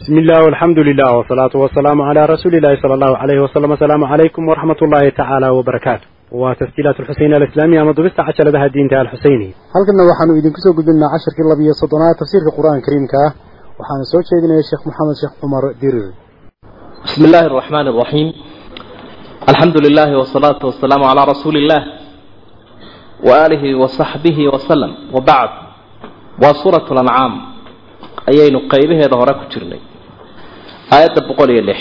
bismillaah 0.00 0.42
alxamdu 0.52 0.80
lilah 0.88 1.10
wsalaatu 1.20 1.56
wasalaamu 1.64 2.02
calaa 2.08 2.26
rasuulillahi 2.34 2.80
sala 2.82 2.94
allahu 2.98 3.14
alayhi 3.24 3.42
wasalam 3.46 3.70
asalaamu 3.76 4.04
calaykum 4.12 4.42
waraxmat 4.50 4.78
ullaahi 4.84 5.10
tacaala 5.18 5.48
wbarakaatu 5.58 6.06
waa 6.42 6.54
tasjiilaat 6.60 6.96
alxuseyn 7.02 7.32
alislaamiya 7.38 7.80
ama 7.84 7.92
dubista 7.98 8.20
casharadaha 8.28 8.66
diinta 8.74 8.96
alxuseyniya 9.04 9.52
halkanna 9.76 10.02
waxaanu 10.10 10.32
idinku 10.40 10.60
soo 10.64 10.72
gudbinaa 10.78 11.10
casharkii 11.14 11.46
labiyo 11.52 11.72
soddonaad 11.82 12.16
tafsiirka 12.20 12.50
qur'aanka 12.58 12.84
kariimka. 12.86 13.18
Ah 13.26 13.32
waxaana 13.80 14.04
soo 14.12 14.22
jeedinaya 14.28 14.62
sheekh 14.70 14.82
maxamed 14.88 15.16
sheekh 15.20 15.34
cumar 15.42 15.64
dirir 15.82 16.06
bismi 17.04 17.24
illaahi 17.28 17.46
araxmaan 17.52 17.86
araxiim 17.92 18.28
alxamdu 19.50 19.78
lilaahi 19.86 20.14
wasalaatu 20.22 20.62
wasalaamu 20.70 21.04
calaa 21.10 21.26
rasuuli 21.32 21.58
illaah 21.64 21.82
waaalihi 23.28 23.68
wasaxbihi 23.82 24.42
wasalam 24.54 24.92
wabacd 25.16 25.52
waa 26.42 26.54
suurat 26.62 26.86
lancaam 26.98 27.32
ayaynu 28.32 28.58
qaybaheeda 28.72 29.16
hore 29.20 29.34
ku 29.40 29.44
jirnay 29.52 29.80
aayadda 30.94 31.20
boqol 31.28 31.50
iyo 31.54 31.62
lix 31.70 31.80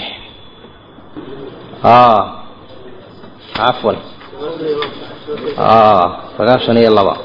afwan 3.69 3.97
sagaashan 6.37 6.77
iyo 6.81 6.91
laba 6.97 7.15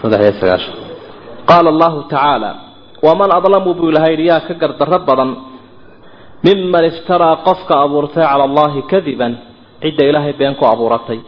saddex 0.00 0.20
iyo 0.24 0.34
sagaashan 0.40 0.74
qaala 1.48 1.68
allahu 1.74 1.98
tacaala 2.12 2.50
waman 3.06 3.30
adlamu 3.38 3.70
buu 3.78 3.88
ilahay 3.92 4.12
yidhi 4.14 4.26
yaa 4.30 4.40
ka 4.48 4.54
gardarro 4.62 4.98
badan 5.08 5.30
miman 6.46 6.84
iftaraa 6.90 7.36
qofka 7.46 7.74
abuurtay 7.84 8.24
cala 8.30 8.44
allahi 8.48 8.80
kadiban 8.92 9.32
cidda 9.82 10.02
ilaahay 10.10 10.32
been 10.40 10.54
ku 10.60 10.64
abuuratay 10.72 11.18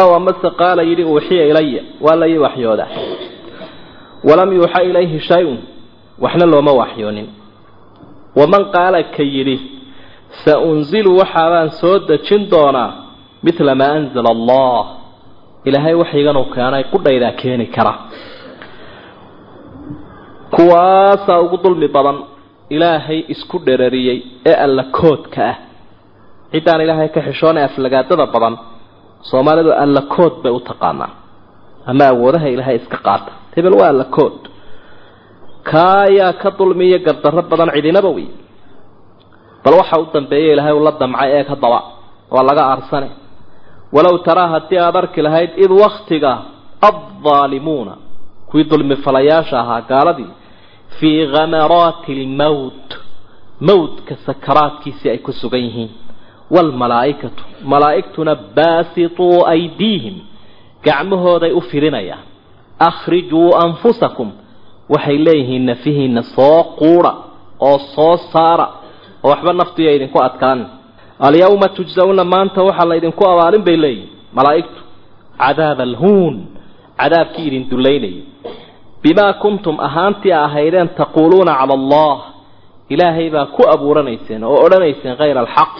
aw 0.00 0.08
amase 0.18 0.48
qaala 0.60 0.82
yidhi 0.90 1.04
uuxiya 1.12 1.44
ilaya 1.50 1.82
waa 2.04 2.16
la 2.20 2.26
ii 2.32 2.38
waxyooda 2.46 2.86
walam 4.28 4.50
yuuxa 4.58 4.80
ilayhi 4.90 5.18
shay-un 5.28 5.58
waxna 6.24 6.46
looma 6.52 6.72
waxyoonin. 6.80 7.28
Waman 8.38 8.64
qaala 8.74 8.98
ka 9.16 9.22
yidhi 9.34 9.56
saunzilu 10.44 11.10
waxaabaan 11.20 11.70
soo 11.80 11.96
dejin 12.08 12.42
doonaa 12.52 12.90
midla 13.44 13.72
maa 13.80 13.92
anzala 13.98 14.30
allah. 14.36 14.82
Ilaahay 15.68 15.94
waxayganuu 16.02 16.44
keenay 16.54 16.84
qudhaydaa 16.92 17.32
keeni 17.40 17.66
kara. 17.76 17.92
Kuwaasaa 20.54 21.40
ugu 21.44 21.56
dulmi 21.64 21.88
badan 21.96 22.18
ilaahay 22.74 23.18
isku 23.34 23.56
dherariyey 23.66 24.18
ee 24.50 24.54
alla 24.64 24.84
koodka 24.98 25.42
ah. 25.50 25.56
Ciddaan 26.52 26.80
ilaahay 26.84 27.08
ka 27.14 27.20
xishoonay 27.26 27.64
aflagaadada 27.68 28.26
badan 28.34 28.54
soomaalidu 29.30 29.70
alla 29.82 30.02
kood 30.14 30.34
bay 30.42 30.52
u 30.52 30.60
taqaanaa. 30.68 31.10
Ama 31.90 32.04
awoodaha 32.12 32.48
ilaahay 32.54 32.76
iska 32.80 32.96
qaata. 33.06 33.32
Hebel 33.56 33.74
waa 33.80 33.88
alla 33.92 34.04
kood 34.16 34.38
kaayaa 35.70 36.32
ka 36.42 36.48
dulmiya 36.58 36.98
gardarro 37.06 37.42
badan 37.50 37.70
cidinaba 37.76 38.08
wey 38.16 38.28
bal 39.64 39.74
waxa 39.80 39.96
u 40.02 40.06
dambeeya 40.14 40.50
ilaahay 40.54 40.74
ula 40.80 40.92
damcay 41.02 41.30
eeg 41.38 41.46
haddaba 41.52 41.78
waa 42.34 42.42
laga 42.48 42.62
aarsane. 42.72 43.08
Walow 43.94 44.16
taraa 44.26 44.48
haddii 44.54 44.78
aada 44.84 44.98
arki 45.02 45.20
lahayd 45.26 45.50
id 45.64 45.70
waktiga 45.82 46.32
addaalimuuna 46.88 47.94
kuwii 48.50 48.64
dulmi 48.70 48.96
falayaasha 49.04 49.56
ahaa 49.62 49.80
gaaladii 49.90 50.30
fii 50.98 51.20
khamaraati 51.34 52.12
almowt 52.20 52.88
mowtka 53.68 54.14
sakaraadkiisii 54.26 55.10
ay 55.14 55.18
ku 55.26 55.32
sugan 55.40 55.60
yihiin. 55.66 55.90
Waalmalaa'ikatu 56.54 57.42
malaa'igtuna 57.72 58.32
baasituu 58.56 59.36
aydiihim 59.52 60.16
gacmahooday 60.86 61.52
u 61.52 61.60
firinayaan. 61.70 62.24
Akhrijuu 62.88 63.48
anfusakum 63.64 64.28
waxay 64.92 65.18
leeyihiin 65.26 65.64
nafihiina 65.70 66.22
soo 66.34 66.62
quudha 66.80 67.12
oo 67.68 67.78
soo 67.94 68.16
saara 68.32 68.66
oo 69.24 69.30
waxba 69.32 69.52
naftiya 69.60 69.90
idinku 69.96 70.18
adkaan. 70.26 70.60
Alyawma 71.26 71.68
tujsawna 71.76 72.24
maanta 72.32 72.60
waxaa 72.68 72.88
laydinku 72.90 73.22
abaalin 73.32 73.62
bay 73.66 73.76
leeyihiin 73.84 74.10
malaa'igtu. 74.36 74.80
Cadaaba 75.40 75.82
alhuun 75.88 76.34
cadaabkii 77.00 77.46
idin 77.48 77.64
dullaynayay. 77.70 78.22
Bimaa 79.02 79.32
kuntum 79.42 79.76
ahaantii 79.86 80.32
ahaydeen 80.32 80.88
taquuluuna 80.98 81.52
cala 81.60 81.74
allah 81.80 82.16
ilaahay 82.92 83.28
baa 83.34 83.46
ku 83.56 83.62
abuuranayseen 83.74 84.42
oo 84.44 84.56
odhanayseen 84.66 85.14
hayra 85.20 85.40
alxaq 85.44 85.72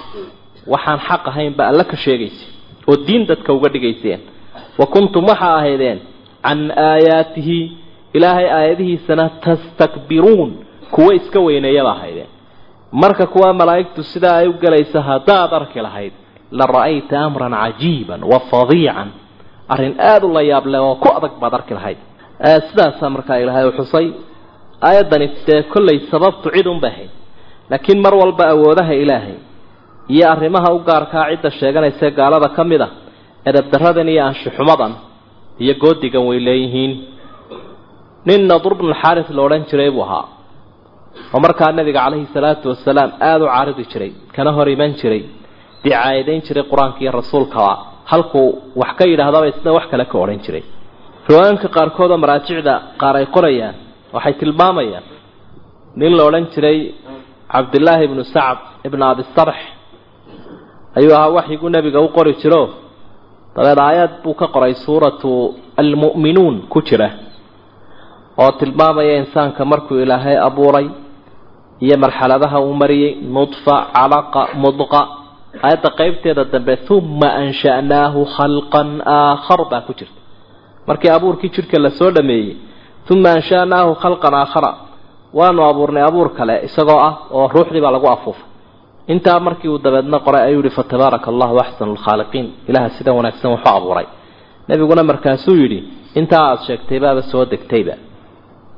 waxaan 0.72 0.98
xaq 1.08 1.22
ahayn 1.30 1.52
ba 1.58 1.62
alla 1.70 1.84
ka 1.90 1.96
sheegayseen 2.04 2.50
oo 2.88 2.96
diin 3.06 3.22
dadka 3.28 3.50
uga 3.56 3.68
dhigayseen. 3.74 4.20
Wa 4.78 4.86
kuntum 4.94 5.24
waxaa 5.30 5.54
ahaydeen 5.60 5.98
can 6.44 6.60
aayaatihi 6.88 7.58
ilaahay 8.14 8.46
aayadihiisana 8.58 9.24
tastakbiruun 9.44 10.50
kuwo 10.94 11.10
iska 11.18 11.40
weyneeyaba 11.46 11.90
ahaydeen 11.96 12.26
marka 13.02 13.26
kuwa 13.26 13.52
malaa'igtu 13.60 14.02
sidaa 14.12 14.36
ay 14.42 14.48
u 14.48 14.52
gelaysa 14.62 15.00
haddaad 15.08 15.52
arki 15.60 15.80
lahayd 15.86 16.12
la 16.58 16.66
ra'ayta 16.76 17.16
amran 17.26 17.52
cajiiban 17.62 18.20
wa 18.32 18.38
fadiican. 18.50 19.08
Arrin 19.68 19.94
aada 20.10 20.26
u 20.26 20.32
la 20.36 20.42
yaab 20.50 20.66
leh 20.72 20.80
oo 20.88 20.94
ku 21.02 21.08
adag 21.16 21.32
baad 21.42 21.54
arki 21.58 21.74
lahayd. 21.78 21.98
Sidaasaa 22.68 23.10
markaa 23.16 23.36
ilaahay 23.42 23.66
u 23.68 23.72
xusay 23.78 24.06
aayaddani 24.88 25.26
dee 25.46 25.62
kollay 25.72 25.98
sababtu 26.10 26.46
cid 26.54 26.66
unba 26.66 26.88
ahayd 26.92 27.10
laakiin 27.70 28.00
mar 28.04 28.14
walba 28.20 28.44
awoodaha 28.54 28.94
ilaahay 29.02 29.34
iyo 30.14 30.24
arrimaha 30.34 30.68
u 30.72 30.78
gaarkaa 30.88 31.24
cidda 31.30 31.50
sheeganaysae 31.58 32.10
gaalada 32.18 32.48
ka 32.56 32.62
mid 32.70 32.80
a 32.80 32.88
edabdaradan 33.48 34.08
iyo 34.14 34.22
anshuxumadan 34.28 34.92
iyo 35.62 35.74
goodigan 35.82 36.22
way 36.28 36.38
leeyihiin 36.48 36.92
nin 38.28 38.40
nadur 38.50 38.72
bnulxaaris 38.80 39.28
la 39.36 39.40
odhan 39.46 39.62
jiray 39.70 39.90
buu 39.96 40.04
ahaa. 40.06 40.24
Oo 41.34 41.40
markaa 41.44 41.70
nabiga 41.78 42.00
calayhi 42.04 42.26
salaatu 42.36 42.64
wasalaam 42.72 43.10
aada 43.28 43.42
u 43.44 43.48
caaridi 43.54 43.84
jiray 43.92 44.10
kana 44.34 44.50
hor 44.56 44.66
iman 44.74 44.90
jiray 45.00 45.22
dicaayadayn 45.84 46.40
jiray 46.46 46.64
qur'aanka 46.70 46.98
iyo 47.02 47.12
rasuulkaba 47.20 47.72
halkuu 48.10 48.48
wax 48.80 48.90
ka 48.98 49.04
yidhaahdaba 49.10 49.46
isna 49.52 49.70
wax 49.76 49.84
kale 49.92 50.04
ka 50.12 50.16
odhan 50.24 50.38
jiray. 50.46 50.64
Riwaayanka 51.28 51.68
qaarkood 51.76 52.10
oo 52.14 52.18
maraajicda 52.24 52.74
qaar 53.00 53.14
ay 53.20 53.26
qorayaan 53.36 53.74
waxay 54.14 54.34
tilmaamayaan 54.40 55.04
nin 56.00 56.12
la 56.18 56.22
odhan 56.28 56.44
jiray 56.54 56.78
cabdillaahi 57.52 58.02
ibnu 58.08 58.22
sacd 58.34 58.60
ibnu 58.86 59.02
abisarx 59.12 59.58
ayuu 60.98 61.12
ahaa 61.18 61.30
waxyiguu 61.38 61.68
nebiga 61.76 61.98
u 62.06 62.08
qori 62.16 62.32
jiro? 62.42 62.62
Dabeed 63.56 63.78
aayad 63.88 64.12
buu 64.22 64.34
ka 64.40 64.46
qoray 64.54 64.74
suuratu 64.84 65.30
almu'minuun 65.82 66.56
ku 66.72 66.78
jira 66.88 67.08
oo 68.42 68.50
tilmaamaya 68.60 69.12
insaanka 69.22 69.62
markuu 69.72 69.96
ilaahay 70.04 70.36
abuuray 70.48 70.86
iyo 71.84 71.96
marxaladaha 72.04 72.58
uu 72.66 72.74
mariyey 72.82 73.12
nudfa 73.34 73.74
calaqa 73.96 74.42
mudqa. 74.62 75.00
Aayadda 75.66 75.90
qaybteeda 75.98 76.42
dambe 76.52 76.74
uma 76.96 77.28
ansha'naahu 77.42 78.20
khalqan 78.36 78.88
aakhar 79.18 79.60
baa 79.70 79.80
ku 79.86 79.92
jirta. 79.98 80.20
Markii 80.88 81.10
abuurkii 81.16 81.50
jidhka 81.54 81.76
la 81.84 81.90
soo 81.98 82.10
dhameeyey 82.16 82.52
uma 83.12 83.30
ansha'naahu 83.38 83.90
khalqan 84.02 84.34
aakhara 84.42 84.70
waanu 85.38 85.60
abuurnay 85.70 86.02
abuur 86.08 86.28
kale 86.38 86.54
isagoo 86.68 87.00
ah 87.08 87.14
oo 87.36 87.46
ruuxdii 87.54 87.80
baa 87.84 87.92
lagu 87.96 88.06
afuufay. 88.14 88.46
Intaa 89.12 89.38
markii 89.46 89.68
uu 89.74 89.78
dabeedna 89.84 90.18
qoray 90.26 90.42
ayuu 90.48 90.62
yihi 90.64 90.74
fatabaaraka 90.78 91.28
allahu 91.32 91.54
axsanu 91.64 91.92
lkhaaliqiin 91.98 92.46
ilaha 92.68 92.88
sida 92.96 93.10
wanaagsan 93.18 93.50
wuxuu 93.54 93.72
abuuray. 93.78 94.06
Nebiguna 94.68 95.02
markaasuu 95.10 95.56
yidhi 95.62 95.78
intaa 96.20 96.42
aada 96.50 96.62
sheegtay 96.66 96.98
baaba 97.04 97.22
soo 97.30 97.44
degtayba 97.52 97.94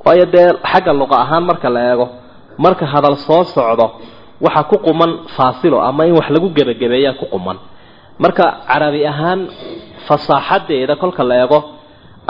waayo 0.04 0.25
dee 0.34 0.48
xagga 0.72 0.92
luqa 1.00 1.16
ahaan 1.25 1.44
marka 1.50 1.69
la 1.75 1.81
eego 1.92 2.06
marka 2.64 2.84
hadal 2.92 3.16
soo 3.26 3.44
socdo 3.54 3.86
waxa 4.44 4.62
ku 4.70 4.76
quman 4.86 5.10
faasilo 5.36 5.76
ama 5.88 6.03
in 6.06 6.12
wax 6.19 6.26
lagu 6.34 6.48
gebagabeeyaa 6.56 7.19
ku 7.20 7.26
quman. 7.34 7.56
Marka 8.22 8.44
carabi 8.69 9.00
ahaan 9.12 9.41
fasaaxadeeda 10.06 10.94
kolka 11.03 11.22
la 11.31 11.34
eego 11.42 11.58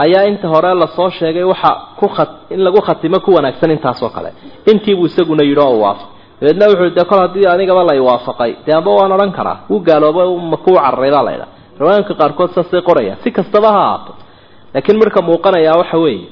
ayaa 0.03 0.25
inta 0.31 0.47
hore 0.53 0.73
la 0.81 0.87
soo 0.97 1.09
sheegay 1.17 1.43
waxa 1.43 1.69
ku 1.99 2.05
in 2.53 2.59
lagu 2.65 2.81
khatimo 2.87 3.19
ku 3.25 3.29
wanaagsan 3.37 3.71
intaasoo 3.71 4.09
kale. 4.15 4.29
Intiibuu 4.71 5.05
isaguna 5.09 5.43
yidhi 5.49 5.61
oo 5.67 5.79
waafaq 5.83 6.07
dabeedna 6.41 6.65
wuxuu 6.71 6.89
de 6.97 7.03
kol 7.09 7.19
haddii 7.23 7.45
anigaba 7.53 7.83
la 7.89 7.93
iwaafaqay 8.01 8.51
dee 8.65 8.73
amba 8.79 8.91
waan 8.97 9.11
odhan 9.15 9.31
karaa. 9.37 9.57
Wuu 9.69 9.79
gaalooba 9.87 10.21
makuu 10.51 10.75
cararay 10.75 11.11
baa 11.15 11.23
laydha 11.27 11.45
riwaayanka 11.79 12.13
qaarkood 12.19 12.49
saasay 12.55 12.81
qorayaan 12.87 13.17
si 13.23 13.29
kastaba 13.37 13.69
ha 13.75 13.79
ahaato. 13.85 14.11
Laakiin 14.73 14.97
marka 15.01 15.21
muuqanayaa 15.27 15.77
waxa 15.81 15.97
weeye 16.03 16.27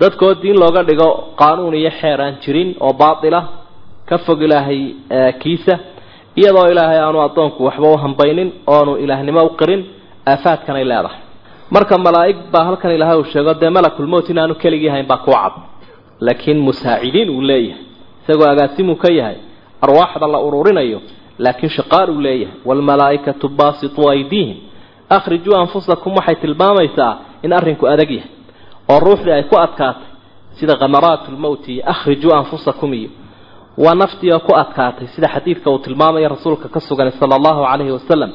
dadkoo 0.00 0.34
diin 0.42 0.56
looga 0.62 0.82
dhigo 0.88 1.08
qaanuun 1.40 1.74
iyo 1.80 1.90
xeer 2.00 2.20
aan 2.24 2.34
jirin 2.42 2.68
oo 2.84 2.92
baatila 3.00 3.40
ka 4.08 4.16
fog 4.24 4.40
ilaahay 4.46 4.80
kiisa 5.42 5.74
iyadoo 6.40 6.66
ilaahay 6.72 6.98
aanu 7.06 7.18
addoonku 7.26 7.60
waxba 7.68 7.88
u 7.94 7.96
hambaynin 8.04 8.48
oonu 8.74 8.92
ilaahnimo 9.04 9.40
u 9.44 9.50
qirin 9.60 9.82
aafaadkanay 10.32 10.84
leedahay. 10.90 11.20
Marka 11.74 11.94
malaa'ig 12.06 12.36
baa 12.52 12.64
halkan 12.68 12.90
ilaahay 12.96 13.18
uu 13.20 13.24
sheego 13.32 13.52
dee 13.60 13.70
malakulmowt 13.76 14.26
inaanu 14.32 14.54
keligii 14.62 14.88
hayn 14.94 15.06
baa 15.10 15.18
kuu 15.24 15.32
cad. 15.42 15.52
Laakiin 16.26 16.58
musaacidiin 16.66 17.28
uu 17.36 17.40
leeyahay 17.50 17.82
isagoo 18.22 18.48
agaasimuu 18.52 18.96
ka 19.02 19.08
yahay 19.18 19.36
arwaaxda 19.84 20.26
la 20.34 20.38
ururinayo 20.46 20.98
laakiin 21.44 21.70
shaqaar 21.76 22.08
uu 22.14 22.20
leeyahay. 22.26 22.56
Waalmalaa'ikatu 22.68 23.46
baasituu 23.58 24.06
aydiihim 24.12 24.56
akhrijuu 25.16 25.54
anfusakum 25.62 26.12
waxay 26.18 26.34
tilmaamaysaa 26.42 27.12
in 27.44 27.52
arrinku 27.58 27.84
adag 27.92 28.10
yahay 28.18 28.30
oo 28.90 28.98
ruuxdii 29.06 29.32
ay 29.38 29.42
ku 29.50 29.56
adkaatay 29.66 30.08
sida 30.58 30.74
khamaraat 30.80 31.22
lmowti 31.34 31.70
iyo 31.74 31.82
akhrijuu 31.92 32.32
anfusakum 32.40 32.90
iyo 33.00 33.10
waa 33.84 33.94
naftii 33.94 34.32
oo 34.32 34.38
ku 34.46 34.52
adkaatay 34.62 35.06
sida 35.14 35.28
xadiidka 35.34 35.70
uu 35.70 35.78
tilmaamaya 35.78 36.28
rasuulka 36.34 36.68
ka 36.74 36.80
sugan 36.80 37.10
sala 37.20 37.34
allahu 37.38 37.60
calayhi 37.70 37.92
wasalam 37.98 38.30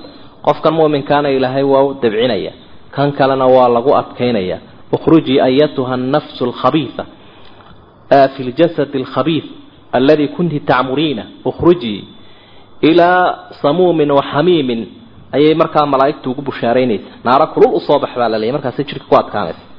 qofkan 0.46 0.74
mu'minkaana 0.80 1.30
ilaahay 1.38 1.64
waa 1.64 1.84
u 1.84 1.94
dabcinaya. 2.04 2.52
Kan 2.96 3.12
kalena 3.18 3.46
waa 3.56 3.68
lagu 3.76 3.92
adkaynaya. 4.02 4.58
Ukhrujii 4.96 5.40
ayatuha 5.42 5.94
annafsu 5.94 6.46
alkhabiisa 6.46 7.04
fi 8.34 8.42
ljasadi 8.44 8.98
alkhabiis 9.04 9.44
aladi 9.92 10.28
kunti 10.36 10.60
tacmuriina 10.60 11.24
ukhrujii 11.46 12.02
ilaa 12.82 13.50
samuumin 13.62 14.12
wa 14.12 14.24
xamiimin 14.32 14.82
ayay 15.36 15.54
markaa 15.62 15.86
malaa'igtu 15.86 16.32
ugu 16.32 16.42
bushaaraynaysa. 16.42 17.10
Naaro 17.24 17.48
kulul 17.48 17.74
u 17.74 17.80
soo 17.80 18.00
bax 18.00 18.14
baa 18.20 18.30
la 18.30 18.52
markaasay 18.56 18.86
jidhka 18.86 19.06
ku 19.10 19.16
adkaanaysa 19.22 19.75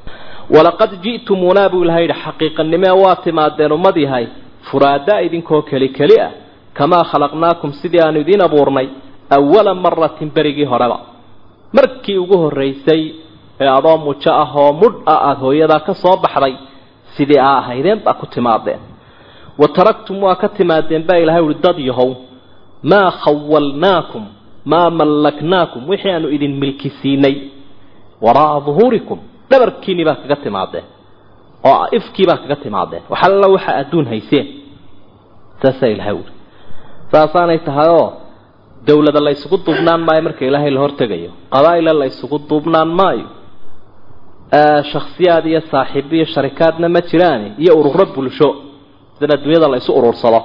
walaqad 0.54 0.92
ji'tumuunaa 1.04 1.68
buu 1.72 1.82
ilahay 1.84 2.02
yidhi 2.06 2.18
xaqiiqanimee 2.24 2.94
waa 3.02 3.16
timaadeen 3.24 3.72
ummad 3.76 3.96
yahay 4.04 4.26
furaada 4.70 5.14
idinkoo 5.26 5.62
keli 5.70 5.88
keli 5.98 6.16
ah 6.26 6.30
kamaa 6.78 7.04
khalaqnaakum 7.10 7.70
sidii 7.80 8.00
aanu 8.04 8.18
idiin 8.24 8.42
abuurnay 8.46 8.88
awala 9.36 9.72
maratin 9.84 10.28
berigii 10.36 10.64
horeba. 10.72 10.98
Markii 11.76 12.18
ugu 12.22 12.36
horraysay 12.42 13.02
ee 13.60 13.68
adoo 13.78 13.96
mujo 14.04 14.30
ah 14.42 14.50
oo 14.62 14.72
mudh 14.80 14.96
ah 15.12 15.18
aada 15.28 15.40
hooyadaa 15.44 15.80
ka 15.86 15.94
soo 16.02 16.16
baxday 16.24 16.54
sidii 17.16 17.38
aa 17.46 17.58
ahaydeen 17.60 17.98
baa 18.04 18.14
ku 18.20 18.26
timaadeen. 18.34 18.78
Wa 19.60 19.68
taraktum 19.76 20.16
waa 20.26 20.34
ka 20.42 20.48
timaadeen 20.48 21.02
baa 21.08 21.16
ilahay 21.22 21.42
uhi 21.42 21.54
dad 21.64 21.78
yahow 21.90 22.10
maa 22.90 23.10
khawalnaakum 23.22 24.24
maa 24.72 24.90
mallaknaakum 24.98 25.82
wixii 25.90 26.10
aanu 26.14 26.28
idin 26.36 26.54
milki 26.62 26.90
siinay 27.02 27.36
waraa'a 28.24 28.60
duhuurikum 28.66 29.18
dhabarkiinii 29.50 30.04
baa 30.08 30.16
kaga 30.22 30.36
timaadeen 30.44 30.84
oo 31.70 31.82
ifkii 31.98 32.26
baa 32.30 32.38
kaga 32.42 32.56
timaadeen 32.64 33.02
waxalla 33.12 33.46
waxa 33.54 33.72
adduun 33.82 34.06
hayseen 34.12 34.46
saasaa 35.62 35.88
ilahay 35.94 36.14
uhi 36.20 36.32
saasaanay 37.12 37.58
tahay 37.68 37.88
oo 38.00 38.08
dawlada 38.88 39.20
la 39.26 39.30
ysugu 39.36 39.56
duubnaan 39.66 40.00
maayo 40.06 40.22
marka 40.26 40.42
ilaahay 40.48 40.70
la 40.76 40.80
hortegayo. 40.84 41.30
Qabaa'ila 41.54 41.92
la 42.00 42.06
ysugu 42.12 42.36
duubnaan 42.48 42.88
maayo. 43.00 43.26
Shaksiyaad 44.92 45.44
iyo 45.50 45.60
saaxiib 45.72 46.12
iyo 46.16 46.26
sharikaadna 46.34 46.88
ma 46.94 47.00
jiraani 47.10 47.48
iyo 47.62 47.72
ururo 47.80 48.06
bulsho. 48.14 48.48
Sidan 49.18 49.32
adduunyada 49.38 49.68
la 49.72 49.76
isu 49.82 49.92
urursado. 49.98 50.40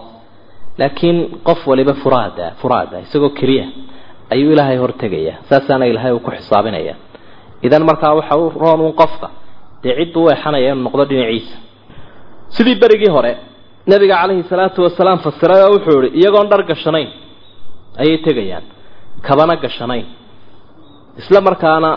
Laakiin 0.80 1.18
qof 1.48 1.60
waliba 1.70 1.94
furaada 2.04 2.46
furaada 2.62 2.96
isagoo 3.06 3.30
keliya 3.40 3.66
ayuu 4.34 4.52
ilaahay 4.56 4.78
hortegayaa. 4.84 5.38
Saasaana 5.50 5.86
ilaahay 5.92 6.12
uu 6.16 6.20
ku 6.26 6.32
xisaabinaya 6.38 6.94
idan 7.66 7.84
markaa 7.90 8.14
waxa 8.20 8.36
u 8.38 8.50
roon 8.64 8.80
un 8.88 8.94
qofka 9.02 9.28
dee 9.84 9.94
cidduu 10.00 10.24
u 10.26 10.30
exanaya 10.34 10.72
inuu 10.72 10.84
noqdo 10.88 11.04
dhinaciisa. 11.10 11.56
Sidii 12.56 12.76
berigii 12.82 13.12
hore 13.16 13.32
nabiga 13.88 14.16
calayhi 14.22 14.44
salaatu 14.52 14.80
wasalaam 14.86 15.20
fasiray 15.26 15.64
wuxuu 15.74 16.02
ihi 16.04 16.18
iyagoon 16.20 16.48
dhar 16.52 16.62
gashanayn 16.70 17.10
ayay 18.02 18.18
tegayaan. 18.26 18.64
Kabana 19.28 19.56
gashanayn. 19.64 20.06
Isla 21.20 21.40
markaana 21.48 21.92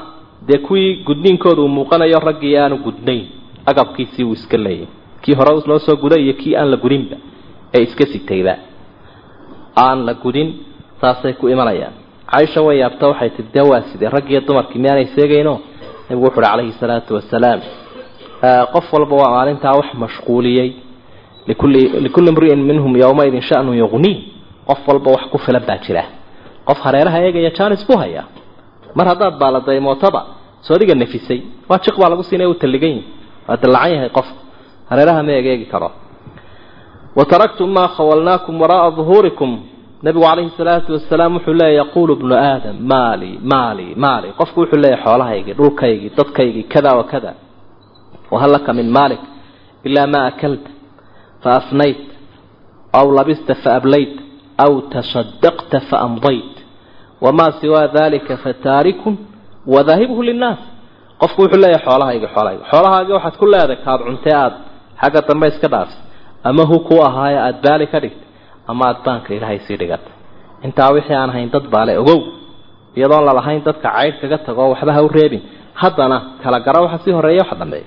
dee 0.49 0.59
kuwii 0.67 0.91
gudniinkooda 1.07 1.61
uu 1.63 1.69
muuqanayo 1.77 2.19
raggii 2.29 2.57
aanu 2.63 2.77
gudnayn 2.87 3.25
agabkiisii 3.71 4.25
uu 4.25 4.33
iska 4.39 4.57
leeyay 4.67 4.87
kii 5.23 5.35
hore 5.39 5.51
loo 5.69 5.79
soo 5.79 5.97
guday 6.03 6.23
iyo 6.25 6.35
kii 6.41 6.55
aan 6.57 6.69
la 6.71 6.77
gudinba 6.77 7.17
ee 7.75 7.83
iska 7.87 8.05
sitayba. 8.13 8.55
Aan 9.77 9.99
la 10.07 10.15
gudin 10.15 10.49
saasay 11.01 11.33
ku 11.41 11.49
imanayaan 11.49 11.95
caaisha 12.31 12.61
way 12.67 12.77
yaabta 12.83 13.05
waxay 13.11 13.31
tii 13.37 13.45
dee 13.55 13.61
waa 13.71 13.83
sidee 13.91 14.09
raggiiyo 14.17 14.41
dumarkii 14.49 14.79
miyaanay 14.83 15.07
seegayno 15.17 15.55
nabigu 16.09 16.27
wuxu 16.27 16.39
uhi 16.41 16.47
calayhi 16.51 16.73
salaatu 16.81 17.11
wasalaam 17.19 17.61
qof 18.75 18.87
walba 18.95 19.17
waa 19.23 19.31
maalintaa 19.37 19.73
wax 19.79 19.89
mashquuliyey. 20.03 20.69
Likulli 21.47 22.29
imri'in 22.33 22.61
minhum 22.71 22.93
yowmaidin 23.03 23.41
sha'nun 23.49 23.77
yugnii 23.83 24.17
qof 24.69 24.81
walba 24.89 25.11
wax 25.15 25.23
ku 25.33 25.39
filan 25.45 25.63
baa 25.69 25.79
jira. 25.85 26.05
Qof 26.69 26.79
hareeraha 26.87 27.19
eegaya 27.27 27.51
janis 27.59 27.83
buu 27.89 27.97
hayaa 28.03 28.25
mar 28.97 29.07
haddaad 29.11 29.35
baaladaymootaba 29.43 30.21
soo 30.67 30.75
adiga 30.77 30.95
nafisay. 31.03 31.41
Waa 31.69 31.79
jiq 31.85 31.97
baa 32.01 32.09
lagu 32.13 32.23
siinaya 32.29 32.49
u 32.49 32.55
talligan 32.63 32.91
yihi 32.95 33.05
waa 33.49 33.57
dallacan 33.63 33.93
yahay 33.95 34.09
qofka 34.17 34.35
hareeraha 34.91 35.21
ma 35.27 35.33
egeegi 35.41 35.67
karo. 35.73 35.89
Wa 37.17 37.25
taraktum 37.31 37.71
maa 37.77 37.89
khawalnaakum 37.97 38.55
waraa'a 38.63 38.91
duhuurikum 38.99 39.51
nabigu 40.05 40.25
calayhi 40.25 40.51
salaatu 40.57 40.93
wasalaam 40.93 41.35
wuxuu 41.37 41.53
leeya 41.61 41.77
yaquulu 41.83 42.17
bnu 42.21 42.35
aadam 42.35 42.77
maali 42.93 43.31
maali 43.53 43.87
maali. 44.05 44.29
Qofku 44.39 44.61
wuxuu 44.61 44.77
leeyahy 44.85 45.03
xoolahaygii 45.05 45.55
dhulkaygii 45.59 46.11
dadkaygii 46.19 46.63
kada 46.75 46.93
wa 46.99 47.05
kada. 47.13 47.33
Wahal 48.31 48.75
min 48.79 48.89
maalik 48.97 49.23
ilaa 49.85 50.07
maa 50.07 50.27
akalta 50.31 50.71
fa 51.43 51.51
afnayt 51.61 52.03
aw 52.99 53.07
labista 53.19 53.55
faablayt 53.65 54.15
aw 54.65 54.73
tasadaqta 54.95 55.81
faamdayt 55.91 56.55
wamaa 57.25 57.53
siwaa 57.61 57.89
dalika 57.89 58.37
fataarikun 58.45 59.15
wadaahibhu 59.75 60.23
linnaas. 60.29 60.61
Qofku 61.21 61.43
wuxuu 61.43 61.61
leeyahay 61.65 61.85
xoolahaygi 61.87 62.27
xoolahaygi 62.35 62.65
xoolahaagi 62.71 63.13
waxaad 63.17 63.37
ku 63.41 63.47
leedahay 63.53 63.79
kaad 63.87 64.01
cuntee 64.07 64.37
aada 64.43 64.57
xagga 65.01 65.21
dambe 65.29 65.47
iska 65.53 65.69
dhaafsa 65.75 65.99
ama 66.49 66.63
hu 66.71 66.77
ku 66.89 66.95
ahaayo 67.09 67.39
aada 67.47 67.59
baali 67.65 67.87
ka 67.93 68.01
dhigtay 68.05 68.24
ama 68.71 68.85
aada 68.89 69.01
baanka 69.07 69.31
ilaahay 69.37 69.59
sii 69.67 69.77
dhigatay 69.81 70.13
intaa 70.67 70.91
wixii 70.97 71.17
aan 71.21 71.31
hayn 71.35 71.49
dad 71.55 71.67
baale 71.75 71.93
ogow 72.03 72.21
iyadoon 72.99 73.25
lalahayn 73.29 73.61
dadka 73.67 73.89
caydh 73.97 74.17
kaga 74.23 74.39
tagoo 74.47 74.69
waxba 74.73 74.93
ha 74.97 75.01
u 75.03 75.09
reebin 75.17 75.43
haddana 75.83 76.19
kala 76.43 76.59
gara 76.67 76.81
waxa 76.85 76.99
sii 77.05 77.13
horreeya 77.17 77.43
waxa 77.45 77.57
dambeeya 77.63 77.87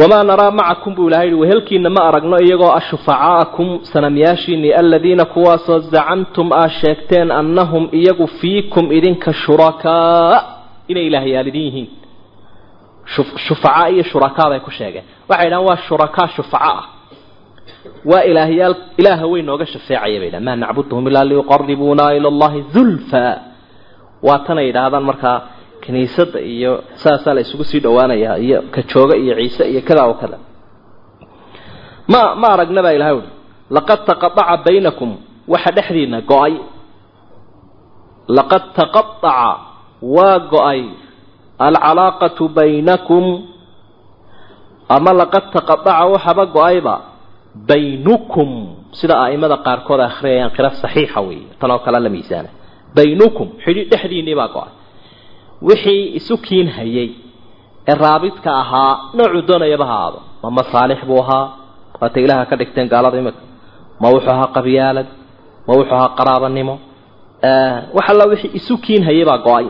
wamaa 0.00 0.22
naraa 0.30 0.50
macakum 0.58 0.92
buu 0.96 1.08
ilahay 1.10 1.26
yihi 1.28 1.40
wehelkiina 1.42 1.90
ma 1.96 2.00
aragno 2.08 2.36
iyagoo 2.46 2.72
ashufacaakum 2.80 3.68
sanamyaashiinii 3.92 4.72
aladiina 4.80 5.24
kuwaasoo 5.32 5.78
zacamtum 5.92 6.48
aa 6.60 6.68
sheegteen 6.80 7.28
annahum 7.40 7.84
iyagu 8.00 8.26
fiikum 8.38 8.86
idinka 8.98 9.30
shurakaa 9.32 10.42
inay 10.90 11.06
ilaahyaal 11.10 11.46
idin 11.50 11.62
yihiin. 11.68 11.88
Shufacaa 13.46 13.88
iyo 13.94 14.02
shurakaa 14.10 14.48
bay 14.50 14.60
ku 14.66 14.70
sheegeen. 14.78 15.04
Waxay 15.28 15.48
dhahan 15.50 15.64
waa 15.68 15.76
shurakaa 15.88 16.28
shufaca 16.36 16.64
ah 16.78 16.84
waa 18.10 18.22
ilaahyaal 18.30 18.74
ilaaha 19.00 19.26
way 19.32 19.42
nooga 19.48 19.66
shafeecaya 19.72 20.18
bay 20.22 20.30
dhahan 20.32 20.44
maa 20.48 20.56
nacbuduhum 20.62 21.04
ilaa 21.10 21.24
liyuqaribuuna 21.30 22.04
ila 22.18 22.28
allahi 22.32 22.60
zulfa. 22.74 23.26
Waa 24.26 24.38
tanay 24.46 24.66
yidhaahdaan 24.70 25.04
markaa 25.10 25.38
kiniisadda 25.82 26.40
iyo 26.54 26.72
saasaa 27.02 27.34
la 27.36 27.40
isugu 27.44 27.64
sii 27.70 27.80
dhawaanayaa 27.84 28.36
iyo 28.46 28.58
ka 28.74 28.80
jooga 28.90 29.14
iyo 29.22 29.34
ciise 29.40 29.64
iyo 29.72 29.80
kada 29.88 30.02
o 30.10 30.14
kada. 30.20 30.38
Ma 32.12 32.20
ma 32.40 32.48
aragna 32.54 32.80
baa 32.86 32.94
ilahay 32.98 33.14
uhi 33.20 33.28
laqad 33.76 34.00
taqaaca 34.08 34.56
baynakum. 34.66 35.10
Waxa 35.52 35.70
dhexdiina 35.76 36.18
go'ay. 36.30 36.54
Laqad 38.36 38.64
taqaaca 38.78 39.46
waa 40.14 40.38
go'ay. 40.52 40.82
Alcalaaqatu 41.66 42.44
baynakum. 42.58 43.24
Ama 44.96 45.10
laqad 45.20 45.44
taqaaca 45.54 46.04
waxaba 46.12 46.44
go'ayba 46.56 46.94
baynukum. 47.68 48.50
Sida 48.98 49.14
a'imada 49.24 49.56
qaarkood 49.66 50.00
akhriyayaan 50.08 50.50
qira 50.56 50.70
saxiixa 50.82 51.20
weeye. 51.26 51.46
Tan 51.60 51.70
oo 51.74 51.78
kale 51.84 51.98
la 52.04 52.08
miisaana 52.14 52.48
baynukum. 52.96 53.48
Xidhi 53.64 53.82
dhexdiinii 53.92 54.34
baa 54.40 54.48
go'ay 54.56 54.70
wixii 55.68 56.02
isu 56.18 56.34
kiin 56.46 56.68
hayay 56.76 57.10
ee 57.90 57.94
raabidka 58.02 58.50
ahaa 58.62 58.92
noocuu 59.16 59.42
doonayaba 59.48 59.86
ha 59.90 59.96
aado. 60.04 60.18
Ma 60.42 60.48
masaalix 60.58 61.00
buu 61.08 61.20
ahaa. 61.24 61.46
Waatay 62.00 62.22
ilaaha 62.24 62.44
ka 62.50 62.54
dhigteen 62.60 62.86
gaalada 62.92 63.16
imika. 63.22 63.40
Ma 64.00 64.06
wuxuu 64.14 64.30
ahaa 64.34 64.48
qabyaalad. 64.56 65.06
Ma 65.66 65.72
wuxuu 65.78 65.94
ahaa 65.98 66.10
qaraabanimo. 66.18 66.74
Wax 67.96 68.06
alla 68.12 68.24
wixii 68.32 68.50
isu 68.58 68.74
kiin 68.84 69.02
hayay 69.08 69.24
baa 69.30 69.38
go'ay. 69.48 69.66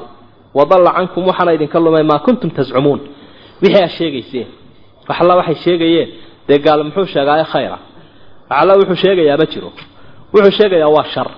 Wadalla 0.59 0.91
cankum 0.97 1.23
waxaana 1.31 1.53
idinka 1.57 1.79
lumay 1.85 2.03
maa 2.11 2.19
kuntum 2.27 2.51
tascumuun 2.57 3.01
wixii 3.63 3.83
aa 3.85 3.89
sheegayseen. 3.99 4.47
Wax 5.09 5.17
alla 5.23 5.35
waxay 5.41 5.55
sheegayeen 5.65 6.09
dee 6.49 6.59
gaal 6.67 6.81
muxuu 6.87 7.07
sheegaaye 7.15 7.45
khayra? 7.53 7.79
Wax 8.51 8.59
alla 8.63 8.73
wuxuu 8.81 8.97
sheegayaama 9.05 9.47
jiro. 9.53 9.71
Wuxuu 10.35 10.51
sheegayaa 10.59 10.89
waa 10.97 11.05
shar. 11.15 11.29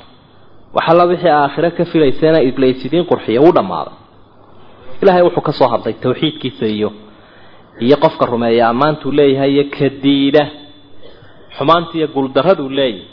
Wax 0.77 0.85
alla 0.93 1.05
wixii 1.11 1.29
aakhire 1.41 1.71
ka 1.79 1.85
filayseena 1.93 2.39
iblays 2.49 2.81
idiin 2.87 3.05
qurxiya 3.11 3.41
wuu 3.45 3.53
dhammaaday 3.57 3.95
ilaahay 5.03 5.23
wuxuu 5.29 5.41
ka 5.49 5.53
soo 5.59 5.69
hadlay 5.73 5.95
tawxiidkiisa 6.05 6.67
iyo 6.77 6.91
iyo 7.85 7.97
qofka 8.05 8.25
rumeeya 8.33 8.65
ammaantuu 8.73 9.13
leeyahay 9.19 9.51
iyo 9.55 9.65
kadiida. 9.79 10.43
Xumaanta 11.57 11.93
iyo 11.99 12.07
guuldaraduu 12.15 12.69
leeyahay 12.69 13.09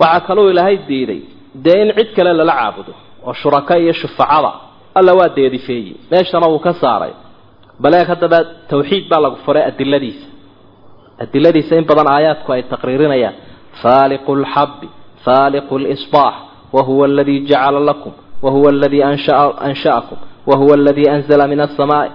waxaa 0.00 0.20
kaluu 0.26 0.48
ilaahay 0.52 0.76
diiday 0.88 1.20
dee 1.64 1.78
in 1.82 1.88
cid 1.98 2.08
kale 2.16 2.32
lala 2.38 2.52
caabudo 2.60 2.92
oo 3.26 3.32
shuraka 3.40 3.74
iyo 3.82 3.92
shufacada 4.00 4.52
alla 4.98 5.12
waa 5.18 5.28
deedifeeyey. 5.36 5.94
Meeshana 6.10 6.46
wuu 6.52 6.58
ka 6.66 6.72
saaray. 6.82 7.12
Baleeg 7.82 8.06
haddaba 8.12 8.38
tawxiid 8.70 9.04
baa 9.10 9.20
lagu 9.24 9.36
furay 9.44 9.62
adiladiisa 9.70 10.26
adiladiisa 11.22 11.74
in 11.80 11.84
badan 11.90 12.08
aayaadku 12.14 12.48
ay 12.54 12.62
taqriirinayaan. 12.72 13.34
Faaliqu 13.82 14.32
lxabbi 14.42 14.88
faaliqu 15.24 15.74
lisbaax 15.86 16.34
wahuwa 16.74 17.04
aladii 17.10 17.40
jacala 17.50 17.80
lakum 17.88 18.12
wahuwa 18.44 18.68
aladii 18.74 19.02
anshaakum 19.68 20.18
wahuwa 20.50 20.74
aladii 20.78 21.08
anzala 21.14 21.44
min 21.52 21.60
asamaai 21.66 22.10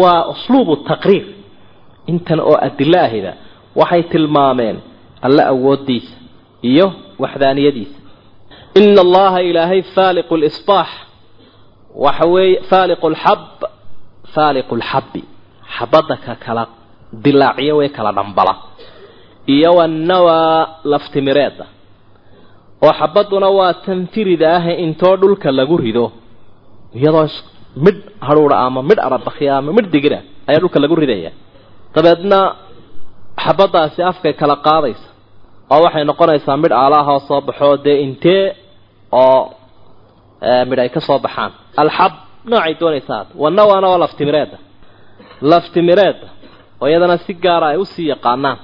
waa 0.00 0.20
usluubu 0.32 0.74
taqriir. 0.88 1.24
Intan 2.10 2.40
oo 2.40 2.56
adilo 2.66 2.98
ahida 3.06 3.32
waxay 3.80 4.02
tilmaameen 4.12 4.76
alle 5.26 5.42
awoodiisa 5.52 6.16
iyo 6.70 6.86
waxdaaniyadiisa. 7.22 7.98
Ina 8.80 9.00
allaha 9.06 9.38
ilaahay 9.48 9.82
faaliqu 9.94 10.34
lisbaax 10.44 10.88
waxa 12.04 12.26
weeye 12.34 12.56
faaliqu 12.70 13.06
lxab 13.14 13.40
faaliqu 14.34 14.74
lxabbi 14.80 15.22
xabadda 15.78 16.16
ka 16.24 16.32
kala 16.44 16.64
dilaaciyo 17.24 17.74
way 17.80 17.88
kala 17.96 18.10
dhambala. 18.18 18.54
Iyo 19.54 19.70
wanawaa 19.78 20.68
laftimireeda 20.92 21.64
oo 22.86 22.92
xabadduna 23.00 23.48
waa 23.58 23.74
tanfirida 23.86 24.46
ah 24.56 24.64
intoo 24.84 25.14
dhulka 25.20 25.48
lagu 25.58 25.76
rido. 25.84 26.04
Iyadoo 26.98 27.26
midh 27.84 28.00
hadhuudha 28.26 28.56
ama 28.66 28.80
midh 28.88 29.00
arabakya 29.06 29.50
ama 29.58 29.70
midh 29.76 29.88
digira 29.94 30.18
ayaa 30.48 30.60
dhulka 30.62 30.78
lagu 30.82 30.94
ridaya 31.02 31.30
dabeedna 31.94 32.38
xabaddaasi 33.44 34.00
afkay 34.10 34.32
kala 34.40 34.56
qaadaysa. 34.66 35.08
Oo 35.72 35.80
waxay 35.86 36.04
noqonaysaa 36.10 36.56
midh 36.62 36.74
aalaahoo 36.82 37.20
soo 37.28 37.40
baxoo 37.48 37.76
dee 37.84 37.96
intee 38.06 38.44
oo 39.22 39.40
midh 40.68 40.80
ay 40.84 40.88
ka 40.94 41.00
soo 41.08 41.18
baxaan. 41.26 41.50
Alxab 41.82 42.12
noocay 42.50 42.74
doonaysaa. 42.80 43.20
Wanawaana 43.42 43.86
waa 43.92 43.98
laftimireeda 44.04 44.56
laftimireeda 45.50 46.26
oo 46.82 46.88
iyadana 46.88 47.18
si 47.18 47.34
gaara 47.34 47.66
ay 47.66 47.76
u 47.76 47.84
sii 47.84 48.08
yaqaanaan. 48.08 48.58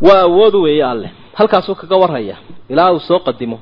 Waa 0.00 0.22
awood 0.22 0.54
weeye 0.54 0.84
alleh 0.84 1.10
halkaasuu 1.34 1.74
kaga 1.74 1.96
warraya 1.96 2.36
ilaa 2.68 2.92
uu 2.92 3.00
soo 3.00 3.18
qadimo. 3.18 3.58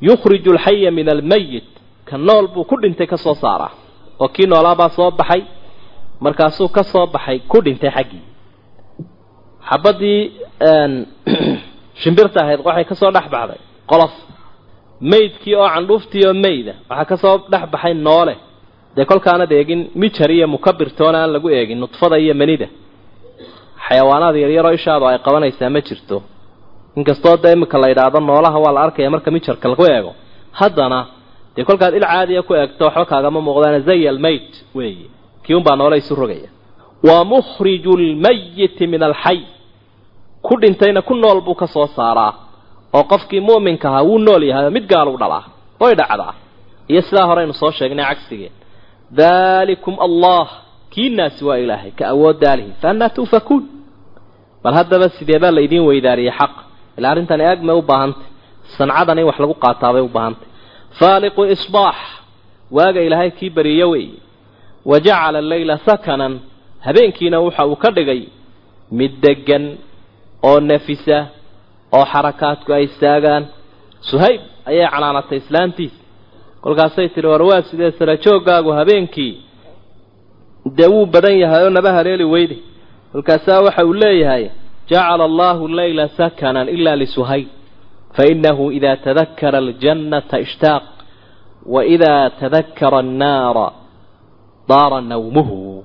Yukhriju 0.00 0.52
alxaya 0.52 0.90
min 0.90 1.08
almayit 1.08 1.64
ka 2.04 2.18
nool 2.18 2.46
buu 2.48 2.64
ku 2.64 2.76
dhintay 2.82 3.06
ka 3.06 3.16
soo 3.16 3.34
saaraa 3.34 3.72
oo 4.18 4.28
kii 4.28 4.46
noolaabaa 4.46 4.88
soo 4.88 5.10
baxay. 5.10 5.42
Markaasuu 6.20 6.68
ka 6.68 6.82
soo 6.82 7.06
baxay 7.06 7.38
ku 7.48 7.60
dhintay 7.62 7.90
xaggii 7.90 8.22
xabaddii 9.68 10.20
shimbirta 12.02 12.44
ahayd 12.44 12.60
waxay 12.64 12.84
ka 12.84 12.94
soo 12.94 13.10
dhex 13.10 13.26
baxday. 13.30 13.60
Qolof. 13.86 14.12
Maydkii 15.00 15.54
oo 15.54 15.68
candhuuftii 15.74 16.26
oo 16.26 16.34
mayda 16.34 16.74
waxaa 16.88 17.04
ka 17.04 17.16
soo 17.16 17.38
dhex 17.48 17.64
baxay 17.72 17.94
noole. 17.94 18.36
Dee 18.96 19.04
kolkaanad 19.04 19.52
eegin 19.52 19.90
mijar 19.94 20.30
iyo 20.30 20.48
mukabirtoona 20.48 21.18
aan 21.22 21.32
lagu 21.32 21.48
eegin 21.48 21.80
nudfada 21.80 22.18
iyo 22.18 22.34
manida 22.34 22.68
xayawaanaada 23.92 24.38
yaryaroo 24.38 24.72
ishaadu 24.72 25.06
ay 25.06 25.18
qabanaysaa 25.18 25.70
ma 25.70 25.80
jirto. 25.80 26.22
Inkastoo 26.96 27.36
dee 27.36 27.52
imika 27.52 27.78
la 27.78 27.88
yidhaahdo 27.88 28.20
noolaha 28.20 28.58
waa 28.58 28.72
la 28.72 28.80
arkaya 28.80 29.10
marka 29.10 29.30
mijarka 29.30 29.68
lagu 29.68 29.84
eego. 29.86 30.14
Haddana 30.52 31.06
dee 31.56 31.64
kolkaad 31.64 31.94
il 31.94 32.02
caadiya 32.02 32.42
ku 32.42 32.54
eegto 32.54 32.84
waxba 32.84 33.04
kaagama 33.04 33.40
muuqdaana 33.40 33.80
zay 33.80 34.08
almayt 34.08 34.64
weeye. 34.74 35.08
Kii 35.42 35.54
unbaa 35.54 35.76
noole 35.76 35.96
isu 35.96 36.14
rogaya. 36.14 36.48
Wa 37.02 37.24
mukhriju 37.24 37.96
lmayiti 37.96 38.86
min 38.86 39.02
alxay 39.02 39.40
ku 40.42 40.56
dhintayna 40.60 41.02
ku 41.02 41.14
nool 41.14 41.40
buu 41.40 41.54
ka 41.54 41.66
soo 41.66 41.86
saaraa. 41.86 42.32
Oo 42.94 43.04
qofkii 43.04 43.40
mu'minka 43.40 43.88
ahaa 43.88 44.02
wuu 44.02 44.18
nool 44.18 44.42
yahay 44.44 44.70
mid 44.70 44.86
gaalu 44.86 45.16
dhalaa. 45.18 45.44
Way 45.80 45.94
dhacdaa. 45.94 46.34
Iyo 46.88 47.02
sidaa 47.02 47.26
hore 47.26 47.40
aynu 47.40 47.54
soo 47.54 47.70
sheegnay 47.70 48.04
cagsigeen. 48.04 48.52
Dalikum 49.10 49.96
allah. 50.00 50.48
Kiinaasi 50.90 51.44
waa 51.44 51.56
ilaahay. 51.56 51.90
Ka 51.90 52.08
awood 52.08 52.40
daalihi 52.40 52.72
fa 52.80 53.08
tuufakuun 53.08 53.81
bal 54.62 54.74
haddaba 54.78 55.06
sidee 55.16 55.38
baa 55.42 55.50
la 55.56 55.60
idiin 55.66 55.84
weydaariyey 55.88 56.32
xaq? 56.40 56.54
Ilaa 56.98 57.10
arrintani 57.14 57.44
aag 57.50 57.60
may 57.68 57.76
u 57.76 57.82
baahantay. 57.90 58.26
Sancadan 58.76 59.18
in 59.20 59.24
wax 59.28 59.38
lagu 59.42 59.54
qaataabay 59.64 60.02
u 60.02 60.08
baahantay. 60.16 60.48
Faaliqu 60.98 61.42
isbaax. 61.54 61.96
Waaga 62.76 63.00
ilaahay 63.06 63.30
kii 63.38 63.50
beriyo 63.56 63.86
weeye 63.92 64.18
wa 64.90 64.96
jacala 65.06 65.38
alleyla 65.44 65.76
sakanan. 65.86 66.34
Habeenkiina 66.86 67.36
waxa 67.44 67.62
uu 67.70 67.76
ka 67.82 67.90
dhigay 67.96 68.22
mid 68.98 69.12
deggan 69.24 69.64
oo 70.48 70.60
nafisa 70.70 71.18
oo 71.96 72.04
xarakaadku 72.12 72.70
ay 72.76 72.84
istaagaan. 72.88 73.44
Suhayb 74.08 74.40
ayay 74.70 74.86
canaanatay 74.92 75.38
islaantiis. 75.42 75.94
Kolkaasay 76.62 77.08
tidhi 77.14 77.26
war 77.32 77.42
waa 77.50 77.62
sidee 77.68 77.90
sara 77.98 78.14
jooggaagu 78.24 78.70
habeenkii? 78.78 79.32
Dee 80.76 80.86
wuu 80.92 81.06
badan 81.14 81.36
yahay 81.42 81.62
oo 81.66 81.70
naba 81.76 81.90
haleeli 81.96 82.24
weyde 82.34 82.56
kolkaasaa 83.12 83.60
waxa 83.66 83.84
uu 83.86 83.92
leeyahay 84.02 84.44
jacala 84.90 85.24
allahu 85.30 85.62
leyla 85.78 86.04
sakanan 86.18 86.68
ila 86.76 86.92
lisuhayb 87.02 87.48
fainahu 88.16 88.64
ida 88.76 88.92
tadakara 89.04 89.58
aljannata 89.64 90.36
ishtaaq 90.46 90.84
waidaa 91.74 92.30
tadakara 92.40 92.98
annaara 93.04 93.68
daara 94.68 95.00
nawmuhu. 95.10 95.84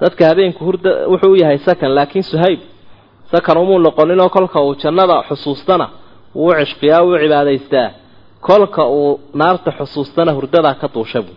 Dadka 0.00 0.22
habeenku 0.30 0.60
hurda 0.66 0.90
wuxuu 1.12 1.32
u 1.32 1.36
yahay 1.42 1.58
sakan 1.66 1.90
laakiin 1.96 2.22
suhayb 2.30 2.60
sakan 3.32 3.56
umuu 3.62 3.78
noqoninoo 3.86 4.28
kolka 4.36 4.58
uu 4.66 4.74
jannada 4.82 5.16
xusuustana 5.28 5.86
wuu 6.38 6.52
cishqiyaa 6.60 7.02
wuu 7.06 7.18
cibaadaystaa. 7.22 7.88
Kolka 8.46 8.82
uu 8.98 9.10
naarta 9.40 9.70
xusuustana 9.78 10.30
hurdadaa 10.36 10.74
ka 10.80 10.88
duusha 10.94 11.20
buu 11.26 11.36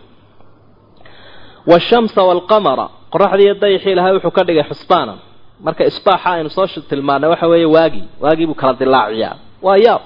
washamsa 1.66 2.20
waalqamara 2.28 2.86
qoraxdiiyo 3.12 3.54
dayixii 3.62 3.92
ilahay 3.94 4.12
wuxuu 4.16 4.30
ka 4.36 4.42
dhigay 4.48 4.64
xusbaanan 4.70 5.18
marka 5.66 5.82
isbaaxa 5.90 6.28
aynu 6.34 6.50
soo 6.56 6.66
tilmaanay 6.90 7.30
waxa 7.32 7.46
weeye 7.52 7.66
waagii 7.76 8.04
waagii 8.24 8.46
buu 8.48 8.54
kala 8.60 8.72
dilaaciyaa 8.80 9.34
waa 9.66 9.76
yaab 9.86 10.02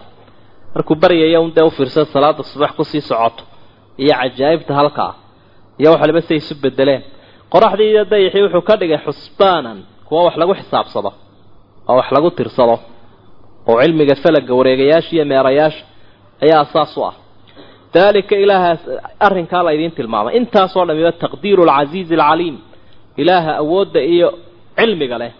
markuu 0.74 0.94
baryaya 1.02 1.38
un 1.44 1.50
dee 1.56 1.62
u 1.62 1.70
fiirsada 1.76 2.06
salaada 2.14 2.42
subax 2.52 2.70
ku 2.78 2.84
sii 2.90 3.00
socoto 3.10 3.42
iyo 4.02 4.14
cajaa'ibta 4.20 4.72
halkaa 4.80 5.12
iyo 5.80 5.90
wax 5.92 6.00
waliba 6.02 6.20
siay 6.26 6.38
isu 6.42 6.54
bedeleen 6.62 7.02
qoraxdii 7.52 7.88
iyo 7.92 8.02
dayixii 8.12 8.42
wuxuu 8.44 8.62
ka 8.68 8.74
dhigay 8.80 8.98
xusbaanan 9.06 9.78
kuwa 10.08 10.20
wax 10.26 10.34
lagu 10.40 10.54
xisaabsado 10.58 11.10
oo 11.88 11.96
wax 12.00 12.08
lagu 12.16 12.30
tirsado 12.38 12.76
oo 13.70 13.76
cilmiga 13.82 14.14
falaga 14.22 14.52
wareegayaasha 14.58 15.10
iyo 15.16 15.24
meerayaasha 15.30 15.84
ayaa 16.44 16.60
asaas 16.66 16.96
u 16.96 17.02
ah 17.08 17.14
dalika 17.94 18.34
ilaahaas 18.44 18.80
arrinkaa 19.26 19.62
la 19.66 19.70
idiin 19.76 19.90
tilmaamay 19.98 20.32
intaasoo 20.40 20.84
dhamiba 20.88 21.12
taqdiiru 21.24 21.62
alcasiizi 21.68 22.14
alcaliim 22.20 22.56
ilaaha 23.22 23.52
awoodda 23.62 24.00
iyo 24.14 24.28
cilmiga 24.78 25.16
leh. 25.22 25.32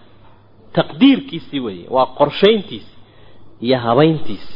Taqdiirkiisii 0.76 1.60
weeye. 1.66 1.86
Waa 1.96 2.06
qorshayntiisi 2.18 2.92
iyo 3.66 3.78
habayntiisi 3.86 4.54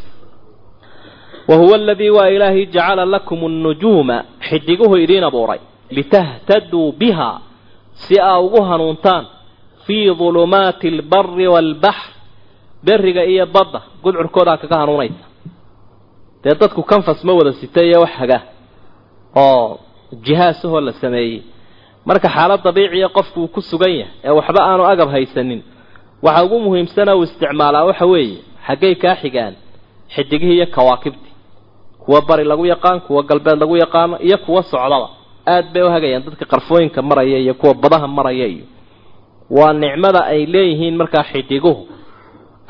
wa 1.48 1.56
huwa 1.60 1.74
aladii 1.80 2.10
waa 2.18 2.28
ilaahay 2.36 2.64
jacala 2.74 3.04
lakum 3.14 3.40
annujuuma. 3.48 4.16
Xidiguhu 4.48 4.94
idiin 5.04 5.24
abuuray. 5.28 5.58
Litahtaduu 5.96 6.92
biha. 7.00 7.30
Si 8.02 8.14
aa 8.20 8.38
ugu 8.46 8.60
hanuuntaan. 8.70 9.24
Fii 9.86 10.06
dulumaati 10.20 10.86
albari 10.94 11.46
waalbaxr 11.54 12.10
beriga 12.86 13.22
iyo 13.32 13.44
badda. 13.54 13.80
Gudcurkoodaa 14.02 14.56
kaga 14.62 14.76
hanuunaysa 14.82 15.24
dee 16.44 16.54
dadku 16.60 16.82
kanfas 16.90 17.20
ma 17.26 17.32
wada 17.38 17.52
sita 17.60 17.80
iyo 17.88 17.98
wax 18.04 18.10
haga 18.20 18.38
oo 19.36 19.78
jihaasahoo 20.24 20.80
la 20.86 20.92
sameeyey. 21.02 21.42
Marka 22.08 22.28
xaalad 22.34 22.60
dabiiciya 22.66 23.08
qofku 23.16 23.38
uu 23.42 23.48
ku 23.54 23.60
sugan 23.70 23.90
yahay 24.00 24.12
ee 24.26 24.30
waxba 24.38 24.60
aanu 24.68 24.84
agab 24.92 25.08
haysanin 25.14 25.60
waxa 26.26 26.44
ugu 26.44 26.56
muhiimsana 26.66 27.12
uu 27.16 27.22
isticmaalaa 27.26 27.84
waxa 27.90 28.06
weeye 28.12 28.38
xaggay 28.66 28.94
kaa 29.02 29.16
xigaan 29.22 29.54
xidigihii 30.14 30.56
iyo 30.58 30.66
kawaakibtii. 30.76 31.32
Kuwa 32.02 32.20
bari 32.28 32.44
lagu 32.50 32.64
yaqaan 32.72 33.00
kuwa 33.06 33.22
galbeed 33.28 33.58
lagu 33.62 33.76
yaqaano 33.76 34.16
iyo 34.26 34.38
kuwa 34.44 34.62
socdaba 34.70 35.08
aad 35.54 35.66
bay 35.72 35.82
u 35.82 35.90
hagayaan 35.94 36.22
dadka 36.26 36.44
qarfooyinka 36.52 37.00
maraya 37.08 37.38
iyo 37.44 37.54
kuwa 37.60 37.74
badaha 37.82 38.06
maraya 38.16 38.46
iyo. 38.54 38.64
Waa 39.56 39.72
nicmada 39.82 40.20
ay 40.32 40.46
leeyihiin 40.52 40.96
markaa 41.00 41.24
xidiguhu 41.30 41.82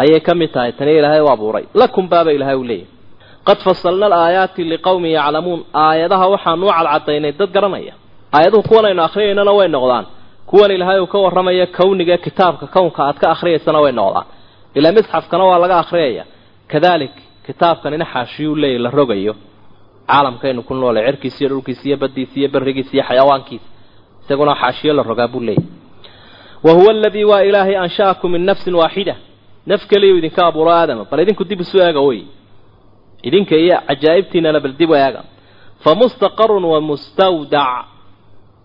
ayay 0.03 0.21
ka 0.27 0.33
mid 0.41 0.51
tahay 0.55 0.73
tani 0.79 0.93
ilaahay 0.99 1.21
u 1.21 1.29
abuuray. 1.35 1.65
Lakum 1.81 2.05
baaba 2.13 2.31
ilaahay 2.37 2.55
u 2.57 2.65
leeyahay 2.65 2.91
qad 3.49 3.59
fasalna 3.67 4.07
alaayaati 4.11 4.63
liqowmin 4.73 5.11
yaclamuun 5.19 5.61
aayadaha 5.85 6.27
waxaanu 6.35 6.65
u 6.67 6.71
cadcadaynay 6.79 7.33
dad 7.41 7.51
garanaya. 7.57 7.95
Aayaduhu 8.37 8.63
kuwan 8.69 8.85
aynu 8.89 9.03
akhriyaynana 9.09 9.53
way 9.59 9.69
noqdaan. 9.77 10.05
Kuwan 10.51 10.71
ilaahay 10.77 11.01
uu 11.01 11.07
ka 11.13 11.19
warramaya 11.25 11.67
kawniga 11.79 12.17
kitaabka 12.25 12.67
kownka 12.75 13.01
aad 13.09 13.17
ka 13.23 13.27
akhriyaysana 13.35 13.79
way 13.85 13.93
noqdaan. 14.01 14.27
Ilaa 14.79 14.93
misxafkana 14.97 15.45
waa 15.51 15.59
laga 15.63 15.77
akhriyaya 15.83 16.25
kadalik 16.73 17.15
kitaabkanina 17.47 18.05
xaashiyuu 18.13 18.57
leeyahy 18.63 18.79
la 18.85 18.91
rogayo. 18.99 19.35
Caalamkaynu 20.11 20.61
ku 20.69 20.75
noolay 20.75 21.05
cerkiisa 21.07 21.39
iyo 21.41 21.49
dhulkiisa 21.53 21.83
iyo 21.89 21.97
baddiisa 22.03 22.35
iyo 22.41 22.49
berrigiisa 22.55 22.93
iyo 22.97 23.05
xayawaankiisa 23.09 23.67
isaguna 24.25 24.53
xaashiyo 24.61 24.93
la 24.99 25.03
rogaa 25.11 25.29
buu 25.33 25.41
leeyahy 25.41 25.67
wa 26.65 26.73
huwa 26.77 26.91
aladii 26.95 27.25
waa 27.31 27.43
ilaahay 27.49 27.77
ansha'akum 27.85 28.31
min 28.35 28.43
nafsin 28.49 28.75
waaxida 28.81 29.15
naf 29.71 29.83
keliyuu 29.91 30.19
idinka 30.21 30.41
abuuro 30.49 30.71
aadama 30.79 31.05
bal 31.11 31.21
idinku 31.25 31.45
dib 31.51 31.61
isu 31.65 31.77
eega 31.85 32.01
wey 32.09 32.21
idinka 33.23 33.57
iyo 33.57 33.77
cajaa'ibtiinana 33.89 34.61
bal 34.65 34.75
dib 34.81 34.91
eega 34.93 35.23
fa 35.85 35.95
mustaqarun 35.95 36.65
wa 36.73 36.81
mustawdac 36.81 37.85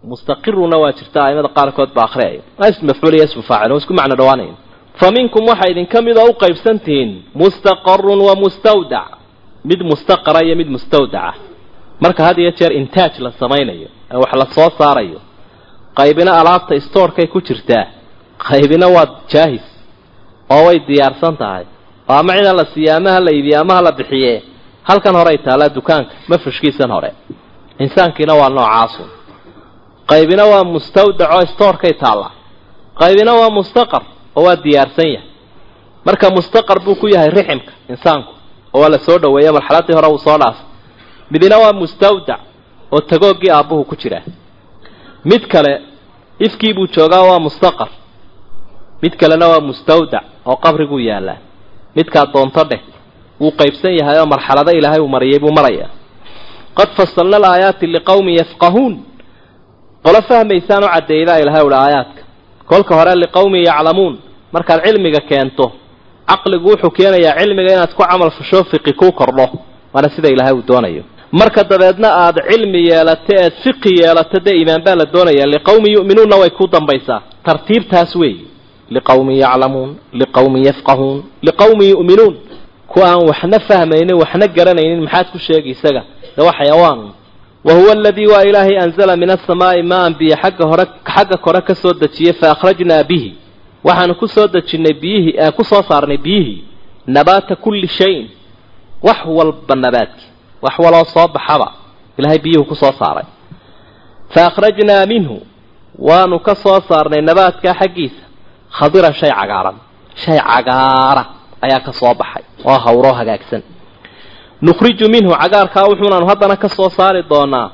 mustaqiruna 0.03 0.77
waa 0.83 0.91
jirta 0.91 1.19
aimada 1.25 1.47
qaarkood 1.57 1.89
baa 1.97 2.03
akhriyaya 2.09 2.41
waa 2.59 2.67
ism 2.69 2.85
mafcuul 2.89 3.13
iyo 3.17 3.23
ismu 3.29 3.43
isku 3.77 3.93
macno 3.93 4.15
dhawaanaya 4.15 4.53
fa 4.99 5.07
minkum 5.11 5.43
waxaa 5.51 5.71
idinka 5.73 6.01
mid 6.01 6.17
oo 6.17 6.29
u 6.29 6.33
qaybsan 6.43 6.79
tihiin 6.85 7.11
mustaqarun 7.41 8.19
wa 8.27 8.35
mustawdac 8.43 9.09
mid 9.69 9.81
mustaqara 9.91 10.39
iyo 10.45 10.55
mid 10.55 10.69
mustawdaca 10.75 11.33
marka 12.03 12.23
had 12.27 12.37
iyo 12.41 12.51
jeer 12.51 12.71
intaaj 12.79 13.13
la 13.19 13.31
samaynayo 13.31 13.87
ee 14.11 14.17
wax 14.23 14.31
la 14.41 14.45
soo 14.55 14.69
saarayo 14.79 15.19
qaybina 15.99 16.31
alaabta 16.41 16.79
stoorkay 16.87 17.27
ku 17.27 17.39
jirtaa. 17.47 17.85
Qaybina 18.49 18.87
waa 18.95 19.07
jaahis 19.31 19.65
oo 20.49 20.65
way 20.67 20.79
diyaarsan 20.87 21.37
tahay 21.37 21.65
oo 22.13 22.17
ama 22.21 22.33
cida 22.37 22.53
la 22.59 22.65
siiya 22.73 22.93
ama 22.99 23.09
ha 23.15 23.19
la 23.25 23.31
iibiye 23.35 23.57
ama 23.63 23.73
ha 23.77 23.81
la 23.87 23.91
bixiye 23.99 24.33
halkan 24.89 25.15
horey 25.19 25.37
taallaa 25.45 25.69
dukaanka 25.77 26.13
mafrashkiisan 26.29 26.91
hore. 26.95 27.11
Insaankiina 27.83 28.33
waa 28.39 28.49
noocaasun 28.57 29.09
qaybina 30.11 30.43
waa 30.51 30.63
mustawdac 30.73 31.29
oo 31.35 31.45
stoorkay 31.53 31.93
taallaa 32.03 32.31
qaybina 33.01 33.31
waa 33.39 33.49
mustaqar 33.57 34.03
oo 34.37 34.43
waa 34.45 34.55
diyaarsan 34.63 35.07
yahay. 35.15 35.29
Marka 36.05 36.27
mustaqar 36.37 36.77
buu 36.85 36.95
ku 37.01 37.07
yahay 37.13 37.29
riximka 37.37 37.71
insaanku 37.91 38.31
oo 38.73 38.79
waa 38.81 38.89
la 38.93 38.99
soo 39.05 39.17
marxaladii 39.57 39.95
hore 39.97 40.07
uu 40.13 40.17
soo 40.25 40.37
dhaafay 40.41 40.65
midina 41.31 41.57
waa 41.63 41.73
mustawdac 41.81 42.39
oo 42.93 42.99
tagooggii 43.09 43.51
aabbuhu 43.57 43.83
ku 43.89 43.95
jira. 44.01 44.21
Mid 45.29 45.43
kale 45.53 45.73
ifkii 46.45 46.73
buu 46.73 46.87
joogaa 46.95 47.21
waa 47.29 47.39
mustaqar. 47.39 47.89
Mid 49.01 49.13
kalena 49.21 49.47
waa 49.51 49.59
mustawdac 49.69 50.23
oo 50.45 50.55
qabriguu 50.63 50.99
yaallaa 51.09 51.37
midkaa 51.95 52.25
doonto 52.33 52.63
dheh 52.71 52.81
wuu 53.41 53.51
qaybsan 53.59 53.93
yahay 53.99 54.17
oo 54.21 54.25
marxalado 54.33 54.71
ilaahay 54.79 55.01
uu 55.05 55.07
mariyay 55.15 55.39
buu 55.43 55.53
marayaa 55.59 55.89
qad 56.77 56.89
fasalna 56.97 57.37
alaayaati 57.41 57.85
liqawmin 57.95 58.35
yafqahuun. 58.41 58.93
Qolo 60.05 60.19
fahmaysaan 60.29 60.83
u 60.83 60.87
caddeeydaa 60.95 61.37
ilahay 61.43 61.63
uhi 61.67 61.75
aayaadka. 61.83 62.21
Kolka 62.69 62.93
hore 62.97 63.13
liqawmin 63.23 63.61
yaclamuun. 63.69 64.15
Markaad 64.53 64.79
cilmiga 64.85 65.21
keento 65.29 65.65
caqligu 66.29 66.67
wuxuu 66.71 66.89
keenayaa 66.97 67.37
cilmiga 67.39 67.71
inaad 67.75 67.93
ku 67.97 68.03
camal 68.09 68.31
fasho 68.37 68.59
fiqi 68.71 68.93
kuu 68.99 69.11
kordho. 69.19 69.45
Waana 69.93 70.09
sida 70.15 70.29
ilaahay 70.33 70.53
uu 70.59 70.63
doonayo. 70.69 71.03
Marka 71.39 71.61
dabeedna 71.71 72.09
aad 72.25 72.37
cilmi 72.49 72.79
yeelato 72.89 73.33
eed 73.43 73.53
fiqi 73.63 73.91
yeelato 74.01 74.37
dee 74.45 74.55
iimaan 74.59 74.81
baa 74.85 74.95
la 75.01 75.05
doonaya 75.13 75.45
liqawmin 75.53 75.91
yu'minuunna 75.97 76.35
way 76.41 76.49
ku 76.59 76.65
dambaysaa. 76.75 77.19
Tartiibtaas 77.45 78.11
weeyi 78.21 78.41
liqawmin 78.89 79.35
yaclamuun 79.37 79.95
liqawmin 80.13 80.65
yafqahuun 80.65 81.23
liqawmin 81.41 81.89
yu'minuun 81.89 82.35
kuwa 82.87 83.05
aan 83.07 83.27
waxna 83.27 83.59
fahmaynin 83.59 84.13
waxna 84.13 84.47
garanaynin 84.47 85.01
maxaad 85.03 85.27
ku 85.31 85.39
sheegi 85.39 85.69
isaga 85.69 86.03
de 86.37 86.41
waa 86.43 86.51
xayawaan 86.59 86.99
wa 87.63 87.73
huwa 87.73 87.91
aladii 87.91 88.27
waa 88.27 88.43
ilaahay 88.43 88.77
anzala 88.77 89.15
min 89.17 89.29
asamaa'i 89.29 89.83
maan 89.83 90.13
biyo 90.19 90.35
xagga 90.35 90.65
hore 90.67 90.85
xagga 91.15 91.37
kore 91.37 91.61
ka 91.61 91.75
soo 91.75 91.93
dejiyey 91.93 92.33
fa 92.33 92.51
akhrajnaa 92.51 93.03
bihi 93.03 93.35
waxaanu 93.83 94.15
ku 94.15 94.27
soo 94.27 94.47
biyihii 95.01 95.39
aan 95.39 95.51
ku 95.51 95.63
soo 95.63 95.81
saarnay 95.89 96.17
biyihii 96.17 96.63
nabaata 97.07 97.55
kulli 97.55 97.87
shayin 97.87 98.29
wax 99.03 99.25
walba 99.25 99.75
nabaadki 99.75 100.25
wax 100.61 100.79
waloo 100.79 101.05
soo 101.05 101.27
baxaba 101.27 101.71
ilahay 102.17 102.39
biyuhu 102.39 102.65
ku 102.65 102.75
soo 102.75 102.91
saaray 102.99 103.25
fa 104.29 104.45
akhrajnaa 104.47 105.05
minhu 105.05 105.41
waanu 105.99 106.39
ka 106.39 106.55
soo 106.55 106.79
saarnay 106.89 107.21
nabaadkaa 107.21 107.73
xaggiisa 107.73 108.23
khadiran 108.77 109.13
shay 109.19 109.31
cagaaran. 109.39 109.75
Shay 110.23 110.37
cagaara 110.51 111.23
ayaa 111.65 111.79
ka 111.85 111.91
soo 111.99 112.13
baxay. 112.21 112.43
Oo 112.69 112.77
hawroo 112.85 113.13
hagaagsan. 113.19 113.61
Nukhriju 114.65 115.05
minhu 115.13 115.31
cagaarkaa 115.41 115.85
wuxuunaanu 115.89 116.25
haddana 116.31 116.55
ka 116.63 116.69
soo 116.77 116.89
saari 116.97 117.21
doonaa 117.31 117.67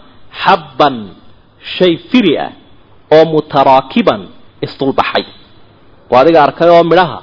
xabban 0.44 0.96
shay 1.78 1.94
firi 2.10 2.34
ah 2.46 2.52
oo 3.16 3.24
mutaraakiban 3.34 4.22
isdulbaxay 4.66 5.26
waa 6.12 6.22
adiga 6.24 6.40
arkay 6.48 6.70
oo 6.76 6.84
midhaha 6.92 7.20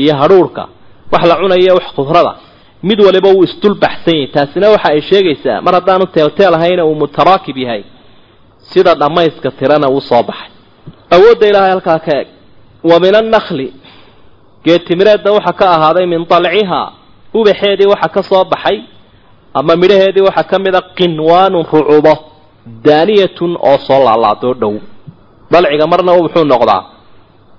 iyo 0.00 0.14
hadhuurhka 0.20 0.64
wax 1.12 1.22
la 1.30 1.34
cunaya 1.40 1.72
wax 1.78 1.86
khudrada 1.96 2.32
mid 2.88 2.98
waliba 3.06 3.28
wuu 3.34 3.44
isdulbaxsan 3.48 4.14
yahay. 4.16 4.28
Taasina 4.34 4.66
waxa 4.74 4.88
ay 4.94 5.00
sheegaysaa 5.08 5.60
mar 5.64 5.74
haddaanu 5.78 6.06
teelteel 6.14 6.54
ahayna 6.58 6.82
uu 6.88 6.94
mutaraakib 7.02 7.56
yahay 7.64 7.82
sida 8.70 8.92
dhammayska 9.00 9.48
tirana 9.58 9.86
uu 9.94 10.00
soo 10.10 10.22
baxay. 10.28 10.50
Awoodda 11.14 11.44
ilaahay 11.50 11.70
halkaa 11.74 11.98
ka 12.06 12.12
eg 12.22 12.28
wa 12.84 12.96
min 13.00 13.14
annakli 13.14 13.66
geetimireedda 14.64 15.30
waxaa 15.36 15.52
ka 15.60 15.66
ahaaday 15.76 16.06
min 16.06 16.22
dalcihaa 16.30 16.86
ubaxeedii 17.34 17.86
waxa 17.92 18.08
ka 18.14 18.22
soo 18.22 18.44
baxay 18.44 18.76
ama 19.54 19.76
midhaheedii 19.76 20.24
waxaa 20.28 20.48
ka 20.50 20.56
mid 20.58 20.74
a 20.74 20.82
qinwaanun 20.98 21.64
rucubo 21.72 22.14
daaniyatun 22.86 23.56
oo 23.68 23.78
soo 23.86 24.00
laalaadoo 24.06 24.54
dhow. 24.60 24.74
Dalciga 25.52 25.86
marna 25.92 26.12
wuxuu 26.18 26.44
noqdaa. 26.52 26.82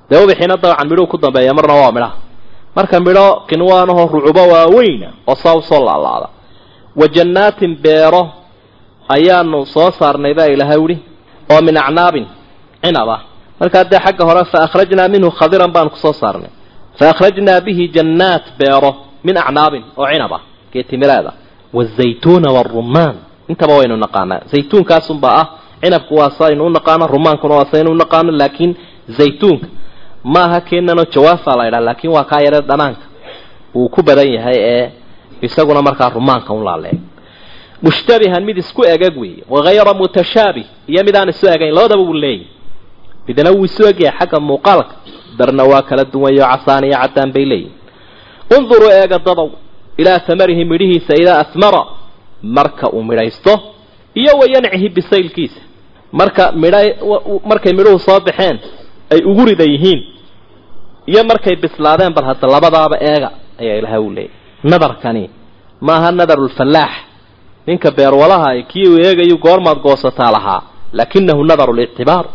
Dee 0.09 0.19
ubaxiina 0.23 0.55
dabcan 0.63 0.87
midhuhu 0.89 1.07
ku 1.11 1.17
dambeeya 1.17 1.53
marna 1.57 1.73
waa 1.81 1.91
midhaha 1.91 2.15
marka 2.75 2.99
midho 2.99 3.27
qinwaanahoo 3.49 4.07
rucubo 4.13 4.41
waaweyna 4.53 5.09
oo 5.29 5.35
saa 5.35 5.55
u 5.57 5.61
soo 5.61 5.81
laalaada. 5.87 6.27
Wa 6.99 7.05
jannaatin 7.15 7.75
beero 7.83 8.21
ayaanu 9.15 9.65
soo 9.73 9.89
saarnay 9.99 10.33
baa 10.37 10.45
ilaahay 10.53 10.77
uhi 10.85 10.97
oo 11.51 11.61
min 11.67 11.77
acnaabin 11.77 12.25
cinab 12.83 13.09
markaa 13.59 13.83
dee 13.91 13.99
xagga 14.05 14.23
hore 14.29 14.43
fa 14.51 14.57
akhrajnaa 14.65 15.07
minhu 15.13 15.29
khadiran 15.39 15.71
baanu 15.75 15.89
ku 15.89 15.97
soo 16.03 16.13
saarnay. 16.21 16.49
Fa 16.99 17.05
akhrajnaa 17.13 17.61
bihi 17.65 17.83
jannaat 17.95 18.45
beero 18.59 18.91
min 19.25 19.35
acnaabin 19.43 19.83
oo 19.97 20.05
cinab 20.11 20.33
ah 20.37 20.41
geetimireeda 20.73 21.31
wazaytuuna 21.77 22.49
warumaan 22.55 23.15
intaba 23.51 23.73
waynu 23.79 23.95
naqaanaa. 24.05 24.41
Zaytuunkaasunbaa 24.51 25.35
ah 25.41 25.47
cinabku 25.83 26.13
waa 26.19 26.29
saynu 26.39 26.63
u 26.65 26.69
naqaano 26.77 27.05
rumaankuna 27.13 27.55
waa 27.59 27.65
saynu 27.71 27.89
u 27.91 27.95
naqaano 28.01 28.31
laakiin 28.41 28.71
zaytuunka. 29.17 29.67
Maaha 30.33 30.61
keenanoo 30.67 31.05
jawaafa 31.13 31.51
la 31.57 31.63
ydhaha 31.67 31.83
laakiin 31.87 32.11
waa 32.15 32.23
kaa 32.31 32.41
yaree 32.45 32.61
dhanaanka. 32.69 33.01
Uu 33.75 33.89
ku 33.89 34.01
badan 34.07 34.27
yahay 34.35 34.57
ee 34.73 34.91
isaguna 35.41 35.81
markaa 35.87 36.09
rumaanka 36.09 36.53
un 36.53 36.63
laaleeg 36.67 36.97
mushtabihan 37.81 38.43
mid 38.47 38.57
isku 38.57 38.81
egeg 38.93 39.17
weeye 39.21 39.43
wagayra 39.49 39.93
mutashaabih 39.93 40.65
iyo 40.91 41.01
mid 41.07 41.15
aan 41.15 41.29
isu 41.29 41.45
egayn 41.47 41.73
labadaba 41.75 42.01
wuu 42.07 42.13
leeyahy 42.13 42.47
midna 43.29 43.51
wuu 43.55 43.65
isu 43.69 43.81
egyahay 43.91 44.17
xagga 44.19 44.39
muuqaalka. 44.49 44.93
Darna 45.37 45.63
waa 45.71 45.81
kala 45.89 46.03
duwanyo 46.13 46.41
casaan 46.51 46.83
iyo 46.87 46.97
caddaan 47.03 47.31
bay 47.35 47.45
leeyihiin 47.45 47.73
unduruu 48.57 48.89
eega 48.99 49.17
dadow 49.27 49.47
ilaa 50.01 50.19
tamarihi 50.27 50.63
midhihiisa 50.71 51.13
idaa 51.21 51.39
asmara. 51.43 51.81
Marka 52.57 52.85
uu 52.95 53.03
midhaysto 53.09 53.53
iyo 54.21 54.31
wayancihi 54.41 54.89
bisaylkiisa. 54.95 55.61
Marka 56.19 56.43
midha 56.61 56.79
markay 57.49 57.73
midhuhu 57.77 57.99
soo 58.07 58.19
baxeen 58.27 58.57
ay 59.13 59.19
ugu 59.29 59.43
rida 59.49 59.63
yihiin 59.73 60.01
iyo 61.11 61.21
markay 61.29 61.55
bislaadeen 61.63 62.13
bal 62.15 62.25
hadda 62.29 62.47
labadaaba 62.53 62.97
eega 63.09 63.29
ayaa 63.61 63.77
ilahay 63.81 63.99
u 63.99 64.09
leeyahy 64.15 64.33
nadarkani 64.71 65.23
maaha 65.87 66.09
nadarulfallaax 66.19 66.91
ninka 67.67 67.89
beerwalaha 67.97 68.49
kii 68.71 68.87
uu 68.91 68.97
eegayu 69.05 69.37
goormaad 69.45 69.79
goosataa 69.85 70.31
lahaa 70.35 70.61
laakinahu 70.97 71.43
nadaru 71.49 71.73
lictibaar 71.79 72.25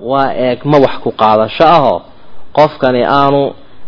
waa 0.00 0.28
eegma 0.46 0.78
wax 0.84 0.94
ku 1.04 1.10
qaadasho 1.20 1.64
ahoo 1.76 1.98
qofkani 2.56 3.02
aanu 3.18 3.42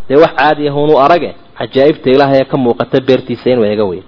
dee 0.08 0.16
wax 0.22 0.32
caadi 0.38 0.68
ahunu 0.68 0.94
arage 1.04 1.30
cajaa'ibta 1.58 2.08
ilaahay 2.14 2.40
ee 2.40 2.44
ka 2.50 2.56
muuqata 2.64 3.00
beertiisa 3.08 3.46
inuu 3.52 3.64
eega 3.70 3.84
wey 3.90 4.00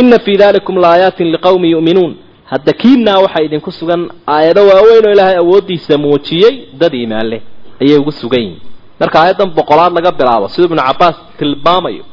inna 0.00 0.18
fii 0.24 0.36
dalikum 0.42 0.76
laayaatin 0.84 1.26
liqawmin 1.34 1.70
yu'minuun. 1.76 2.12
Hadda 2.50 2.72
kiinaa 2.80 3.18
waxaa 3.24 3.42
idinku 3.46 3.70
sugan 3.78 4.02
aayado 4.34 4.62
waaweyn 4.70 5.04
oo 5.06 5.12
ilaahay 5.14 5.36
awooddiisa 5.42 5.94
muujiyey 6.04 6.54
dad 6.80 6.94
iimaan 6.94 7.26
leh 7.32 7.40
ayay 7.82 7.98
ugu 8.02 8.12
sugan 8.20 8.40
yihiin 8.44 8.60
marka 9.00 9.16
aayaddan 9.22 9.50
boqolaad 9.58 9.92
laga 9.96 10.12
bilaabo 10.18 10.46
siduu 10.52 10.66
ibnu 10.70 10.82
cabbaas 10.88 11.16
tilmaamayo 11.38 12.04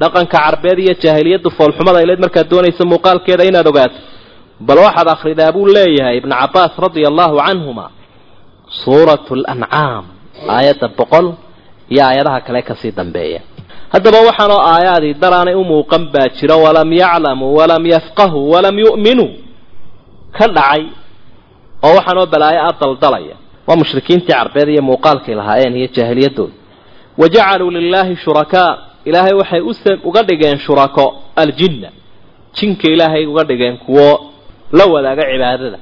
dhaqanka 0.00 0.38
carbeed 0.38 0.78
iyo 0.84 0.94
jaahiliyaddu 1.02 1.50
foolxumada 1.58 1.98
ileed 2.04 2.18
markaad 2.24 2.48
doonaysa 2.52 2.84
muuqaalkeeda 2.92 3.44
inaad 3.50 3.66
ogaato 3.72 3.98
bal 4.66 4.78
waxaad 4.86 5.08
akhridaa 5.14 5.52
buu 5.56 5.66
leeyahay 5.76 6.16
ibnu 6.20 6.34
cabbaas 6.40 6.72
radia 6.84 7.08
allahu 7.12 7.34
canhuma 7.46 7.86
suuratu 8.84 9.32
lancaam 9.44 10.04
aayadda 10.54 10.88
boqol 10.98 11.26
iyo 11.92 12.02
aayadaha 12.08 12.40
kale 12.46 12.60
ka 12.68 12.74
sii 12.80 12.92
dambeeya. 12.98 13.40
Haddaba 13.92 14.18
waxaanoo 14.28 14.60
aayaadii 14.72 15.14
daraanay 15.22 15.54
u 15.54 15.64
muuqan 15.70 16.04
baa 16.12 16.28
jiro 16.36 16.56
walam 16.64 16.90
yaclamuu 17.02 17.54
walam 17.58 17.84
yafqahuu 17.94 18.50
walam 18.52 18.76
yu'minuu 18.84 19.30
ka 20.36 20.46
dhacay 20.56 20.82
oo 21.86 21.92
waxaanoo 21.98 22.26
balaayo 22.32 22.60
a 22.68 22.72
daldalaya. 22.80 23.36
Waa 23.66 23.76
mushrikiintii 23.80 24.32
carbeed 24.32 24.68
iyo 24.74 24.82
muuqaalkay 24.88 25.34
lahaayeen 25.40 25.74
iyo 25.80 25.88
jaahiliyadooda 25.96 26.52
wa 27.20 27.26
jacaluu 27.34 27.70
lilaahi 27.76 28.14
shurakaa 28.24 28.70
ilaahay 29.08 29.32
waxay 29.40 29.60
uga 30.08 30.22
dhigeen 30.28 30.58
shurako 30.64 31.04
aljinna. 31.42 31.88
Jinka 32.56 32.86
ilaahay 32.94 33.26
uga 33.26 33.44
dhigeen 33.48 33.76
kuwo 33.84 34.08
la 34.72 34.84
wadaaga 34.92 35.22
cibaadada 35.32 35.78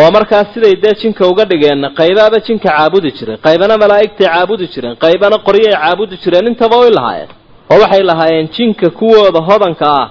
oo 0.00 0.10
markaas 0.16 0.46
siday 0.54 0.74
dee 0.82 0.94
jinka 1.00 1.22
uga 1.32 1.44
dhigeenna 1.50 1.88
qaybaaba 2.00 2.38
jinka 2.46 2.68
caabudi 2.68 3.10
jireen 3.18 3.38
qaybana 3.46 3.74
malaa'igtay 3.82 4.26
caabudi 4.32 4.66
jireen 4.74 4.94
qaybana 5.04 5.36
qoryay 5.46 5.74
caabudi 5.82 6.14
jireen 6.22 6.46
intaba 6.50 6.76
way 6.82 6.90
lahaayeen. 6.98 7.30
Oo 7.72 7.78
waxay 7.82 8.02
lahaayeen 8.10 8.48
jinka 8.56 8.86
kuwooda 8.98 9.40
hodanka 9.48 9.86
ah 10.00 10.06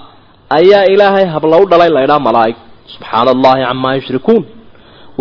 ayaa 0.57 0.85
ilaahay 0.93 1.25
habla 1.33 1.55
u 1.57 1.65
dhalay 1.71 1.89
laydhaa 1.97 2.19
malaa'ig. 2.27 2.55
Subxaana 2.93 3.31
allahi 3.35 3.61
camaa 3.69 3.93
yushrikuun. 3.99 4.43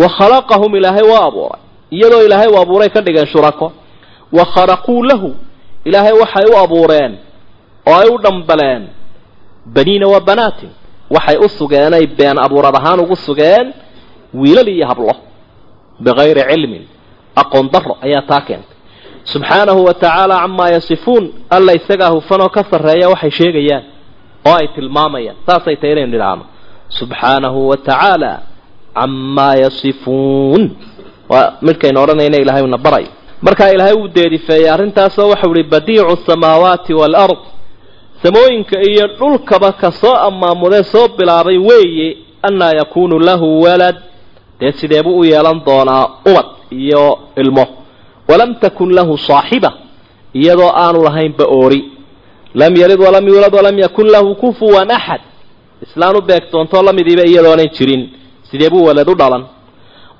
Wa 0.01 0.09
khalaqahum 0.19 0.71
ilaahay 0.79 1.05
waa 1.13 1.25
abuuray. 1.31 1.61
Iyadoo 1.97 2.23
ilaahay 2.27 2.49
u 2.55 2.59
abuuray 2.63 2.89
ka 2.95 3.01
dhigeen 3.07 3.27
shurako. 3.33 3.67
Wa 4.37 4.45
kharaquu 4.55 5.03
lahu. 5.11 5.31
Ilaahay 5.89 6.13
waxay 6.23 6.47
u 6.53 6.57
abuureen 6.65 7.13
oo 7.89 7.95
ay 8.03 8.09
u 8.15 8.19
dhambaleen 8.25 8.83
baniina 9.75 10.07
wa 10.15 10.21
banaatin. 10.29 10.71
Waxay 11.15 11.37
u 11.45 11.49
sugeenay 11.59 12.07
been 12.19 12.39
abuurad 12.45 12.75
ahaan 12.81 13.01
ugu 13.05 13.17
sugeen 13.27 13.67
wiilal 14.35 14.69
iyo 14.69 14.87
hablo 14.91 15.15
bikayri 16.05 16.43
cilmin 16.51 16.85
aqoon 17.41 17.67
daro 17.73 17.97
ayaa 18.05 18.23
taa 18.31 18.41
keentay. 18.41 18.77
Subxaanahu 19.25 19.85
wa 19.85 19.95
tacaala 19.95 20.37
camaa 20.41 20.69
yasifuun 20.77 21.25
alla 21.51 21.73
isagaa 21.75 22.09
hufanoo 22.15 22.49
ka 22.49 22.63
sarreeya 22.71 23.09
waxay 23.13 23.31
sheegayaan 23.31 23.85
oo 24.49 24.55
ay 24.61 24.69
tilmaamayaan 24.75 25.37
saasay 25.47 25.77
tahay 25.77 25.93
inaynu 25.93 26.13
nidhaahno 26.15 26.45
subxaanahu 26.99 27.69
wa 27.69 27.77
tacaala 27.77 28.33
camaa 28.95 29.55
yasifuun. 29.65 30.65
Waa 31.29 31.53
midhkaynu 31.63 31.99
odhanayna 32.03 32.37
ilahay 32.43 32.63
una 32.63 32.79
barayo. 32.79 33.09
Markaa 33.43 33.71
ilaahay 33.75 33.95
wuu 33.99 34.09
deedifeeyey 34.09 34.71
arrintaasoo 34.71 35.29
waxau 35.33 35.53
ihi 35.57 35.63
badiicu 35.73 36.17
samaawaati 36.27 36.95
waalard 36.95 37.39
samooyinka 38.23 38.79
iyo 38.91 39.07
dhulkaba 39.19 39.73
ka 39.73 39.91
soo 39.93 40.15
ammaamudee 40.29 40.83
soo 40.93 41.09
bilaabay 41.19 41.59
weeye 41.59 42.17
annaa 42.43 42.73
yakuunu 42.81 43.19
lahu 43.19 43.63
walad 43.63 43.97
dee 44.61 44.73
sideebuu 44.73 45.19
u 45.21 45.25
yeelan 45.25 45.61
doonaa 45.67 46.05
ubad 46.31 46.47
iyo 46.71 47.19
ilmo. 47.37 47.67
Walam 48.29 48.55
takun 48.63 48.91
lahu 48.95 49.19
saaxiba 49.19 49.73
iyadoo 50.35 50.71
aanu 50.83 51.03
lahaynba 51.05 51.45
oori. 51.59 51.81
Lam 52.55 52.77
yalid 52.77 53.01
walam 53.01 53.29
yuulad 53.29 53.55
walam 53.55 53.79
yakun 53.79 54.07
lahu 54.15 54.35
kufuwan 54.35 54.91
axad 54.91 55.21
islaan 55.85 56.17
u 56.17 56.21
beegtoontoo 56.29 56.83
la 56.83 56.93
midiiba 56.93 57.23
iyadoonan 57.31 57.69
jirin. 57.77 58.03
Sidee 58.51 58.71
buu 58.71 58.85
walad 58.89 59.09
u 59.09 59.15
dhalan? 59.15 59.45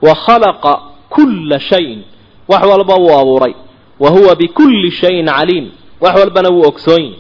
Wa 0.03 0.15
khalaqa 0.15 0.73
kulla 1.15 1.59
shayin. 1.61 2.01
Wax 2.49 2.63
walba 2.71 2.95
wuu 2.95 3.15
abuuray. 3.21 3.55
Wa 4.01 4.11
huwa 4.11 4.35
bikulli 4.37 4.91
shayin 4.91 5.27
caliim. 5.27 5.67
Wax 6.01 6.15
walbana 6.21 6.49
wuu 6.51 6.67
ogsoon 6.69 7.03
yahy 7.03 7.15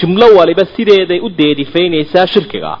jumlo 0.00 0.26
waliba 0.36 0.64
sideeday 0.76 1.20
u 1.20 1.28
deedifaynaysaa 1.28 2.26
shirkigaa. 2.26 2.78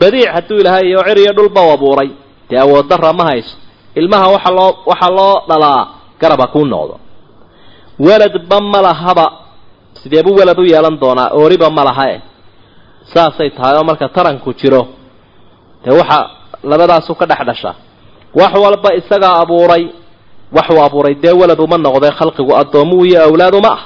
Badiic 0.00 0.26
hadduu 0.34 0.58
ilaahay 0.58 0.88
iyo 0.88 1.02
cir 1.04 1.18
iyo 1.18 1.32
dhulba 1.32 1.60
u 1.66 1.70
abuuray 1.72 2.10
dee 2.50 2.58
awood 2.64 2.86
darra 2.90 3.12
ma 3.12 3.24
hayso. 3.30 3.56
Ilmaha 4.00 4.26
waxa 4.34 4.50
loo 4.58 4.70
waxaa 4.90 5.10
loo 5.18 5.34
dhalaa 5.48 5.82
garab 6.20 6.40
ha 6.40 6.46
kuu 6.46 6.64
noqdo. 6.64 6.94
Weladba 7.98 8.60
ma 8.60 8.80
lahaba. 8.82 9.26
Sidee 10.02 10.22
buu 10.22 10.36
welad 10.38 10.58
u 10.58 10.64
yeelan 10.64 10.96
doonaa? 11.00 11.30
Ooriba 11.34 11.70
ma 11.70 11.84
laha 11.84 12.04
eh. 12.14 12.20
Saasay 13.14 13.50
tahay 13.50 13.76
oo 13.78 13.84
marka 13.84 14.08
taranku 14.08 14.50
jiro. 14.60 14.82
Dee 15.84 15.90
waxa 16.00 16.18
labadaasu 16.70 17.14
ka 17.14 17.26
dhex 17.26 17.40
dhasha. 17.48 17.74
Wax 18.34 18.52
walba 18.64 18.90
isagaa 19.00 19.34
abuuray. 19.42 19.84
Waxuu 20.56 20.80
abuuray. 20.86 21.14
Dee 21.22 21.32
welad 21.40 21.58
uma 21.60 21.78
noqdee 21.78 22.10
khalqigu 22.18 22.52
addoommuu 22.60 23.04
iyo 23.06 23.20
awlaaduma 23.26 23.68
ah. 23.72 23.80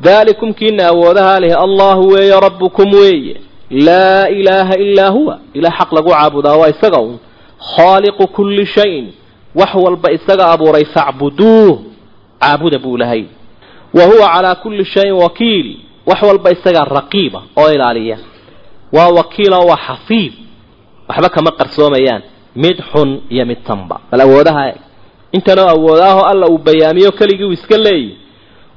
Daalikum 0.00 0.54
kiina 0.54 0.88
awoodaha 0.92 1.40
leh 1.40 1.52
allahu 1.64 2.02
weeye 2.12 2.40
rabbukum 2.40 2.88
weeye. 2.94 3.40
Laa 3.70 4.28
ilaaha 4.28 4.74
ilaa 4.84 5.10
huwa. 5.10 5.38
Ilah 5.54 5.72
xaq 5.78 5.90
lagu 5.92 6.10
caabudaa 6.10 6.56
waa 6.60 6.68
isaga 6.74 6.98
un 7.00 7.18
khaaliqu 7.76 8.26
kulli 8.28 8.66
shayin 8.66 9.06
wax 9.54 9.74
walba 9.74 10.08
isaga 10.12 10.44
abuuray 10.54 10.84
facbuduuh 10.84 11.78
caabuda 12.40 12.78
buu 12.78 12.96
lahay 12.96 13.24
wa 13.94 14.04
huwa 14.04 14.28
calaa 14.34 14.54
kulli 14.54 14.84
shayin 14.84 15.12
wakiil. 15.12 15.76
Wax 16.06 16.22
walba 16.22 16.50
isagaa 16.50 16.84
raqiiba 16.84 17.42
oo 17.56 17.72
ilaaliya. 17.72 18.18
Waa 18.92 19.08
wakiila 19.08 19.58
waa 19.58 19.76
xafiid 19.86 20.32
waxba 21.08 21.28
kama 21.28 21.50
qarsoomayaan. 21.50 22.22
Mid 22.56 22.78
xun 22.92 23.20
iyo 23.30 23.44
mid 23.46 23.58
tanba 23.66 24.00
bal 24.10 24.20
awoodaha 24.20 24.72
intanoo 25.32 25.68
awoodaaho 25.68 26.20
alla 26.30 26.46
uu 26.48 26.58
bayaamiyo 26.58 27.12
keligii 27.12 27.44
uu 27.44 27.52
iska 27.52 27.76
leeyahy 27.78 28.16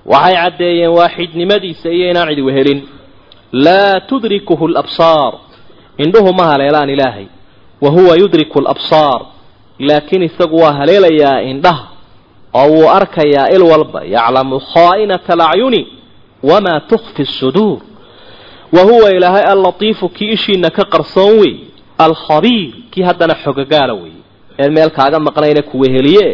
waxay 0.05 0.35
caddeeyeen 0.35 0.89
waaxidnimadiisa 0.91 1.89
iyo 1.89 2.09
inaan 2.11 2.29
cid 2.29 2.39
wehelin. 2.39 2.81
Laa 3.51 3.99
tudrikuhu 3.99 4.67
labsaar 4.67 5.33
indhuhu 5.97 6.33
ma 6.33 6.43
haleelaan 6.43 6.89
ilaahay 6.89 7.25
wa 7.81 7.89
huwa 7.91 8.15
yudriku 8.21 8.59
alabsaar. 8.59 9.21
Laakiin 9.79 10.23
isagu 10.23 10.57
waa 10.63 10.73
haleelayaa 10.73 11.41
indhaha 11.51 11.87
oo 12.53 12.67
wuu 12.73 12.89
arkayaa 12.89 13.47
il 13.55 13.61
walba 13.71 13.99
yaclamu 14.15 14.59
khaa'inata 14.73 15.33
alacyuni 15.33 15.81
wamaa 16.43 16.79
tukfi 16.89 17.25
suduur 17.25 17.79
wa 18.75 18.81
huwa 18.83 19.11
ilaahay 19.11 19.43
allatiifu 19.43 20.09
kii 20.09 20.29
ishiina 20.35 20.69
ka 20.69 20.83
qarsoon 20.93 21.39
wey 21.39 21.53
alkhabiir 21.97 22.71
kii 22.91 23.01
haddana 23.07 23.35
xogagaala 23.43 23.93
wey 23.93 24.11
een 24.63 24.71
meel 24.75 24.89
kaaga 24.97 25.19
maqnayna 25.19 25.61
kuweheliye 25.69 26.27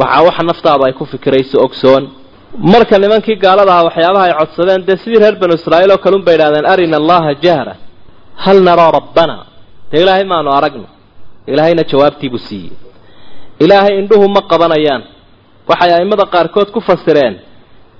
waxaa 0.00 0.22
waxa 0.26 0.42
naftaadu 0.50 0.84
ay 0.86 0.92
ku 0.92 1.04
fikirayso 1.12 1.56
ogsoon. 1.66 2.04
Marka 2.72 2.98
nimankii 2.98 3.36
gaalada 3.44 3.72
aha 3.74 3.84
waxyaabaha 3.88 4.24
ay 4.28 4.32
codsadeen 4.40 4.82
dee 4.88 4.96
sidii 5.02 5.18
reer 5.22 5.36
banu 5.40 5.54
israa'iil 5.54 5.90
oo 5.94 5.98
kalun 6.04 6.22
bay 6.26 6.34
idhahdeen 6.38 6.66
arina 6.72 6.96
allaha 7.02 7.34
jahra 7.44 7.74
hal 8.44 8.58
naraa 8.68 8.90
rabbana 8.98 9.36
dee 9.90 10.00
ilaahay 10.02 10.24
maanu 10.32 10.50
aragno. 10.58 10.86
Ilaahayna 11.50 11.82
jawaabtiibuu 11.90 12.38
siiyey. 12.48 12.72
Ilaahay 13.64 13.94
indhuhu 14.00 14.26
ma 14.36 14.40
qabanayaan. 14.50 15.02
Waxay 15.70 15.90
a'immada 15.96 16.24
qaarkood 16.34 16.68
ku 16.74 16.80
fasireen. 16.88 17.34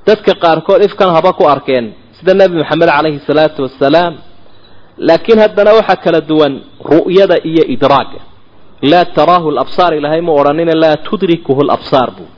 Dadka 0.07 0.33
qaarkood 0.45 0.81
ifkan 0.87 1.11
haba 1.17 1.33
ku 1.39 1.45
arkeen. 1.55 1.87
Sida 2.19 2.33
nebi 2.41 2.55
maxamed 2.63 2.89
calayhi 2.97 3.21
salaatu 3.29 3.59
wasalaam 3.67 4.15
laakiin 5.09 5.39
haddana 5.45 5.71
waxaa 5.79 5.97
kala 6.05 6.21
duwan 6.31 6.53
ru'yada 6.93 7.37
iyo 7.51 7.65
idraaga 7.75 8.21
laa 8.91 9.05
taraahu 9.17 9.49
labsaar 9.59 9.93
ilaahay 9.99 10.21
ma 10.27 10.33
odhanina 10.41 10.73
laa 10.83 10.97
tudrikuhu 11.07 11.63
labsaar 11.71 12.11
buu. 12.17 12.29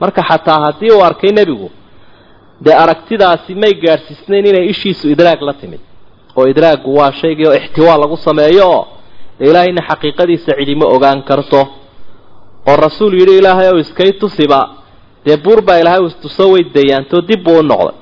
Marka 0.00 0.22
xataa 0.28 0.58
haddii 0.66 0.90
uu 0.96 1.02
arkay 1.08 1.30
nebigu 1.38 1.68
dee 2.64 2.74
aragtidaasi 2.82 3.52
may 3.62 3.72
gaadhsiisnayn 3.84 4.46
inay 4.50 4.64
ishiisu 4.72 5.04
idraag 5.14 5.40
la 5.48 5.54
timid 5.60 5.80
oo 6.38 6.44
idraaggu 6.52 6.90
waa 6.98 7.12
shaygii 7.20 7.46
oo 7.50 7.54
ixtiwaa 7.60 7.98
lagu 8.02 8.16
sameeyo 8.26 8.66
oo 8.76 8.82
ilaahayna 9.46 9.82
xaqiiqadiisa 9.88 10.52
cidima 10.58 10.86
ogaan 10.94 11.20
karto. 11.28 11.60
Oo 12.68 12.76
rasuul 12.84 13.14
yidhi 13.20 13.34
ilaahay 13.40 13.68
ow 13.72 13.78
iskay 13.84 14.10
tusiba 14.20 14.60
dee 15.26 15.36
buur 15.44 15.60
baa 15.66 15.78
ilaahay 15.82 16.02
istuso 16.10 16.44
way 16.52 16.62
dayaantoo 16.74 17.20
dib 17.28 17.40
buu 17.46 17.58
u 17.58 17.62
noqday. 17.70 17.94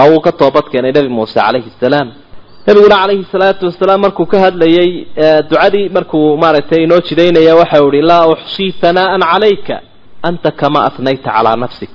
Oo 0.00 0.06
wuu 0.12 0.20
ka 0.26 0.32
toobad 0.40 0.66
keenay 0.72 0.92
nebi 0.96 1.08
muuse 1.16 1.34
calayhi 1.40 1.70
salaam. 1.80 2.08
Nebiguna 2.66 2.96
calayhi 3.02 3.24
salaatu 3.32 3.62
wasalaam 3.68 4.00
markuu 4.04 4.26
ka 4.32 4.38
hadlayay 4.44 4.90
ducadii 5.50 5.88
markuu 5.96 6.36
maaragtay 6.42 6.80
inoo 6.86 7.00
jidaynaya 7.08 7.54
waxau 7.60 7.88
ihi 7.92 8.02
laa 8.10 8.26
uxsii 8.32 8.70
hanaa'an 8.82 9.22
calayka 9.32 9.76
anta 10.28 10.50
kamaa 10.60 10.84
atnayta 10.88 11.30
calaa 11.36 11.56
nafsik. 11.62 11.90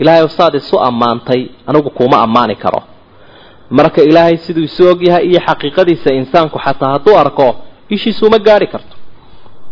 Ilaahay 0.00 0.28
saad 0.36 0.54
isu 0.60 0.76
ammaantay 0.88 1.40
anigu 1.68 1.90
kuuma 1.96 2.16
ammaani 2.26 2.56
karo 2.62 2.80
marka 3.70 4.02
ilaahay 4.02 4.36
siduu 4.44 4.64
isu 4.68 4.82
ogyahay 4.92 5.24
iyo 5.30 5.40
xaqiiqadiisa 5.48 6.10
insaanku 6.20 6.58
xataa 6.64 6.90
hadduu 6.94 7.16
arko 7.22 7.46
ishiisu 7.94 8.26
uma 8.26 8.38
gaadhi 8.46 8.66
karto. 8.72 8.94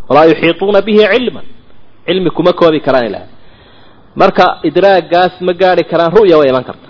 Walaa 0.08 0.24
yuxiituuna 0.30 0.80
bihi 0.86 0.98
cilman. 1.12 1.44
Cilmi 2.06 2.30
kuma 2.36 2.52
koobi 2.60 2.80
karaan 2.86 3.06
ilaahay. 3.08 3.28
Marka 4.20 4.44
idraagaas 4.68 5.34
ma 5.46 5.52
gaadhi 5.62 5.84
karaan 5.90 6.12
ru'ya 6.16 6.36
way 6.40 6.48
iman 6.52 6.64
karta 6.68 6.88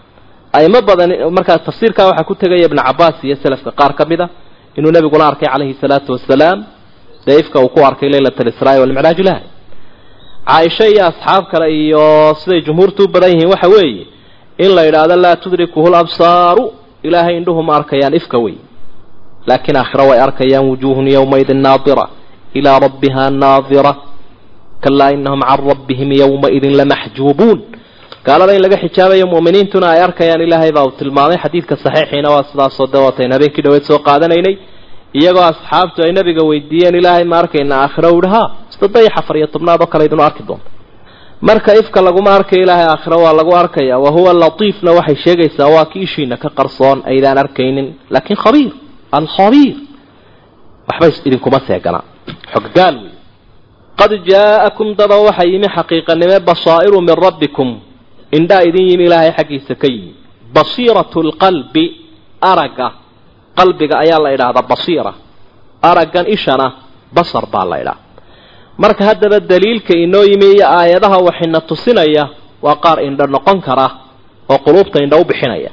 aimo 0.59 0.79
badan 0.89 1.11
markaa 1.37 1.59
tafsiirkaa 1.67 2.07
waxaa 2.11 2.25
ku 2.29 2.35
tegaya 2.43 2.67
ibnu 2.69 2.83
cabaas 2.89 3.17
iyo 3.27 3.37
selafka 3.43 3.71
qaar 3.81 3.93
ka 3.99 4.05
mid 4.11 4.21
a 4.21 4.29
inuu 4.79 4.93
nebiguna 4.97 5.25
arkay 5.31 5.49
calayhi 5.53 5.75
salaatu 5.83 6.13
wasalaam 6.17 6.59
dee 7.27 7.41
uu 7.63 7.69
ku 7.75 7.81
arkay 7.89 8.09
leylat 8.13 8.37
alisraa 8.43 8.77
walmicraaj 8.83 9.19
ilahi 9.25 9.45
caaisha 10.49 10.85
iyo 10.93 11.03
asxaab 11.11 11.45
kale 11.53 11.67
iyo 11.83 12.05
siday 12.41 12.61
jumhuurtu 12.67 13.01
u 13.05 13.09
badan 13.15 13.31
yihiin 13.33 13.49
waxa 13.55 13.69
weeye 13.75 14.05
in 14.65 14.71
la 14.77 14.83
yidhaahdo 14.87 15.17
laa 15.25 15.37
tudrikuhu 15.43 15.89
labsaaru 15.97 16.65
ilaahay 17.07 17.35
indhuhu 17.41 17.63
ma 17.69 17.73
arkayaan 17.81 18.15
ifka 18.21 18.39
wey 18.45 18.55
laakiin 19.49 19.77
aakhiro 19.83 20.05
way 20.11 20.19
arkayaan 20.27 20.65
wujuuhun 20.71 21.07
yowmaidin 21.17 21.61
naadira 21.67 22.05
ilaa 22.59 22.79
rabbiha 22.87 23.25
naadira 23.43 23.93
kalaa 24.85 25.11
inahum 25.17 25.41
can 25.49 25.61
rabbihim 25.71 26.11
yowmaidin 26.23 26.75
lamaxjuubuun 26.81 27.59
gaalada 28.27 28.53
in 28.57 28.63
laga 28.65 28.77
xijaabayo 28.85 29.27
mu'miniintuna 29.35 29.87
ay 29.95 30.01
arkayaan 30.07 30.41
ilaahay 30.47 30.73
baa 30.77 30.85
uu 30.89 30.95
tilmaamay 31.01 31.39
xadiidka 31.45 31.75
saxiixiina 31.85 32.29
waa 32.35 32.45
sidaasoo 32.51 32.87
de 32.93 32.99
waataynu 33.05 33.33
habeenkii 33.37 33.63
dhaweed 33.67 33.85
soo 33.91 33.99
qaadanaynay 34.09 34.55
iyagoo 35.21 35.45
asxaabtu 35.53 35.99
ay 36.07 36.13
nabiga 36.19 36.43
weydiiyeen 36.51 36.95
ilaahay 37.01 37.25
ma 37.33 37.37
arkayna 37.43 37.75
aakhiro 37.85 38.09
u 38.17 38.21
yihi 38.23 38.31
ha 38.35 38.43
sida 38.73 38.89
dayax 38.95 39.15
afar 39.21 39.35
iyo 39.41 39.47
tobnaad 39.55 39.81
oo 39.85 39.87
kale 39.93 40.05
idinu 40.09 40.23
arki 40.29 40.43
doonta 40.49 40.69
marka 41.49 41.71
ifka 41.81 41.99
laguma 42.07 42.31
arkayo 42.39 42.63
ilaahay 42.65 42.87
aakhiro 42.93 43.19
waa 43.25 43.33
lagu 43.39 43.53
arkaya. 43.63 43.97
Wa 44.05 44.11
huwa 44.17 44.33
latiifna 44.43 44.91
waxay 44.99 45.17
sheegaysaa 45.25 45.69
waa 45.75 45.85
ki 45.91 45.99
ishiina 46.07 46.37
ka 46.43 46.49
qarsoon 46.59 46.99
aydaan 47.11 47.39
arkaynin. 47.45 47.89
Laakiin 48.15 48.37
khabiir 48.45 48.73
alkhabiir 49.19 49.77
waxba 50.89 51.07
idinkuma 51.29 51.61
seegana. 51.69 52.01
Xoggaal 52.55 52.97
wey 53.05 53.13
qad 54.01 54.13
jaa'akum 54.31 54.89
daba 54.99 55.17
waxaa 55.27 55.45
yimi 55.53 55.69
xaqiiqanime 55.77 56.37
basaa'iru 56.49 56.99
min 57.07 57.17
rabbikum. 57.25 57.69
Indhaa 58.37 58.63
idin 58.69 58.87
yimi 58.91 59.05
ilaahay 59.09 59.33
xaggiisa 59.39 59.75
ka 59.83 59.87
yimi. 59.95 60.13
Basiiratu 60.55 61.19
lqalbi 61.29 61.85
aragga 62.51 62.89
qalbiga 63.59 63.95
ayaa 64.05 64.21
la 64.25 64.31
idhaahdaa 64.37 64.63
basiira. 64.73 65.13
Araggan 65.91 66.27
ishana 66.37 66.67
basar 67.17 67.45
baa 67.53 67.67
la 67.71 67.77
idhaha 67.83 68.01
marka 68.83 69.03
haddaba 69.09 69.39
daliilka 69.51 69.93
inoo 70.05 70.25
yimi 70.31 70.47
iyo 70.57 70.67
aayadaha 70.79 71.17
waxina 71.29 71.59
tusinaya 71.69 72.25
waa 72.65 72.77
qaar 72.85 72.99
indho 73.09 73.25
noqon 73.35 73.59
kara 73.67 73.87
oo 74.53 74.59
quluubta 74.65 74.99
indho 75.05 75.17
u 75.21 75.25
bixinaya. 75.31 75.71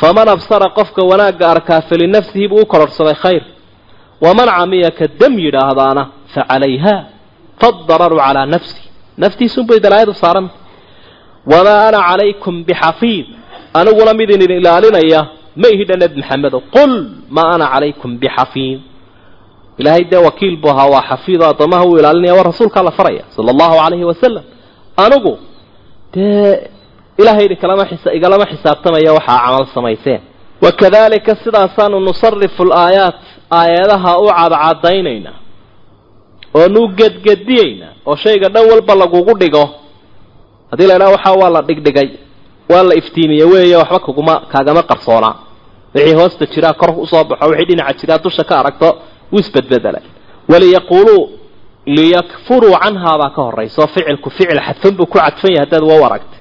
Faman 0.00 0.28
absara 0.34 0.68
qofka 0.78 1.00
wanaagga 1.10 1.46
arkaa 1.54 1.80
falinafsihi 1.88 2.48
buu 2.50 2.62
u 2.62 2.66
kororhsaday 2.72 3.14
khayr. 3.22 3.42
Waman 4.24 4.48
camiya 4.56 4.90
ka 4.98 5.06
dam 5.20 5.34
yidhaahdaana 5.44 6.02
fa 6.34 6.40
calayha 6.50 6.94
faddararu 7.60 8.16
calaa 8.24 8.46
nafsi. 8.54 8.80
Naftiisunbay 9.22 9.78
dalaayadu 9.84 10.14
saaranta 10.22 10.54
wamaa 11.52 11.80
ana 11.88 11.98
calaykum 12.08 12.54
bixafiid. 12.68 13.26
Aniguna 13.78 14.12
mid 14.18 14.28
idin 14.36 14.50
ilaalinaya 14.60 15.20
ma 15.60 15.68
ihidha 15.74 15.96
nebi 16.02 16.16
maxamedo 16.20 16.58
qul 16.74 16.92
maa 17.36 17.50
ana 17.56 17.66
calaykum 17.72 18.10
bixafiid 18.22 18.78
ilaahay 19.80 20.04
dee 20.10 20.16
wakiil 20.28 20.56
buu 20.62 20.70
ahaa 20.70 20.88
waa 20.94 21.02
xafiid 21.10 21.40
oo 21.42 21.48
addoomaha 21.52 21.84
uu 21.88 21.98
ilaalinaya 22.00 22.34
waa 22.34 22.42
rasuulkaa 22.50 22.82
la 22.82 22.90
faraya 22.98 23.24
sala 23.34 23.50
allahu 23.54 23.74
calayhi 23.82 24.04
wasalam 24.10 24.44
anigu 25.04 25.32
dee 26.14 26.70
ilahay 27.20 27.44
idinkalama 27.48 27.84
xisa 27.90 28.08
igalama 28.18 28.44
xisaabtamaya 28.50 29.12
waxaa 29.16 29.38
camal 29.44 29.66
samayseen. 29.74 30.20
Wakadalika 30.64 31.32
sidaasaanu 31.44 32.00
nusarifu 32.00 32.64
laayaat 32.64 33.20
aayadaha 33.58 34.10
u 34.18 34.26
cadcadaynayna 34.38 35.32
oo 36.58 36.68
nu 36.74 36.82
gedgediyeyna 36.98 37.88
oo 38.08 38.16
shayga 38.22 38.48
dhan 38.54 38.64
walba 38.70 38.94
lagugu 39.00 39.32
dhigo. 39.40 39.64
Haddii 40.70 40.86
la 40.90 40.94
idhaha 40.96 41.12
waxaa 41.16 41.34
waa 41.42 41.50
la 41.56 41.62
dhigdhigay 41.68 42.08
waa 42.70 42.82
la 42.88 42.94
iftiimiye 43.00 43.44
weeye 43.52 43.76
waxba 43.76 43.98
kuguma 44.06 44.34
kaagama 44.52 44.82
qarsoonaa. 44.90 45.34
Wixii 45.94 46.14
hoosta 46.20 46.44
jiraa 46.52 46.72
kor 46.80 46.90
u 47.02 47.06
soo 47.06 47.24
baxo 47.24 47.46
wixii 47.50 47.66
dhinaca 47.68 47.92
jiraa 48.00 48.18
dusha 48.24 48.44
ka 48.48 48.54
aragto 48.60 48.88
wuu 49.32 49.40
isbedbedela 49.44 50.00
waliyaquuluu 50.52 51.22
liyakfuruu 51.96 52.74
canhaabaa 52.84 53.30
ka 53.36 53.42
horaysa 53.42 53.82
oo 53.82 53.86
ficilku 53.94 54.30
ficil 54.30 54.60
xadfan 54.66 54.94
buu 54.98 55.06
ku 55.06 55.18
cadfan 55.18 55.52
yahay 55.54 55.64
haddaad 55.64 55.84
waa 55.90 56.06
aragtay 56.08 56.40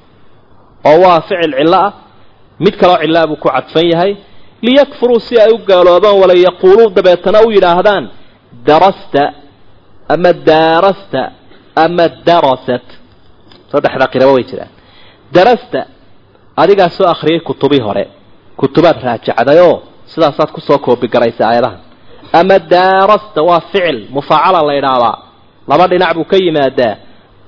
oo 0.89 0.97
waa 1.05 1.21
ficil 1.21 1.53
cillo 1.59 1.77
ah. 1.85 1.93
mid 2.59 2.73
kaloo 2.81 2.97
cillaa 3.03 3.27
buu 3.27 3.35
ku 3.43 3.49
cadfan 3.55 3.85
yahay. 3.93 4.11
liyakfuruu 4.65 5.19
si 5.19 5.35
ay 5.43 5.51
u 5.55 5.57
gaaloobaan 5.69 6.17
walayaquuluu 6.21 6.89
dabeetana 6.97 7.39
u 7.45 7.51
yidhaahdaan 7.55 8.03
darasta 8.67 9.23
ama 10.13 10.31
daarasta 10.49 11.21
ama 11.83 12.05
darasat. 12.27 12.87
saddexda 13.71 14.05
qirabo 14.13 14.33
way 14.37 14.45
jiraan. 14.49 14.71
Darasta 15.35 15.79
adigaa 16.61 16.89
soo 16.97 17.07
akhriyay 17.13 17.41
kutubii 17.49 17.81
hore. 17.87 18.03
Kutubaad 18.59 18.97
raajacdayoo 19.05 19.75
sidaasaad 20.11 20.49
ku 20.55 20.61
soo 20.67 20.77
koobigaraysa 20.85 21.43
aayadahan 21.49 21.84
ama 22.39 22.57
daarasta 22.73 23.39
waa 23.49 23.61
ficil 23.71 23.97
mufaacala 24.15 24.61
la 24.67 24.73
idhaahdaa 24.79 25.15
laba 25.69 25.85
dhinac 25.91 26.13
buu 26.17 26.25
ka 26.31 26.37
yimaadaa 26.45 26.93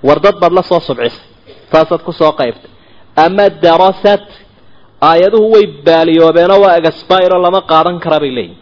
wardad 0.07 0.35
baad 0.41 0.53
la 0.57 0.63
soo 0.69 0.79
subcisay 0.87 1.23
saasaad 1.71 2.01
ku 2.07 2.11
soo 2.19 2.31
qaybtay 2.39 2.69
ama 3.25 3.45
darasat 3.65 4.25
aayaduhu 5.09 5.47
way 5.55 5.65
baaliyoobeenoo 5.87 6.59
waa 6.65 6.75
egasbairo 6.79 7.37
lama 7.45 7.61
qaadan 7.71 7.97
kara 8.03 8.17
bay 8.23 8.31
leeyihiin 8.37 8.57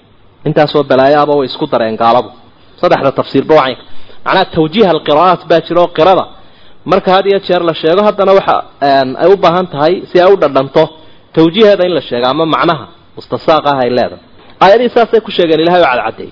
intaasoo 0.48 0.84
balaayaaba 0.92 1.34
way 1.40 1.46
isku 1.52 1.66
dareen 1.74 1.96
gaaladu 2.04 2.30
saddexda 2.82 3.12
tafsiirba 3.20 3.54
wacaynka 3.60 3.84
macnaha 4.26 4.46
tawjiih 4.56 4.88
alqiraa'aat 4.96 5.42
baa 5.50 5.62
jira 5.68 5.80
oo 5.84 5.88
qirada 5.98 6.26
marka 6.92 7.10
had 7.16 7.26
iyo 7.32 7.40
jeer 7.48 7.62
la 7.70 7.74
sheego 7.82 8.02
haddana 8.08 8.32
waxa 8.40 8.56
ay 9.24 9.28
u 9.34 9.38
baahan 9.44 9.68
tahay 9.74 9.94
si 10.10 10.16
ay 10.24 10.30
u 10.34 10.36
dhadhanto 10.44 10.84
tawjiiheeda 11.38 11.84
in 11.88 11.94
la 11.98 12.02
sheego 12.10 12.26
ama 12.34 12.46
macnaha 12.56 12.86
mustasaaq 13.18 13.66
ah 13.72 13.78
ay 13.84 13.90
leedahay 13.98 14.22
aayadihii 14.64 14.94
saasay 14.96 15.20
ku 15.26 15.32
sheegeen 15.36 15.60
ilahay 15.64 15.82
oo 15.82 15.88
cadcadeeyey 15.94 16.32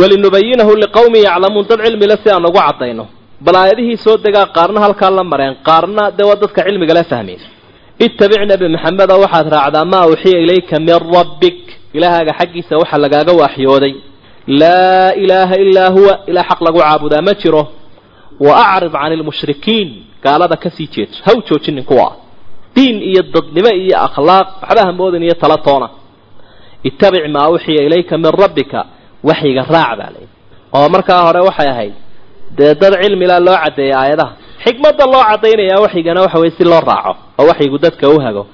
walinubayinahu 0.00 0.72
liqawmin 0.82 1.22
yaclamuun 1.28 1.64
dad 1.70 1.80
cilmile 1.86 2.16
si 2.22 2.28
aan 2.34 2.44
ugu 2.50 2.60
caddayno. 2.66 3.04
Bal 3.44 3.56
aayadihii 3.62 3.96
soo 4.04 4.16
degaa 4.24 4.46
qaarna 4.56 4.80
halkaa 4.84 5.10
la 5.18 5.24
mareen 5.32 5.54
qaarna 5.68 6.04
dee 6.16 6.26
waa 6.30 6.36
dadka 6.42 6.60
cilmiga 6.66 6.94
la 6.98 7.04
fahmay 7.10 7.38
ittabic 8.06 8.40
nebi 8.50 8.66
maxamed 8.74 9.10
oo 9.14 9.20
waxaad 9.24 9.46
raacdaa 9.54 9.84
maa 9.92 10.04
uxiya 10.12 10.38
ilayka 10.44 10.76
min 10.86 10.98
rabbik. 11.16 11.60
Ilaahaaga 11.96 12.32
xaggiisa 12.38 12.74
waxa 12.80 12.96
lagaaga 13.04 13.32
waaxyooday 13.40 13.94
laa 14.60 15.10
ilaaha 15.22 15.54
ilaa 15.64 15.90
huwa 15.96 16.12
ilaa 16.30 16.44
xaq 16.50 16.60
lagu 16.66 16.78
caabudaa 16.84 17.22
ma 17.26 17.32
jiro. 17.40 17.62
Wa 18.46 18.52
acrid 18.74 18.92
can 18.92 19.12
ilmushrikiin 19.16 19.88
gaalada 20.24 20.56
ka 20.62 20.68
sii 20.76 20.86
jeedso 20.94 21.18
ha 21.26 21.30
u 21.36 21.42
joojinin 21.48 21.84
kuwa. 21.90 22.08
Diin 22.74 22.96
iyo 23.10 23.22
dadnimo 23.34 23.70
iyo 23.82 23.96
akhlaaq 24.06 24.48
waxba 24.62 24.82
hamoodin 24.88 25.22
iyo 25.26 25.34
tala 25.42 25.56
toona 25.66 25.88
ittabic 26.84 27.24
maa 27.34 27.48
uxiya 27.54 27.82
ilayka 27.86 28.18
min 28.18 28.32
rabbika 28.42 28.80
waxyiga 29.28 29.62
raac 29.74 29.98
baa 29.98 30.10
layidhi. 30.14 30.28
oo 30.76 30.88
markaa 30.94 31.20
hore 31.26 31.40
waxay 31.48 31.68
ahayd 31.72 31.94
dee 32.58 32.74
dad 32.74 32.94
cilmila 33.02 33.40
loo 33.46 33.56
caddeeyay 33.64 33.94
aayadaha. 34.00 34.32
Xikmadda 34.64 35.04
loo 35.12 35.22
caddaynayaa 35.30 35.80
waxyigana 35.84 36.20
waxa 36.24 36.38
weye 36.42 36.52
si 36.58 36.64
loo 36.64 36.80
raaco 36.90 37.12
oo 37.38 37.46
waxyigu 37.50 37.78
dadka 37.84 38.08
u 38.08 38.18
hago. 38.24 38.46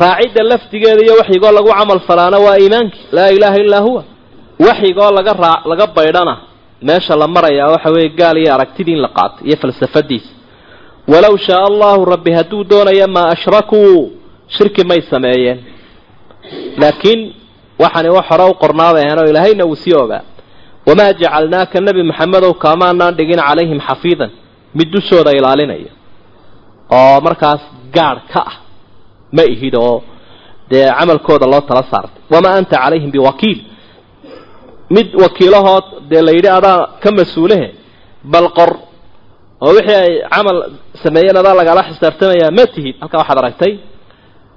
Raacidda 0.00 0.42
lafdigeeda 0.50 1.02
iyo 1.04 1.14
waxyigoo 1.20 1.52
lagu 1.56 1.68
camal 1.78 2.00
falaana 2.08 2.38
waa 2.38 2.56
iimaankii. 2.62 3.04
Laa 3.12 3.28
ilaaha 3.36 3.56
illaa 3.64 3.80
huwa. 3.86 4.02
Waxyigoo 4.66 5.10
laga 5.16 5.32
raa 5.32 5.58
laga 5.70 5.86
baydhana 5.96 6.34
meesha 6.82 7.16
la 7.16 7.26
marayaa 7.28 7.70
waxa 7.74 7.90
weeye 7.94 8.08
gaal 8.08 8.36
iyo 8.38 8.54
aragtidii 8.54 8.92
in 8.92 9.00
la 9.04 9.08
qaato 9.08 9.38
iyo 9.44 9.56
falsafadiisa 9.62 10.30
walow 11.12 11.36
shaaa 11.46 11.64
allahu 11.70 12.04
rabbi 12.04 12.32
hadduu 12.38 12.64
doonaya 12.70 13.06
maa 13.08 13.28
ashrakuu 13.34 14.12
shirki 14.56 14.84
may 14.90 15.00
sameeyeen. 15.10 15.58
Laakiin 16.80 17.20
waxaani 17.82 18.08
wax 18.16 18.26
hore 18.30 18.44
u 18.50 18.54
qornaabaheen 18.62 19.18
oo 19.22 19.26
ilaahayna 19.32 19.64
uu 19.70 19.76
sii 19.82 19.94
ogaa. 20.02 20.22
Wamaa 20.88 21.12
jacalnaaka 21.20 21.78
nebi 21.86 22.02
maxamedow 22.10 22.52
kaamaanaan 22.64 23.14
dhigin 23.18 23.40
calayhim 23.48 23.80
xafiidan. 23.88 24.30
Mid 24.78 24.88
dushooda 24.94 25.30
ilaalinaya. 25.38 25.92
Oo 26.98 27.16
markaas 27.26 27.60
gaadh 27.96 28.20
ka 28.32 28.40
ah. 28.50 28.56
Ma 29.36 29.42
ihid 29.54 29.74
oo 29.84 29.96
dee 30.70 30.86
camalkooda 30.98 31.46
loo 31.52 31.60
tala 31.68 31.82
saartay. 31.90 32.22
Wamaa 32.32 32.54
anta 32.58 32.76
calayhim 32.82 33.10
biwakiil. 33.14 33.58
Mid 34.96 35.08
wakiilahood 35.22 35.84
dee 36.10 36.22
la 36.26 36.32
yidhi 36.36 36.48
adaa 36.58 36.78
ka 37.02 37.08
mas'uulehe 37.18 37.68
bal 38.32 38.48
qor. 38.58 38.70
Oo 39.64 39.72
wixii 39.76 39.94
ay 40.04 40.12
camal 40.34 40.58
sameeyeen 41.02 41.36
adaa 41.42 41.54
lagala 41.60 41.82
xisaabtamayaa 41.88 42.50
ma 42.58 42.64
tihid. 42.74 42.94
Halkaa 43.00 43.18
waxaad 43.22 43.38
aragtay 43.42 43.72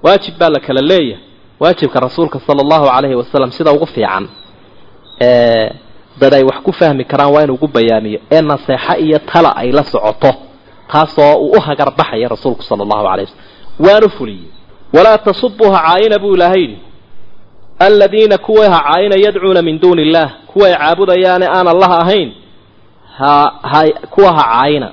waajib 0.05 0.33
baa 0.39 0.49
la 0.55 0.59
kala 0.67 0.81
leeyahay 0.91 1.23
waajibka 1.59 1.99
rasuulka 1.99 2.39
sala 2.39 2.61
allahu 2.65 2.85
calayhi 2.87 3.15
wasalam 3.15 3.51
sida 3.51 3.71
ugu 3.71 3.85
fiican 3.85 4.27
ee 5.21 5.69
dad 6.21 6.33
ay 6.33 6.43
wax 6.43 6.57
ku 6.65 6.71
fahmi 6.73 7.03
karaan 7.05 7.33
waa 7.33 7.43
inuu 7.43 7.55
ugu 7.55 7.67
bayaamiyo 7.67 8.19
ee 8.31 8.41
naseexo 8.41 8.95
iyo 9.05 9.19
tala 9.19 9.55
ay 9.55 9.71
la 9.71 9.83
socoto 9.83 10.31
taasoo 10.91 11.35
uu 11.37 11.51
u 11.57 11.61
hagar 11.61 11.89
baxaya 11.97 12.27
rasuulku 12.33 12.63
sala 12.63 12.83
allahu 12.83 13.03
calay 13.07 13.25
wasalam 13.25 13.45
waanu 13.85 14.09
fuliyey 14.09 14.47
walaa 14.93 15.17
tasubuha 15.17 15.79
caayina 15.85 16.19
buu 16.19 16.33
ilaahay 16.35 16.61
yidhi 16.61 16.77
aladiina 17.79 18.37
kuwa 18.37 18.69
ha 18.69 18.79
caayina 18.87 19.15
yadcuuna 19.25 19.61
min 19.61 19.79
duuni 19.79 20.01
illaah 20.01 20.29
kuwa 20.53 20.67
ay 20.67 20.73
caabudayaane 20.75 21.47
aan 21.47 21.67
allah 21.67 21.91
ahayn 22.01 22.29
ha 23.17 23.53
kuwa 24.09 24.31
ha 24.33 24.43
caayina. 24.43 24.89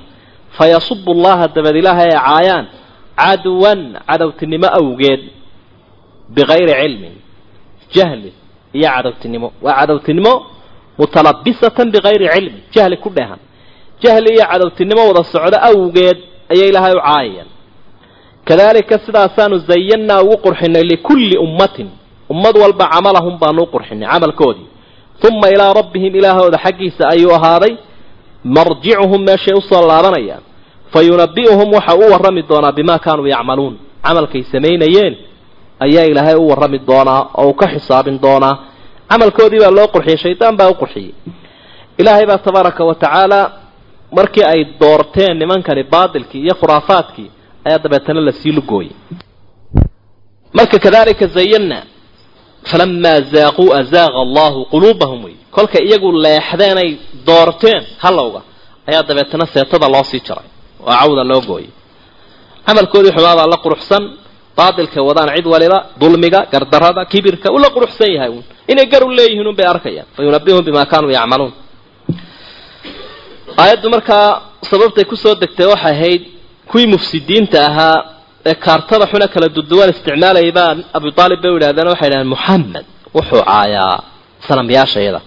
Fayasubu 0.57 1.13
llaha 1.13 1.47
dabad 1.47 1.75
ilaaha 1.75 2.01
ay 2.03 2.11
caayaan 2.11 2.65
cadwan 3.17 3.79
cadowtinimo 4.07 4.67
awgeed 4.79 5.21
bikayri 6.35 6.73
cilmin 6.81 7.15
jahli 7.95 8.29
iyo 8.77 8.89
cadowtinimo 8.95 9.47
waa 9.65 9.75
cadowtinimo 9.79 10.33
mutalabisatan 10.99 11.87
bikayri 11.95 12.25
cilmin 12.33 12.61
jahli 12.75 12.95
ku 13.03 13.09
dheehan 13.15 13.39
jahli 14.03 14.29
iyo 14.35 14.45
cadowtinimo 14.51 15.01
wada 15.09 15.23
socdo 15.33 15.57
awgeed 15.69 16.17
ayay 16.53 16.69
ilaahay 16.71 16.93
u 16.99 17.01
caayayaan 17.07 17.49
kadalika 18.49 18.95
sidaasaanu 19.05 19.55
zayannaa 19.69 20.21
ugu 20.25 20.37
qurxinay 20.45 20.83
likulli 20.91 21.35
ummatin 21.45 21.87
ummad 22.33 22.55
walba 22.63 22.85
camalahum 22.93 23.35
baanu 23.41 23.61
u 23.63 23.67
qurxinay 23.73 24.07
camalkoodii 24.13 24.67
uma 25.27 25.47
ilaa 25.55 25.73
rabbihim 25.79 26.13
ilaahooda 26.19 26.57
xaggiisa 26.65 27.03
ayuu 27.13 27.33
ahaaday 27.37 27.73
marjicuhum 28.55 29.21
meeshay 29.27 29.53
u 29.53 29.61
soo 29.69 29.83
laabanayaan 29.89 30.43
fa 30.93 30.99
yunabi'uhum 31.09 31.69
waxa 31.77 31.93
u 31.95 32.11
warrami 32.13 32.41
doonaa 32.49 32.71
bimaa 32.77 32.99
kaanuu 33.05 33.27
yacmaluun 33.33 33.75
camalkay 34.05 34.43
samaynayeen 34.53 35.13
ayaa 35.85 36.05
ilaahay 36.11 36.35
u 36.35 36.45
warrami 36.51 36.79
doonaa 36.89 37.21
oo 37.41 37.45
uu 37.49 37.53
ka 37.61 37.65
xisaabin 37.73 38.17
doonaa. 38.25 38.55
Camalkoodii 39.09 39.59
baa 39.63 39.71
loo 39.77 39.87
qurxiyey 39.93 40.17
shaydaan 40.23 40.55
baa 40.59 40.69
u 40.69 40.75
qurxiyey. 40.81 41.11
Ilaahay 42.01 42.25
baa 42.29 42.37
tabaaraka 42.45 42.81
wa 42.89 42.95
tacaala 43.03 43.39
markii 44.17 44.43
ay 44.53 44.61
doorteen 44.81 45.33
nimankani 45.41 45.83
baatilkii 45.93 46.41
iyo 46.45 46.55
khuraafaadkii 46.59 47.29
ayaa 47.67 47.79
dabeetana 47.83 48.21
la 48.27 48.31
sii 48.39 48.51
lugooyey. 48.57 48.93
Marka 50.57 50.77
kadalika 50.85 51.25
zayanna 51.35 51.79
falamaa 52.69 53.19
zaaquu 53.33 53.65
azaaqa 53.79 54.19
allahu 54.25 54.59
quluubahum 54.71 55.19
wey 55.25 55.35
kolkay 55.55 55.83
iyagu 55.87 56.09
leexdeenay 56.25 56.89
doorteen 57.27 57.83
halowga 58.03 58.41
ayaa 58.89 59.03
dabeetana 59.09 59.45
seetada 59.53 59.87
loo 59.93 60.03
sii 60.11 60.21
jaray 60.27 60.47
oo 60.87 60.93
cawda 60.99 61.23
loo 61.31 61.41
gooyey. 61.49 61.69
Camalkoodii 62.67 63.11
xumaabaa 63.15 63.47
la 63.53 63.57
quruxsan 63.65 64.03
baatilka 64.57 64.99
wadaan 65.07 65.29
cid 65.35 65.45
waliba 65.53 65.77
dulmiga 66.01 66.39
gardarada 66.53 67.01
kibirka 67.11 67.47
ula 67.55 67.67
quruxsan 67.75 68.09
yahay 68.15 68.29
uun. 68.35 68.43
Inay 68.71 68.85
gar 68.91 69.03
u 69.03 69.09
leeyihiin 69.17 69.47
un 69.51 69.55
bay 69.59 69.65
arkayaan. 69.73 70.07
Fa 70.15 70.19
yunabihum 70.25 70.63
bima 70.67 70.83
kaanuu 70.91 71.11
yacmaluun. 71.17 71.53
Aayaddu 73.61 73.87
markaa 73.95 74.27
sababtay 74.69 75.05
ku 75.11 75.15
soo 75.23 75.35
degtay 75.41 75.65
waxay 75.73 75.91
ahayd 75.95 76.21
kuwii 76.69 76.87
mufsidiinta 76.93 77.59
ahaa 77.69 77.97
ee 78.49 78.55
kaartada 78.65 79.05
xuna 79.11 79.27
kala 79.33 79.47
duduwan 79.55 79.89
isticmaalayay 79.93 80.51
baa 80.57 80.71
abu 80.97 81.07
aalib 81.21 81.39
bay 81.43 81.51
u 81.51 81.55
yidhahdeen 81.57 81.87
waxay 81.93 82.07
idhahdeen 82.09 82.27
moxamed 82.33 82.85
wuxuu 83.15 83.41
caayaa 83.49 83.95
sanamyaashayada 84.47 85.21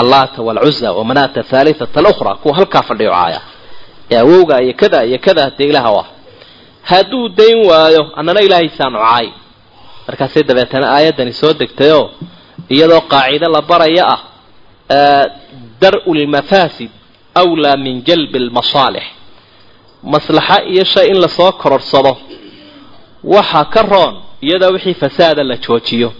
allata 0.00 0.38
walcuza 0.48 0.88
wamanaata 0.98 1.40
thalithata 1.50 1.96
alukhra 2.02 2.32
kuwa 2.42 2.54
halkaa 2.58 2.82
fadhiyo 2.88 3.10
caaya 3.16 3.40
ee 4.12 4.18
awowga 4.24 4.56
iyo 4.64 4.74
kada 4.80 4.98
iyo 5.08 5.18
kada 5.26 5.44
dee 5.58 5.68
ilaah 5.70 5.86
u 5.94 5.98
ah 6.02 6.06
hadduu 6.90 7.28
dayn 7.38 7.58
waayo 7.70 8.02
annana 8.18 8.40
ilaahaysaan 8.46 8.94
ucaay 8.96 9.26
markaasay 10.08 10.42
dabeetana 10.48 10.86
aayaddani 10.96 11.32
soo 11.40 11.52
degtayoo 11.60 12.04
iyadoo 12.74 13.00
qaacido 13.12 13.48
la 13.54 13.60
baraya 13.70 14.04
ah 14.14 14.20
dar-u 15.82 16.14
lmafaasid 16.20 16.90
awlaa 17.42 17.76
min 17.84 17.96
jalbi 18.08 18.38
lmasaalix 18.38 19.04
maslaxa 20.12 20.56
iyo 20.72 20.84
shay 20.92 21.06
in 21.12 21.18
la 21.24 21.28
soo 21.28 21.52
kororsado 21.52 22.12
waxa 23.34 23.64
ka 23.74 23.82
roon 23.92 24.14
iyadoo 24.46 24.72
wixii 24.76 24.94
fasaada 24.94 25.42
la 25.44 25.56
joojiyo. 25.56 26.10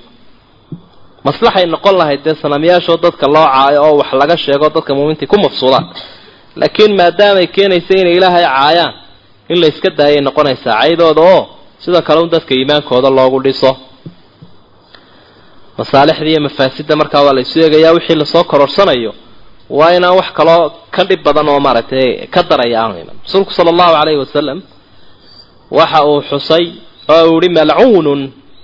Maslaxay 1.24 1.66
noqon 1.66 1.94
lahayd 2.00 2.22
dee 2.24 2.34
sanamyaashoo 2.42 2.96
dadka 3.04 3.26
loo 3.34 3.46
caayo 3.54 3.80
oo 3.86 3.96
wax 4.00 4.10
laga 4.20 4.36
sheego 4.36 4.66
dadka 4.74 4.94
muuminiintii 4.94 5.26
ku 5.32 5.36
mafsuudaan 5.44 5.86
laakiin 6.60 6.92
maadaamay 7.00 7.46
keenaysa 7.54 7.94
inay 8.00 8.16
ilaahay 8.18 8.44
caayaan 8.44 8.92
in 9.52 9.56
la 9.62 9.66
iska 9.72 9.90
daayay 9.98 10.20
noqonaysaa 10.28 10.74
caydooda 10.80 11.20
oo 11.32 11.40
sidoo 11.82 12.02
kale 12.08 12.20
un 12.24 12.30
dadka 12.34 12.52
iimaankooda 12.58 13.10
loogu 13.18 13.38
dhiso. 13.44 13.70
Masaalixda 15.78 16.26
iyo 16.30 16.40
mafaasidda 16.46 16.94
markaa 17.00 17.22
waa 17.26 17.32
la 17.36 17.40
isu 17.46 17.56
eegayaa 17.64 17.92
wixii 17.96 18.14
la 18.20 18.24
soo 18.32 18.44
kororsanayo 18.50 19.12
waa 19.78 19.92
inaan 19.96 20.16
wax 20.20 20.28
kaloo 20.38 20.62
ka 20.94 21.02
dhib 21.08 21.20
badan 21.26 21.48
oo 21.52 21.60
maaragtay 21.66 22.26
ka 22.34 22.40
daraya 22.50 22.78
aanu 22.82 22.94
iman. 23.02 23.16
Rasuulku 23.26 23.52
sala 23.56 23.70
allahu 23.74 23.92
calayhi 23.98 24.18
wasalam 24.24 24.58
waxa 25.78 26.00
uu 26.10 26.20
xusay 26.30 26.64
oo 27.14 27.24
uu 27.30 27.40
yihi 27.42 27.48
malcuunun 27.58 28.20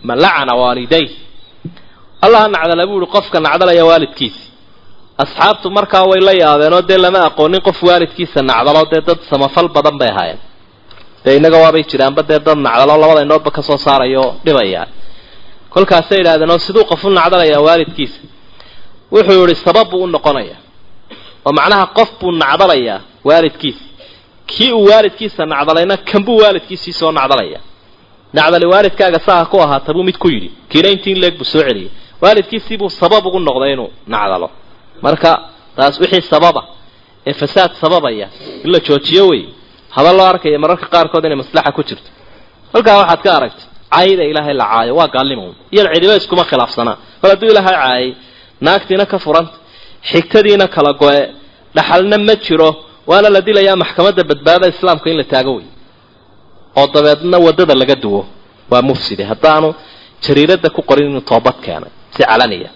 man 0.09 0.19
lacana 0.25 0.53
waaliday. 0.63 1.07
Allaha 2.25 2.47
nacdala 2.55 2.87
buu 2.91 2.99
yihi 3.03 3.11
qofka 3.15 3.39
nacdalaya 3.47 3.85
waalidkiisa. 3.91 4.43
Asxaabtu 5.23 5.67
markaa 5.79 6.05
way 6.11 6.21
la 6.29 6.33
yaabeenoo 6.43 6.83
dee 6.89 6.99
lama 7.05 7.21
aqoonin 7.29 7.61
qof 7.69 7.79
waalidkiisa 7.89 8.39
nacdalo 8.51 8.83
dee 8.93 9.01
dad 9.09 9.19
samafal 9.31 9.67
badan 9.77 9.97
bay 10.01 10.09
ahaayeen 10.15 10.39
dee 11.25 11.37
innaga 11.39 11.57
waabay 11.65 11.83
jiraanba 11.91 12.23
dee 12.31 12.39
dad 12.47 12.59
nacdalo 12.67 12.95
labada 13.03 13.23
inoodba 13.27 13.51
ka 13.57 13.63
soo 13.69 13.77
saarayo 13.87 14.25
dhibaya 14.45 14.83
kolkaasay 15.75 16.19
yidhahdeen 16.19 16.51
oo 16.55 16.59
siduu 16.67 16.85
qof 16.91 17.03
u 17.05 17.11
nacdalayaa 17.19 17.61
waalidkiisa. 17.67 18.21
Wuxuu 19.13 19.47
yihi 19.47 19.55
sabab 19.67 19.87
buu 19.91 20.03
u 20.03 20.07
noqonaya 20.15 20.57
oo 21.47 21.53
macnaha 21.59 21.87
qof 21.99 22.11
buu 22.21 22.33
nacdalayaa 22.43 22.99
waalidkiisa. 23.29 23.85
Kii 24.51 24.73
uu 24.73 24.85
waalidkiisa 24.91 25.43
nacdalayna 25.53 25.97
kanbuu 26.11 26.37
waalidkiisii 26.43 26.93
soo 27.01 27.13
nacdalaya. 27.19 27.61
Nacdali 28.37 28.67
waalidkaaga 28.73 29.19
saa 29.27 29.45
ku 29.51 29.57
ahaata 29.65 29.93
buu 29.95 30.03
mid 30.09 30.19
ku 30.23 30.29
yidhi. 30.35 30.51
Kiina 30.71 30.89
intii 30.95 31.11
in 31.15 31.21
leeg 31.23 31.35
buu 31.39 31.45
soo 31.53 31.63
celiyay 31.69 31.91
waalidkiisiibuu 32.23 32.91
sabab 33.01 33.27
ugu 33.27 33.39
noqday 33.49 33.73
inuu 33.73 33.91
nacdalo. 34.07 34.49
Marka 35.05 35.33
taas 35.77 35.95
wixii 36.01 36.23
sababa 36.33 36.63
ee 37.27 37.33
fasaad 37.41 37.73
sababaya 37.81 38.27
in 38.65 38.71
la 38.73 38.79
joojiyo 38.87 39.25
wey 39.31 39.43
haba 39.97 40.11
loo 40.19 40.27
arkaya 40.33 40.59
mararka 40.65 40.87
qaarkood 40.95 41.25
inay 41.27 41.39
maslaxa 41.43 41.71
ku 41.77 41.83
jirto. 41.89 42.09
Halkaa 42.75 42.97
waxaad 43.01 43.21
ka 43.25 43.31
aragtay 43.39 43.67
cayda 43.95 44.25
ilaahay 44.31 44.55
la 44.61 44.65
caayo 44.73 44.93
waa 44.99 45.09
gaalnimo 45.15 45.45
iyada 45.75 45.89
cidiba 45.95 46.15
iskuma 46.21 46.45
khilaafsanaa 46.51 46.97
mar 47.23 47.29
hadduu 47.33 47.49
ilaahay 47.53 47.75
caayay 47.83 48.09
naagtiina 48.67 49.05
ka 49.13 49.19
furanta 49.25 49.55
xigtadiina 50.11 50.67
kala 50.75 50.93
go-e 51.01 51.23
dhaxalna 51.77 52.17
ma 52.29 52.35
jiro 52.45 52.71
waana 53.11 53.29
la 53.35 53.41
dilayaa 53.49 53.77
maxkamadda 53.83 54.23
badbaada 54.31 54.67
islaamka 54.75 55.07
in 55.13 55.17
la 55.21 55.25
taago 55.33 55.53
wey 55.59 55.67
oo 56.79 56.87
dabeedna 56.95 57.37
waddada 57.47 57.75
laga 57.83 57.95
duwo. 58.05 58.23
Waa 58.73 58.83
mufside. 58.89 59.23
Haddaanu 59.31 59.69
jariiradda 60.25 60.69
ku 60.77 60.81
qorin 60.89 61.07
inuu 61.11 61.21
toobad 61.31 61.57
keenay 61.65 61.91
si 62.15 62.23
calaniya 62.31 62.71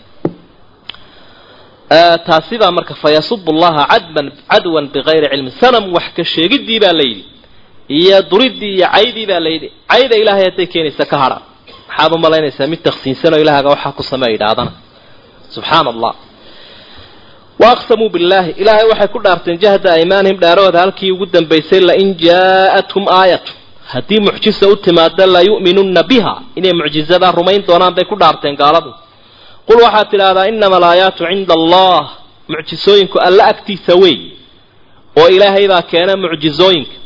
taasi 2.26 2.58
baa 2.58 2.70
marka 2.70 2.94
fa 2.94 3.08
yasubu 3.16 3.52
llaha 3.52 3.82
cadban 3.92 4.26
cadwan 4.50 4.86
bikayri 4.94 5.26
cilmin. 5.32 5.52
Sanam 5.60 5.84
wax 5.96 6.06
ka 6.16 6.24
sheegiddii 6.24 6.80
baa 6.84 6.92
layidhi 6.98 7.24
iyo 7.98 8.22
duridii 8.30 8.74
iyo 8.78 8.88
caydii 8.94 9.26
baa 9.30 9.40
layidhi 9.46 9.68
cayda 9.90 10.16
ilaahay 10.22 10.44
hadday 10.48 10.66
keenaysa 10.72 11.04
ka 11.10 11.16
hadha 11.22 11.38
maxaad 11.88 12.12
u 12.14 12.18
malaynaysaa 12.24 12.66
mid 12.72 12.80
taksiinsanoo 12.86 13.38
ilaahaga 13.44 13.68
waxaa 13.74 13.92
ku 13.98 14.02
sameeya 14.02 14.32
yidhaahdana 14.34 14.72
subxaana 15.54 15.90
allah 15.94 16.14
wa 17.60 17.66
aqsamuu 17.74 18.08
billaahi. 18.14 18.50
Ilaahay 18.62 18.86
waxay 18.92 19.08
ku 19.14 19.18
dhaarteen 19.24 19.58
jahda 19.62 19.88
aymaanihim 19.98 20.38
dhaarahooda 20.42 20.80
halkii 20.84 21.10
ugu 21.14 21.26
dambaysay 21.34 21.80
lain 21.88 22.08
jaa'athum 22.26 23.04
aayatu. 23.20 23.52
Haddii 23.92 24.20
mucjisa 24.26 24.64
u 24.68 24.76
timaado 24.84 25.26
la 25.34 25.40
yu'minunna 25.48 26.02
biha. 26.10 26.34
Inay 26.58 26.72
mucjizadaa 26.80 27.30
rumayn 27.38 27.62
doonaan 27.68 27.94
bay 27.96 28.04
ku 28.10 28.16
dhaarteen 28.22 28.56
gaaladu 28.62 28.90
qul 29.68 29.78
waxaad 29.86 30.06
tidhaahdaa 30.12 30.46
inama 30.52 30.76
alaayaatu 30.80 31.22
cinda 31.30 31.54
allah 31.60 32.00
mucjisooyinku 32.52 33.18
alla 33.26 33.42
agtiisa 33.52 33.92
wey 34.02 34.16
oo 35.20 35.28
ilaahay 35.36 35.66
baa 35.72 35.82
keena 35.90 36.16
mucjizooyinka 36.24 36.96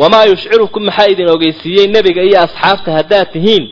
wamaa 0.00 0.24
yushcirukum 0.30 0.82
maxaa 0.88 1.08
idin 1.12 1.28
ogeysiiyey 1.34 1.86
nebiga 1.96 2.22
iyo 2.28 2.38
asxaabta 2.46 2.90
haddaad 2.98 3.28
tihiin 3.32 3.64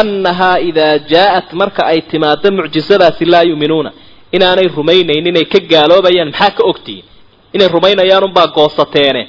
annahaa 0.00 0.58
idaa 0.68 0.98
jaa'at 1.12 1.48
marka 1.60 1.82
ay 1.92 2.00
timaado 2.10 2.48
mucjisadaasi 2.58 3.24
laa 3.32 3.42
yu'minuuna. 3.50 3.90
Inaanay 4.36 4.68
rumaynaynin 4.76 5.26
inay 5.30 5.44
ka 5.52 5.58
gaaloobayaan 5.72 6.28
maxaa 6.32 6.50
ka 6.56 6.62
ogtihiin 6.70 7.04
inay 7.54 7.68
rumaynayaan 7.74 8.24
unbaa 8.28 8.46
goosateene. 8.56 9.22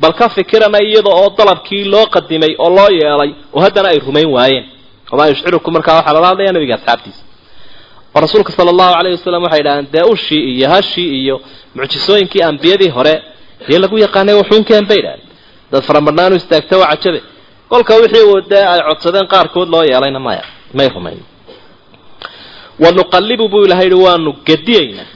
Bal 0.00 0.12
ka 0.20 0.26
fikirana 0.36 0.78
iyada 0.86 1.10
oo 1.20 1.28
dalabkii 1.38 1.84
loo 1.92 2.06
qadimay 2.14 2.52
oo 2.64 2.70
loo 2.76 2.88
yeelay 3.00 3.30
oo 3.54 3.60
haddana 3.64 3.88
ay 3.92 3.98
rumayn 4.06 4.28
waayeen. 4.36 4.64
wamaa 5.12 5.26
yushcirukum 5.32 5.72
markaa 5.76 5.94
waxaa 5.98 6.12
lala 6.16 6.26
hadlaya 6.30 6.52
nabiga 6.56 6.74
asxaabtiisa 6.78 7.22
oo 8.14 8.20
rasuulka 8.24 8.52
sala 8.56 8.70
allahu 8.74 8.92
calayhi 8.96 9.16
wasalam 9.18 9.42
waxay 9.46 9.60
idhahdeen 9.62 9.86
dee 9.94 10.04
ushii 10.14 10.42
iyo 10.54 10.68
hashii 10.74 11.08
iyo 11.22 11.36
mucjisooyinkii 11.76 12.42
ambiyadii 12.50 12.88
hore 12.96 13.14
dee 13.68 13.78
lagu 13.82 13.96
yaqaanay 14.04 14.34
waxuunkeen 14.40 14.84
bay 14.90 14.98
idhahdeen 15.02 15.28
dad 15.72 15.82
faramadnaanu 15.88 16.34
istaagta 16.40 16.74
waa 16.82 16.90
cajabe. 16.96 17.20
Kolka 17.70 17.94
wixii 18.02 18.24
uu 18.30 18.36
ay 18.74 18.80
codsadeen 18.88 19.26
qaarkood 19.32 19.68
loo 19.74 19.84
yeelayna 19.90 20.18
maya 20.26 20.42
may 20.78 20.88
rumayn. 20.94 21.20
Wa 22.82 22.90
nuqallibu 22.98 23.48
buu 23.52 23.64
ilahay 23.66 23.86
yihi 23.90 24.02
waanu 24.06 24.30
gediyaynaa 24.48 25.06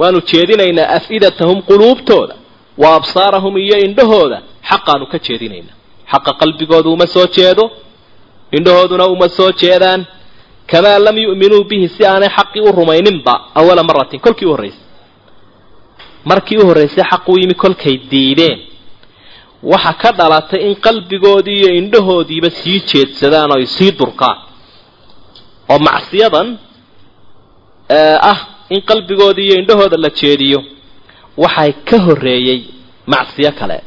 waanu 0.00 0.18
jeedinaynaa 0.30 0.88
af-idatahum 0.98 1.58
quluubtooda 1.68 2.34
wa 2.82 2.88
absaarahum 2.98 3.54
iyo 3.64 3.76
indhahooda 3.86 4.38
xaqaanu 4.70 5.04
ka 5.12 5.18
jeedinaynaa. 5.26 5.76
Xaqa 6.12 6.32
qalbigooda 6.40 6.88
uma 6.94 7.06
soo 7.14 7.26
jeedo 7.36 7.64
indhahooduna 8.56 9.04
uma 9.14 9.28
soo 9.38 9.50
jeedaan 9.60 10.00
kamaa 10.70 10.98
lam 11.06 11.16
yu'minuu 11.24 11.64
bihi 11.70 11.88
si 11.94 12.02
aanay 12.10 12.28
xaqii 12.36 12.60
u 12.68 12.72
rumayninba 12.78 13.34
awala 13.58 13.82
maratin 13.88 14.20
kolkii 14.24 14.46
u 14.46 14.50
horraysay 14.54 14.84
markii 16.30 16.58
u 16.62 16.66
horraysay 16.68 17.04
xaquu 17.10 17.32
yimi 17.40 17.54
kolkay 17.62 17.96
diideen 18.10 18.58
waxa 19.72 19.92
ka 20.02 20.10
dhalatay 20.18 20.60
in 20.68 20.74
qalbigoodii 20.86 21.58
iyo 21.60 21.70
indhahoodiiba 21.80 22.50
sii 22.60 22.78
jeedsadaan 22.90 23.50
oo 23.54 23.64
sii 23.76 23.90
durkaan 23.98 24.38
oo 25.72 25.78
macsiyadan 25.88 26.48
ah 28.30 28.38
in 28.74 28.80
qalbigoodii 28.90 29.46
iyo 29.48 29.56
indhahooda 29.62 29.96
la 30.04 30.10
jeediyo 30.20 30.58
waxay 31.42 31.72
ka 31.88 31.96
horreeyey 32.06 32.60
macsiyo 33.12 33.50
kale 33.60 33.78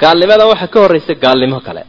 gaalnimadan 0.00 0.48
waxaa 0.52 0.66
ka 0.74 0.78
horraysay 0.82 1.16
gaalnimo 1.24 1.58
kale 1.66 1.82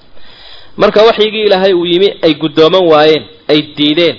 marka 0.82 1.00
waxyigii 1.10 1.43
ilaahay 1.47 1.73
uu 1.80 1.86
yimi 1.91 2.10
ay 2.26 2.34
guddooman 2.41 2.86
waayeen 2.91 3.23
ay 3.52 3.60
diideen 3.78 4.17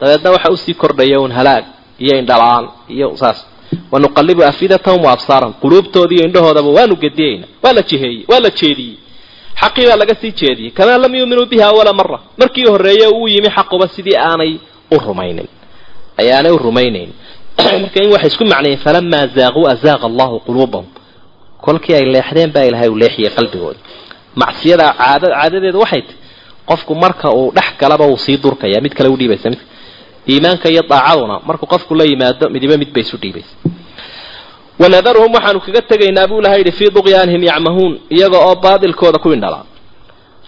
dabeedna 0.00 0.30
waxa 0.30 0.50
u 0.52 0.56
sii 0.56 0.74
kordhaya 0.74 1.20
un 1.20 1.32
halaag 1.32 1.64
iyo 1.98 2.18
indhala-aan 2.18 2.68
iyo 2.88 3.16
saas. 3.16 3.46
Wanuqallibu 3.90 4.42
afidatahum 4.44 5.04
wa 5.04 5.12
absaarahum 5.12 5.54
quluubtooda 5.62 6.14
iyo 6.14 6.24
indhahoodaba 6.24 6.68
waanu 6.68 6.96
gediyeyna 6.96 7.46
waa 7.62 7.72
la 7.72 7.82
jiheeyey 7.82 8.24
waa 8.28 8.40
la 8.40 8.50
jeediyey. 8.50 8.98
Xaqii 9.60 9.86
baa 9.86 9.96
laga 9.96 10.14
sii 10.14 10.32
jeediyey. 10.32 10.70
Kamaa 10.70 10.98
lam 10.98 11.14
yuuminuu 11.14 11.46
bihi 11.46 11.62
awala 11.62 11.92
mara 11.92 12.18
markii 12.38 12.66
horreeye 12.68 13.08
uu 13.08 13.28
yimi 13.28 13.48
xaquba 13.50 13.88
sidii 13.88 14.16
aanay 14.16 14.58
u 14.90 14.98
rumaynin. 14.98 15.48
Ayaanay 16.18 16.52
u 16.52 16.58
rumaynayn 16.58 17.10
marka 17.82 18.02
in 18.04 18.12
waxay 18.12 18.28
isku 18.28 18.44
macnayen 18.44 18.78
falamaa 18.78 19.26
zaaquu 19.26 19.68
azaaqa 19.68 20.06
allahu 20.06 20.40
quluubahum. 20.40 20.86
Kolkii 21.60 21.94
ay 21.94 22.04
leexdeen 22.12 22.52
baa 22.52 22.64
ilahay 22.64 22.88
uu 22.88 22.96
leexiyey 22.96 23.30
qalbigooda 23.30 23.78
macsiyada 24.36 24.92
caada 24.98 25.28
caadadeedu 25.32 25.80
waxay 25.80 26.02
tahy 26.02 26.16
qofku 26.66 26.94
marka 26.94 27.32
uu 27.32 27.52
dhex 27.56 27.78
galaba 27.80 28.04
uu 28.06 28.18
sii 28.18 28.36
durkaya 28.36 28.80
mid 28.80 28.92
kale 28.94 29.08
u 29.08 29.16
dhiibaysa 29.16 29.50
mid 29.50 29.60
iimaanka 30.30 30.66
iyo 30.72 30.82
daacaduna 30.90 31.40
markuu 31.46 31.66
qofku 31.72 31.94
la 31.98 32.04
yimaado 32.10 32.44
midiba 32.54 32.76
mid 32.82 32.90
bay 32.94 33.02
isu 33.06 33.16
dhiibaysa 33.22 33.54
wanadaruhum 34.80 35.32
waxaanu 35.34 35.60
kaga 35.66 35.82
tegaynaa 35.90 36.26
buu 36.30 36.38
ilaha 36.40 36.56
yidhi 36.60 36.72
fii 36.78 36.90
duqyaanihim 36.96 37.42
yacmahuun 37.50 37.92
iyaga 38.16 38.38
oo 38.46 38.54
baadilkooda 38.64 39.18
ku 39.18 39.28
indhalaa 39.36 39.64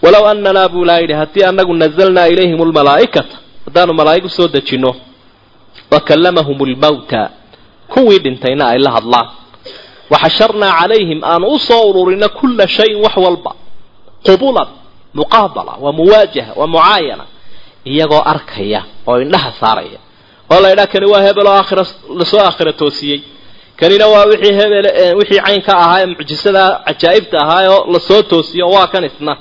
walow 0.03 0.23
ananaa 0.31 0.69
buu 0.73 0.83
ilaha 0.85 0.99
yidhi 1.03 1.13
haddii 1.21 1.43
anagu 1.49 1.73
nazalnaa 1.73 2.27
ilayhim 2.33 2.59
lmalaa'ikata 2.69 3.35
haddaanu 3.65 3.93
malaa'ig 3.99 4.25
u 4.25 4.29
soo 4.37 4.47
dejinno 4.55 4.91
wa 5.91 5.99
kallamahum 5.99 6.57
lmawta 6.71 7.21
kuwii 7.93 8.19
dhintayna 8.23 8.63
ay 8.73 8.77
la 8.85 8.91
hadlaan. 8.95 9.27
Waxasharnaa 10.13 10.71
calayhim 10.79 11.19
aanu 11.31 11.45
u 11.47 11.59
soo 11.67 11.81
ururino 11.89 12.29
kulla 12.37 12.67
shayin 12.75 12.97
wax 13.05 13.15
walba 13.25 13.51
qubulan 14.25 14.67
muqaabala 15.17 15.73
waa 15.83 15.91
muwaajaha 15.99 16.51
waa 16.59 16.67
mucaayana 16.73 17.25
iyagoo 17.93 18.21
arkaya 18.33 18.81
oo 19.09 19.17
indhaha 19.23 19.51
saaraya. 19.61 19.99
Oo 20.51 20.59
la 20.63 20.67
ydhaha 20.73 20.87
kani 20.93 21.05
waa 21.13 21.21
hebel 21.27 21.47
oo 21.47 21.53
aakhira 21.59 21.83
la 22.19 22.25
soo 22.31 22.39
aakhira 22.47 22.73
toosiyey. 22.81 23.19
Kanina 23.79 24.05
waa 24.13 24.25
wixii 24.31 24.53
hebel 24.59 24.85
wixii 25.19 25.41
caynka 25.45 25.73
ahaa 25.83 25.99
ee 26.01 26.05
mucjisada 26.11 26.63
cajaa'ibta 26.87 27.37
ahaa 27.43 27.63
oo 27.75 27.81
la 27.93 27.99
soo 28.07 28.21
toosiyo 28.31 28.65
waa 28.75 28.87
kan 28.93 29.03
isna. 29.09 29.33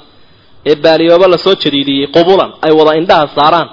Ee 0.68 0.74
baaliyooba 0.84 1.26
la 1.32 1.38
soo 1.44 1.54
jadiidiyey 1.62 2.06
qubulan 2.14 2.50
ay 2.66 2.72
wada 2.78 2.92
indhaha 3.00 3.26
saaraan. 3.36 3.68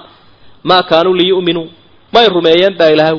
Maa 0.68 0.82
kaanuu 0.90 1.14
liyu'minuu 1.20 1.66
may 2.14 2.26
rumeeyeen 2.34 2.74
baa 2.80 2.88
ilaahay 2.94 3.18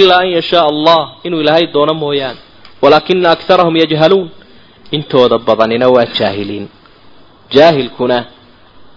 ilaa 0.00 0.18
an 0.24 0.28
yashaa 0.36 0.64
allah 0.72 1.00
inuu 1.26 1.40
ilaahay 1.42 1.66
doono 1.74 1.94
mooyaane. 2.02 2.38
Walaakina 2.82 3.28
akarahum 3.34 3.74
yajhaluun. 3.82 4.28
Intooda 4.96 5.36
badanina 5.46 5.86
waa 5.94 6.06
jaahiliin. 6.18 6.66
Jaahilkuna 7.54 8.18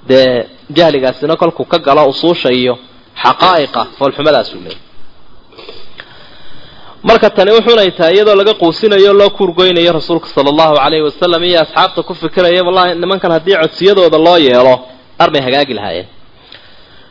dee 0.07 0.45
jahligaasina 0.77 1.35
kolkuu 1.35 1.65
ka 1.65 1.77
galo 1.79 2.01
usuusha 2.11 2.49
iyo 2.51 2.73
xaqaa'iqa 3.23 3.81
foolxumadaasuu 3.97 4.59
leeyay 4.65 4.79
marka 7.03 7.29
tani 7.35 7.51
wuxunay 7.51 7.91
tahay 7.97 8.13
iyadoo 8.15 8.35
laga 8.35 8.53
quusinayo 8.61 9.13
loo 9.13 9.29
kuurgoynayo 9.37 9.91
rasuulka 9.93 10.27
sala 10.35 10.49
allahu 10.53 10.75
calayhi 10.75 11.03
wasalam 11.09 11.43
iyo 11.49 11.59
asxaabta 11.61 12.03
ku 12.07 12.13
fikiraya 12.21 12.61
wallahi 12.67 12.95
nimankan 13.01 13.31
haddii 13.35 13.55
codsiyadooda 13.61 14.17
loo 14.17 14.37
yeelo 14.47 14.75
armay 15.23 15.41
hagaagi 15.41 15.73
lahaayeen. 15.73 16.07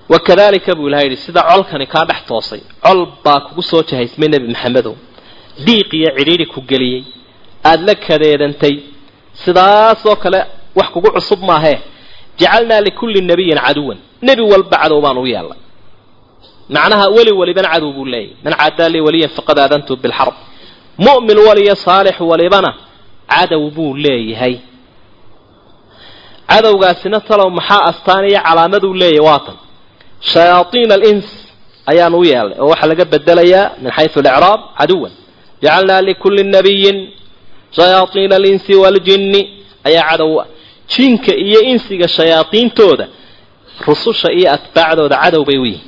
Wakadalika 0.08 0.74
buu 0.74 0.88
ilaha 0.88 1.02
yidhi 1.02 1.16
sida 1.16 1.42
colkani 1.42 1.86
kaa 1.86 2.04
dhex 2.04 2.20
toosay 2.28 2.60
col 2.84 3.00
baa 3.24 3.40
kugu 3.40 3.62
soo 3.70 3.82
jahaysmay 3.90 4.28
nebi 4.28 4.46
maxamedow. 4.52 4.94
Diiq 5.66 5.92
iyo 5.94 6.10
cidhiidhi 6.18 6.46
ku 6.46 6.60
geliyey. 6.70 7.04
Aada 7.64 7.82
la 7.86 7.94
kadeedantay. 7.94 8.74
Sidaasoo 9.44 10.16
kale 10.16 10.40
wax 10.78 10.88
kugu 10.94 11.10
cusub 11.16 11.40
maahee 11.48 11.78
jacalnaa 12.40 12.80
likulli 12.86 13.20
nabiyin 13.30 13.58
caduwan 13.66 13.98
nebi 14.26 14.42
walba 14.52 14.76
cadow 14.82 15.00
baan 15.04 15.18
u 15.18 15.26
yeelnay 15.32 15.60
macnaha 16.74 17.04
weli 17.16 17.32
walibana 17.40 17.68
cadow 17.74 17.90
buu 17.96 18.04
leeyahy 18.12 18.34
man 18.44 18.54
cadaa 18.60 18.88
lii 18.92 19.00
waliyan 19.06 19.30
faqad 19.36 19.58
aadantu 19.64 19.92
bilxarb 20.02 20.34
mu'min 21.06 21.38
waliyo 21.48 21.74
saalix 21.84 22.16
walibana 22.30 22.70
cadow 23.32 23.62
buu 23.76 23.90
leeyahay 24.04 24.54
cadowgaasina 26.50 27.18
talow 27.28 27.48
maxaa 27.58 27.82
astaan 27.90 28.24
iyo 28.30 28.40
calaamaduu 28.46 28.94
leeyahy 29.00 29.20
waatan 29.28 29.56
shayaaiina 30.32 30.94
alins 30.98 31.26
ayaan 31.90 32.14
u 32.14 32.22
yeelnay 32.30 32.58
oo 32.62 32.68
waxaa 32.72 32.86
laga 32.90 33.04
bedelayaa 33.12 33.66
min 33.82 33.90
xaysu 33.96 34.18
alicraab 34.20 34.60
caduwan 34.78 35.12
jacalnaa 35.62 36.00
likulli 36.08 36.42
nabiyin 36.54 36.98
shayaaiina 37.76 38.34
alinsi 38.40 38.72
waaljinni 38.82 39.40
ayaa 39.88 40.04
cadow 40.10 40.30
jinka 40.92 41.32
iyo 41.46 41.60
insiga 41.72 42.08
shayaaiintooda 42.16 43.06
rususha 43.86 44.28
iyo 44.38 44.48
atbaacdooda 44.56 45.16
cadow 45.22 45.42
bay 45.48 45.58
u 45.58 45.64
yihiin 45.66 45.84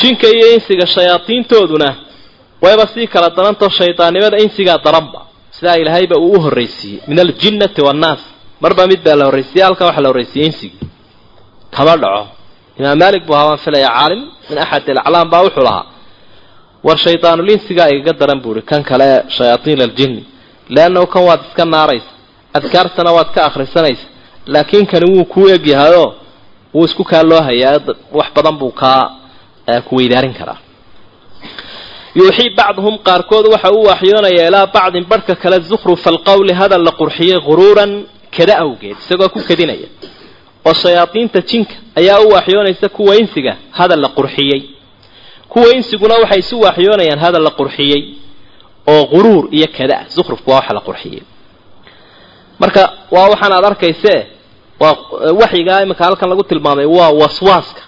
jinka 0.00 0.26
iyo 0.36 0.46
insiga 0.56 0.86
shayaaiintooduna 0.94 1.88
wayba 2.64 2.86
sii 2.92 3.06
kala 3.12 3.28
darantao 3.36 3.68
shaydaannimada 3.78 4.38
insigaa 4.44 4.78
daranba. 4.86 5.20
Sidaa 5.56 5.76
ilaahayba 5.82 6.16
uu 6.18 6.32
u 6.32 6.40
horraysiiyey. 6.44 7.00
Min 7.08 7.18
aljinnati 7.24 7.80
waannaas 7.86 8.18
marba 8.62 8.86
mid 8.90 9.00
baa 9.06 9.16
la 9.20 9.24
horraysiiyey 9.28 9.64
halkaa 9.66 9.86
waxaa 9.88 10.02
la 10.04 10.08
horraysiiyey 10.10 10.46
insigii. 10.50 10.80
Kama 11.76 11.94
dhaco. 12.02 12.24
Imaam 12.78 12.98
maalik 13.02 13.24
buu 13.26 13.34
ahaa 13.40 13.56
filaya 13.64 13.88
caalim 13.96 14.20
min 14.50 14.58
axad 14.64 14.86
alaclaam 14.92 15.28
baa 15.32 15.42
wuxuu 15.44 15.62
lahaa. 15.68 15.84
War 16.86 16.98
shaydaanulinsigaa 17.04 17.88
igaga 17.94 18.12
daran 18.20 18.40
buu 18.42 18.52
ihi 18.56 18.62
kan 18.70 18.82
kale 18.90 19.08
shayaaiin 19.36 19.80
aljinni 19.86 20.22
leannahu 20.74 21.06
kan 21.12 21.22
waad 21.28 21.40
iska 21.48 21.64
naaraysa 21.74 22.10
adkaartana 22.54 23.10
waad 23.16 23.30
ka 23.34 23.40
akhrisanaysa. 23.48 24.06
Laakiin 24.46 24.86
kani 24.86 25.06
wuu 25.12 25.24
kuu 25.24 25.48
egyahayoo 25.48 26.14
wuu 26.74 26.84
isku 26.84 27.04
kaa 27.04 27.22
loo 27.22 27.40
hayaa 27.48 27.80
wax 28.18 28.26
badan 28.36 28.56
buu 28.60 28.70
kaa 28.70 29.02
ku 29.88 29.96
weydaarin 29.96 30.34
karaa. 30.34 30.58
Yuuxii 32.18 32.50
bacduhum 32.58 32.98
qaarkood 33.06 33.46
waxa 33.52 33.70
uu 33.72 33.84
waxyoonayaa 33.90 34.48
ilaa 34.48 34.66
bacdin 34.76 35.04
barhka 35.10 35.34
kale 35.42 35.56
zukhrufa 35.68 36.10
alqawli 36.10 36.52
hadal 36.60 36.82
la 36.84 36.92
qurxiyey 37.00 37.38
guruuran 37.46 37.90
kada 38.36 38.54
awgeed 38.64 38.96
isagoo 39.02 39.28
ku 39.34 39.40
kadinaya 39.48 39.88
oo 40.68 40.74
shayaadiinta 40.82 41.40
jinka 41.50 41.74
ayaa 42.00 42.20
u 42.20 42.28
waxyoonaysa 42.36 42.88
kuwa 42.96 43.14
insiga 43.22 43.52
hadal 43.78 44.00
la 44.04 44.08
qurxiyey. 44.18 44.60
Kuwa 45.52 45.68
insiguna 45.76 46.14
waxay 46.22 46.38
isu 46.44 46.56
waxyoonayaan 46.66 47.18
hadal 47.24 47.42
la 47.42 47.50
qurxiyey. 47.60 48.02
Oo 48.92 49.04
guruur 49.12 49.44
iyo 49.56 49.66
kada 49.78 49.96
zukhrufku 50.14 50.50
waa 50.50 50.56
waxa 50.60 50.74
la 50.74 50.80
qurxiyey 50.88 51.22
marka 52.62 52.82
waa 53.14 53.28
waxaan 53.32 53.52
aad 53.56 53.64
arkaysee 53.70 54.20
waa 54.82 54.94
waxyigaa 55.40 55.82
iminka 55.84 56.04
halkan 56.04 56.28
lagu 56.30 56.42
tilmaamay 56.50 56.86
waa 56.86 57.10
waswaaska. 57.20 57.82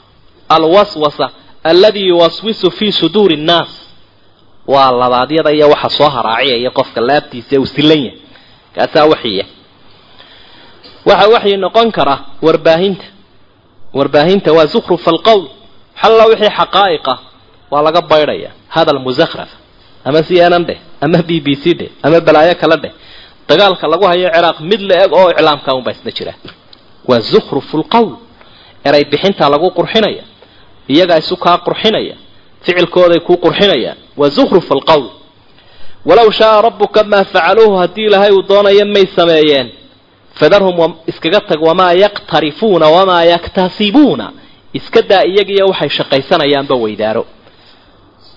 Alwaswasa 0.49 1.27
alladii 1.71 2.07
yuwaswisu 2.09 2.71
fii 2.71 2.93
suduuri 2.93 3.37
nnaas 3.37 3.69
waa 4.67 4.91
labaadyada 4.91 5.51
iyo 5.53 5.69
waxa 5.71 5.89
soo 5.99 6.09
haraaciyaya 6.17 6.71
qofka 6.79 7.01
laabtiisa 7.01 7.49
ee 7.53 7.59
uu 7.59 7.67
silan 7.67 7.99
yahay. 8.05 8.19
Kaasaa 8.75 9.05
waxyiya 9.13 9.45
waxa 11.09 11.27
waxyi 11.35 11.57
noqon 11.65 11.89
kara 11.97 12.15
warbaahinta. 12.47 13.05
Warbaahinta 13.99 14.51
waa 14.57 14.67
zukhruf 14.73 15.05
alqowl 15.09 15.45
xalla 16.03 16.25
wixii 16.31 16.51
xaqaa'iqa 16.59 17.15
waa 17.73 17.83
laga 17.87 18.01
baydhaya. 18.11 18.51
Hadal 18.75 18.99
musakhrafa 19.07 19.57
ama 20.05 20.21
c 20.23 20.31
n 20.51 20.55
n 20.59 20.65
dheh 20.69 20.79
ama 21.05 21.19
b 21.29 21.41
b 21.45 21.57
c 21.63 21.75
dheh 21.79 21.91
ama 22.07 22.19
balaayo 22.27 22.55
kale 22.63 22.77
dheh 22.83 22.93
dagaalka 23.51 23.85
lagu 23.93 24.05
hayo 24.11 24.29
ciraaq 24.35 24.59
mid 24.71 24.81
la 24.89 24.95
eg 25.05 25.13
oo 25.21 25.29
iclaamka 25.35 25.71
unbaa 25.79 25.93
isla 25.97 26.11
jira. 26.19 26.33
Waa 27.09 27.21
zukhrufu 27.31 27.75
lqowl 27.83 28.11
eray 28.89 29.05
bixintaa 29.13 29.49
lagu 29.55 29.69
qurxinaya 29.79 30.25
iyagaa 30.93 31.19
isu 31.23 31.37
kaa 31.45 31.59
qurxinaya 31.67 32.15
ficilkooday 32.65 33.21
kuu 33.27 33.37
qurxinayaan 33.45 33.99
waa 34.21 34.29
zukhruf 34.37 34.67
alqowl 34.77 35.07
walow 36.09 36.29
shaaa 36.39 36.63
rabbuka 36.67 37.01
maa 37.13 37.25
facaluuhu 37.33 37.77
haddii 37.83 38.07
ilaahay 38.09 38.31
uu 38.37 38.43
doonayo 38.51 38.85
may 38.95 39.07
sameeyeen. 39.17 39.69
Fadarhum 40.39 40.93
iskaga 41.11 41.41
tag 41.49 41.61
wamaa 41.69 41.93
yaqtarifuuna 42.05 42.87
wamaa 42.97 43.23
yaktasibuuna 43.35 44.27
iska 44.79 45.01
daa 45.11 45.25
iyagiiyo 45.31 45.65
waxay 45.73 45.89
shaqaysanayaanba 45.97 46.75
weydaaro. 46.83 47.25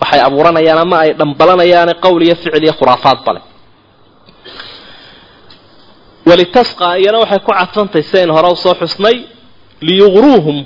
Waxay 0.02 0.22
abuuranayaan 0.28 0.80
ama 0.86 0.98
ay 1.04 1.12
dhambalanayaane 1.20 1.94
qowl 2.04 2.22
iyo 2.28 2.36
ficil 2.40 2.64
iyo 2.66 2.74
khuraafaad 2.80 3.20
bale 6.26 6.44
walitasqa 6.44 6.98
iyana 7.00 7.20
waxay 7.20 7.40
ku 7.40 7.52
cadfantahay 7.52 8.04
sidayn 8.04 8.32
hore 8.32 8.48
u 8.52 8.56
soo 8.56 8.74
xusnay 8.82 9.16
liyuqruuhum 9.82 10.66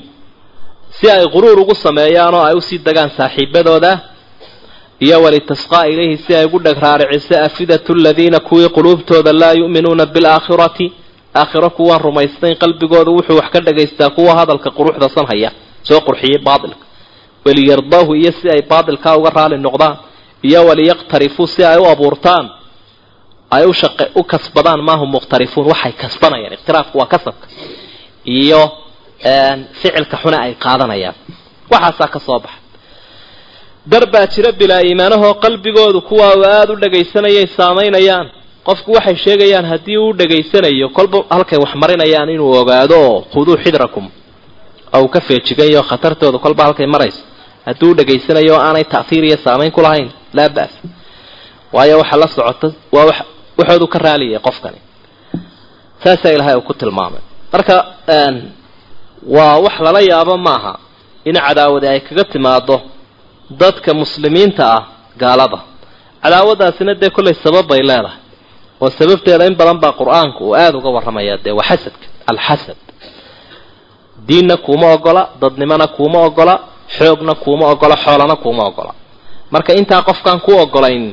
si 0.90 1.10
ay 1.10 1.26
quruur 1.34 1.60
ugu 1.60 1.76
sameeyaan 1.76 2.34
oo 2.34 2.44
ay 2.44 2.54
u 2.56 2.62
sii 2.62 2.78
degaan 2.78 3.10
saaxiibadooda 3.18 4.00
iyo 5.00 5.22
walitasqaa 5.22 5.86
ilayhi 5.88 6.18
si 6.18 6.36
ay 6.36 6.46
ugu 6.46 6.60
dheg 6.60 6.78
raariciso 6.78 7.36
afidatu 7.46 7.96
ladiina 7.96 8.40
kuwii 8.40 8.70
quluubtooda 8.70 9.34
laa 9.34 9.54
yu'minuuna 9.54 10.06
bilaakhirati 10.06 10.94
aakhiro 11.36 11.70
kuwaan 11.70 12.02
rumaysnayn 12.02 12.56
qalbigooda 12.58 13.12
wuxuu 13.12 13.36
wax 13.38 13.50
ka 13.54 13.60
dhagaystaa 13.60 14.10
kuwa 14.10 14.36
hadalka 14.40 14.72
quruxda 14.72 15.10
san 15.10 15.26
haya 15.32 15.52
soo 15.84 16.02
qurxiyey 16.02 16.38
baatilka 16.48 16.86
waliyardaahu 17.46 18.16
iyo 18.16 18.32
si 18.32 18.50
ay 18.50 18.62
baatilkaa 18.62 19.16
uga 19.18 19.30
raali 19.30 19.58
noqdaan 19.58 19.98
iyo 20.44 20.66
waliyaqtarifuu 20.66 21.48
si 21.48 21.64
ay 21.66 21.78
u 21.78 21.86
abuurtaan 21.86 22.50
ay 23.56 23.66
u 23.66 23.74
u 24.16 24.24
kasbadaan 24.32 24.82
maahum 24.88 25.10
mukhtarifuun 25.16 25.68
waxay 25.72 25.92
kasbanayaan 26.02 26.54
iqtiraafku 26.58 26.96
waa 27.02 27.06
kasabka. 27.14 27.48
Iyo 28.40 28.62
ficilka 29.82 30.18
xuna 30.22 30.38
ay 30.46 30.54
qaadanayaan. 30.64 31.16
Waxaasaa 31.72 32.08
ka 32.14 32.20
soo 32.28 32.40
baxa 32.46 32.60
dar 33.92 34.04
baa 34.14 34.28
jira 34.34 34.52
bilaa 34.60 34.82
iimaanahoo 34.88 35.34
qalbigoodu 35.44 36.00
kuwaa 36.10 36.34
aada 36.60 36.74
u 36.74 36.76
dhagaysanayay 36.84 37.48
saamaynayaan. 37.58 38.28
Qofku 38.68 38.90
waxay 38.98 39.16
sheegayaan 39.24 39.66
haddii 39.72 39.98
uu 40.04 40.14
dhegaysanayo 40.20 40.88
kolba 40.98 41.18
halkay 41.34 41.60
wax 41.64 41.72
marinayaan 41.82 42.30
inuu 42.36 42.52
ogaado 42.62 42.96
oo 43.10 43.22
khuduu 43.32 43.58
xidrakum. 43.64 44.06
Ou 44.98 45.06
ka 45.14 45.20
feejigayo 45.28 45.82
khatartooda 45.90 46.38
kolba 46.46 46.64
halkay 46.68 46.86
marayso. 46.96 47.22
Haddii 47.68 47.88
uu 47.90 47.96
dhegaysanayo 48.00 48.54
oo 48.56 48.62
aanay 48.68 48.84
ta'hiir 48.94 49.24
iyo 49.30 49.38
saamayn 49.46 49.72
ku 49.76 49.82
lahayn 49.86 50.10
laa 50.38 50.50
ba'as 50.58 50.74
waayo 51.76 51.96
waxa 52.02 52.18
la 52.22 52.28
socota 52.36 52.68
waa 52.96 53.06
waxoodu 53.58 53.88
ka 53.94 53.98
raaliyay 54.06 54.40
qofkani. 54.48 54.80
Saasaa 56.04 56.32
ilaahay 56.36 56.56
uu 56.56 56.62
ku 56.70 56.74
tilmaamay. 56.74 57.22
Marka 57.54 57.76
waa 59.36 59.58
wax 59.66 59.76
lala 59.86 60.00
yaabo 60.12 60.38
maaha 60.48 60.74
in 61.30 61.36
cadaawadi 61.46 61.88
ay 61.88 62.00
kaga 62.08 62.24
timaado 62.34 62.76
dadka 63.60 63.94
muslimiinta 64.02 64.64
ah 64.76 64.84
gaalada. 65.22 65.60
Cadaawadaasina 66.24 66.94
dee 67.02 67.10
kollay 67.16 67.34
sabab 67.44 67.66
bay 67.70 67.82
leedahay. 67.90 68.20
Oo 68.82 68.90
sababteeda 68.98 69.46
in 69.50 69.56
badan 69.60 69.78
baa 69.84 69.92
qur'aanku 70.00 70.42
uu 70.48 70.56
aada 70.62 70.78
uga 70.80 70.90
warramaya 70.96 71.38
dee 71.46 71.52
waa 71.60 71.64
xasadka 71.70 72.06
alxasad. 72.32 72.78
Diinna 74.28 74.56
kuuma 74.66 74.88
ogola 74.96 75.22
dadnimona 75.42 75.88
kuuma 75.96 76.20
ogola 76.28 76.56
xoogna 76.98 77.34
kuuma 77.44 77.66
ogola 77.74 77.96
xoolana 78.04 78.36
kuuma 78.44 78.64
ogola. 78.70 78.94
Marka 79.54 79.72
intaa 79.80 80.02
qofkaan 80.08 80.40
ku 80.46 80.52
ogolayn 80.64 81.06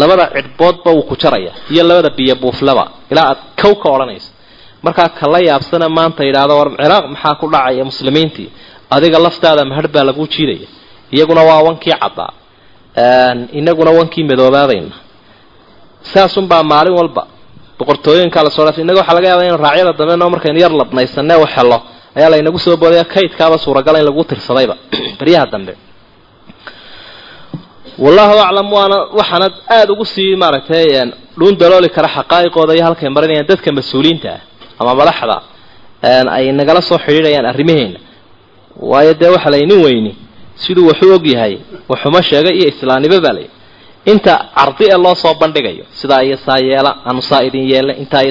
labada 0.00 0.24
cidhboodba 0.34 0.90
wuu 0.96 1.06
ku 1.08 1.14
jaraya 1.22 1.52
iyo 1.70 1.82
labada 1.88 2.10
biyo 2.10 2.34
buuflaba 2.42 2.84
ilaa 3.10 3.26
aad 3.30 3.38
kow 3.60 3.74
ka 3.82 3.88
odhanayso. 3.94 4.30
Markaa 4.82 5.08
kala 5.08 5.38
yaabsana 5.48 5.88
maanta 5.88 6.24
yidhaahdo 6.28 6.54
war 6.58 6.68
ciraaq 6.76 7.04
maxaa 7.14 7.34
ku 7.40 7.46
dhacaya 7.52 7.84
muslimiintii? 7.90 8.48
Adiga 8.90 9.18
laftaada 9.18 9.64
mahadh 9.64 9.88
baa 9.94 10.04
lagu 10.04 10.26
jiidaya. 10.32 10.68
Iyaguna 11.14 11.42
waa 11.48 11.62
wankii 11.66 11.96
caddaa 12.02 12.32
inaguna 13.58 13.90
wankii 13.98 14.24
madoobaadayna 14.30 14.94
saasunbaa 16.12 16.62
maalin 16.62 16.94
walba 17.00 17.22
boqortooyinkaa 17.78 18.44
la 18.44 18.50
soo 18.50 18.64
dhaafay. 18.66 18.82
Innaga 18.84 19.00
waxaa 19.00 19.14
laga 19.18 19.28
yaabaa 19.28 19.48
in 19.50 19.58
raacyada 19.64 19.92
dambe 19.98 20.16
noo 20.16 20.30
markaynu 20.34 20.60
yar 20.64 20.72
ladnaysane 20.80 21.34
u 21.42 21.46
xelo 21.54 21.78
ayaa 22.16 22.30
laynagu 22.32 22.58
soo 22.58 22.76
boodaya. 22.76 23.04
Kaydkaaba 23.04 23.58
suuragala 23.58 23.98
in 23.98 24.04
lagu 24.08 24.24
tirsadayba. 24.24 24.74
Baryaha 25.18 25.46
dambe 25.46 25.72
wallahu 27.98 28.34
aclam 28.46 28.68
waana 28.76 28.96
waxaana 29.18 29.46
aada 29.76 29.92
ugu 29.92 30.04
sii 30.04 30.36
maaragtay 30.42 30.86
dhuun 31.38 31.54
dalooli 31.60 31.88
kara 31.96 32.08
xaqaa'iqooda 32.16 32.72
iyo 32.76 32.84
halkay 32.88 33.08
marinayaan 33.16 33.46
dadka 33.50 33.68
mas'uuliyiinta 33.78 34.30
ah 34.34 34.40
ama 34.80 34.92
madaxda 35.00 35.36
ay 36.36 36.44
nagala 36.60 36.80
soo 36.88 36.98
xidhiidhayaan 37.06 37.46
arrimaheena. 37.52 37.98
Waayo 38.90 39.12
dee 39.20 39.28
waxa 39.34 39.50
lay 39.54 39.62
nin 39.70 39.80
weyni 39.84 40.12
siduu 40.62 40.86
waxu 40.90 41.06
og 41.16 41.26
yahay 41.34 41.54
waxuma 41.90 42.20
sheegay 42.28 42.54
iyo 42.58 42.68
islaamnimo 42.72 43.18
baa 43.24 43.32
lay 43.38 43.46
inta 44.12 44.34
cardi 44.56 44.84
ee 44.92 44.98
loo 45.04 45.14
soo 45.22 45.34
bandhigayo 45.42 45.84
sidaa 46.00 46.22
iyo 46.26 46.36
saa 46.46 46.58
yeela 46.68 46.90
aanu 47.08 47.22
saa 47.30 47.42
idin 47.48 47.64
yeelna 47.72 47.94
intaa 48.02 48.22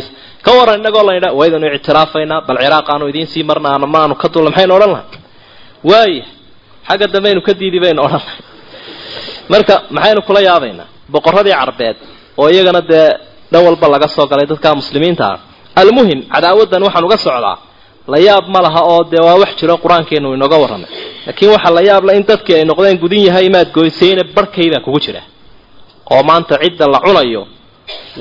ka 0.45 0.51
waran 0.57 0.79
inagoo 0.81 1.03
laydha 1.09 1.29
waydanu 1.39 1.65
ictiraafaynaa 1.77 2.41
bal 2.47 2.57
ciraaq 2.63 2.87
aanu 2.93 3.05
idiin 3.11 3.27
sii 3.33 3.43
marnaano 3.49 3.87
ma 3.93 3.99
aanu 4.03 4.15
ka 4.21 4.27
dulla 4.33 4.49
maxaynu 4.51 4.73
odhan 4.77 4.91
lahay 4.95 5.07
waaya 5.89 6.25
xagga 6.87 7.07
dambe 7.13 7.27
aynu 7.31 7.41
ka 7.47 7.53
diidi 7.59 7.79
baynu 7.83 8.01
odhan 8.07 8.19
lahay 8.25 8.41
marka 9.51 9.75
maxaynu 9.95 10.21
kula 10.27 10.41
yaabaynaa 10.49 10.87
boqorradii 11.13 11.53
carbeed 11.61 11.97
oo 12.41 12.47
iyagana 12.53 12.81
dee 12.91 13.07
dhan 13.51 13.61
walba 13.67 13.87
laga 13.93 14.07
soo 14.15 14.25
galay 14.31 14.45
dadka 14.51 14.69
muslimiinta 14.79 15.25
ah 15.33 15.37
almuhim 15.81 16.19
cadaawaddan 16.33 16.81
waxaan 16.87 17.05
uga 17.07 17.17
socdaa 17.25 17.57
la 18.11 18.17
yaab 18.27 18.45
ma 18.53 18.59
laha 18.65 18.81
oo 18.91 19.01
dee 19.11 19.21
waa 19.27 19.35
wax 19.41 19.51
jiro 19.59 19.75
qur'aankeenu 19.83 20.27
inooga 20.37 20.57
warramay 20.63 20.89
laakiin 21.27 21.49
waxaa 21.55 21.73
la 21.77 21.81
yaabla 21.89 22.11
in 22.17 22.23
dadkii 22.29 22.55
ay 22.59 22.65
noqdeen 22.71 22.97
gudin 23.03 23.23
yahay 23.27 23.47
maad 23.55 23.69
goysayna 23.77 24.23
barhkaybaa 24.35 24.79
kugu 24.85 24.99
jira. 25.05 25.21
Oo 26.13 26.21
maanta 26.29 26.55
cidda 26.63 26.85
la 26.93 26.99
cunayo 27.05 27.41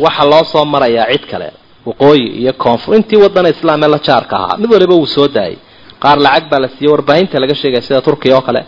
waxa 0.04 0.24
loo 0.30 0.44
soo 0.52 0.64
marayaa 0.74 1.06
cid 1.12 1.24
kale 1.30 1.48
waqooyi 1.88 2.26
iyo 2.40 2.52
koonfur. 2.62 2.90
Intii 2.98 3.16
wadana 3.24 3.48
islaamee 3.54 3.88
la 3.94 3.98
jaarka 4.06 4.34
ahaa 4.38 4.56
mid 4.60 4.70
waliba 4.74 4.94
wuu 4.98 5.06
soo 5.16 5.28
daayay 5.36 5.56
qaar 6.02 6.18
lacag 6.26 6.44
baa 6.50 6.60
la 6.64 6.68
siiyey 6.74 6.90
warbaahinta 6.94 7.36
laga 7.42 7.54
sheegaya 7.60 7.82
sida 7.86 8.00
turkiya 8.06 8.34
oo 8.38 8.40
kale 8.48 8.60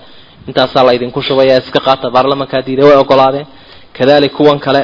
intaasaa 0.48 0.84
laydinku 0.88 1.20
shubaya 1.26 1.56
iska 1.62 1.80
qaata 1.86 2.06
baarlamankaa 2.14 2.62
diiday 2.66 2.84
way 2.88 2.96
ogolaadeen. 3.04 3.46
Kadalik 3.96 4.32
kuwan 4.36 4.58
kale 4.64 4.82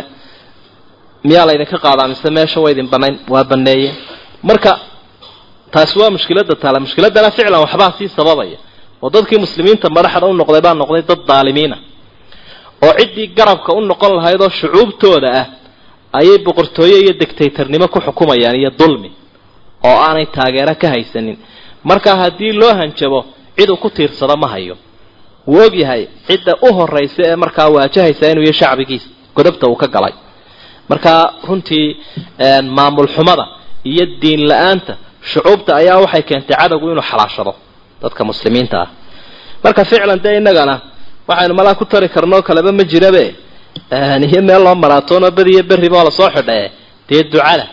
miyaa 1.27 1.47
laydinka 1.49 1.77
qaadaa 1.85 2.09
mise 2.13 2.29
meesha 2.37 2.61
idin 2.73 2.89
banayn? 2.93 3.15
Waa 3.33 3.45
baneeye 3.51 3.91
marka 4.49 4.73
taasi 5.73 5.95
waa 6.01 6.11
mushkilada 6.15 6.55
taale 6.63 6.79
mushkiladana 6.85 7.31
ficlan 7.37 7.61
waxbaa 7.65 7.93
sii 7.99 8.09
sababaya. 8.17 8.59
Oo 9.03 9.11
dadkii 9.15 9.39
muslimiinta 9.45 9.87
madaxda 9.97 10.27
u 10.27 10.33
noqday 10.41 10.61
baa 10.67 10.75
noqday 10.83 11.03
dad 11.11 11.21
daalimiina. 11.31 11.77
Oo 12.85 12.93
ciddii 12.99 13.27
garabka 13.39 13.71
u 13.73 13.81
noqon 13.91 14.13
lahayd 14.17 14.41
oo 14.45 14.49
shucuubtooda 14.59 15.29
ah 15.41 15.47
ayay 16.19 16.39
boqortooye 16.47 16.97
iyo 17.03 17.13
dictatornimo 17.21 17.87
ku 17.93 17.99
xukumayaan 18.07 18.57
iyo 18.61 18.71
dulmi 18.81 19.11
oo 19.89 19.97
aanay 20.07 20.27
taageero 20.37 20.75
ka 20.83 20.89
haysanin. 20.95 21.37
Marka 21.89 22.11
haddii 22.21 22.53
loo 22.61 22.73
hanjabo 22.81 23.19
cid 23.57 23.71
uu 23.71 23.77
ku 23.77 23.89
tiirsado 23.91 24.37
ma 24.43 24.49
hayo 24.55 24.77
wuu 25.47 25.63
og 25.67 25.75
yahay 25.83 26.03
cidda 26.27 26.53
u 26.67 26.73
horaysa 26.79 27.23
ee 27.29 27.37
markaa 27.37 27.69
waajahaysa 27.75 28.25
inuu 28.33 28.43
iyo 28.47 28.53
shacbigiisa 28.61 29.09
godobta 29.37 29.67
uu 29.71 29.77
ka 29.83 29.87
galay. 29.95 30.13
Marka 30.91 31.13
runtii 31.49 31.87
maamul 32.77 33.09
xumada 33.15 33.45
iyo 33.91 34.05
diin 34.21 34.43
la'aanta 34.51 34.95
shucuubta 35.31 35.71
ayaa 35.81 35.99
waxay 36.05 36.23
keentay 36.29 36.57
cadowgu 36.61 36.87
inuu 36.93 37.03
xalaashado 37.11 37.53
dadka 38.03 38.23
muslimiinta 38.31 38.77
ah. 38.85 38.89
Marka 39.65 39.83
ficlan 39.91 40.19
dee 40.25 40.37
innagana 40.41 40.75
waxaynu 41.29 41.55
malaa 41.59 41.75
ku 41.81 41.85
tari 41.85 42.09
karnoo 42.15 42.43
kaleba 42.49 42.73
ma 42.79 42.85
jirabe. 42.93 43.25
Iyo 44.31 44.41
meel 44.49 44.63
loo 44.67 44.75
maraatoonoo 44.85 45.31
badiyo 45.39 45.63
berriba 45.71 45.97
oo 46.01 46.05
la 46.05 46.11
soo 46.19 46.29
xidhae 46.37 46.65
dee 47.09 47.23
ducada 47.33 47.67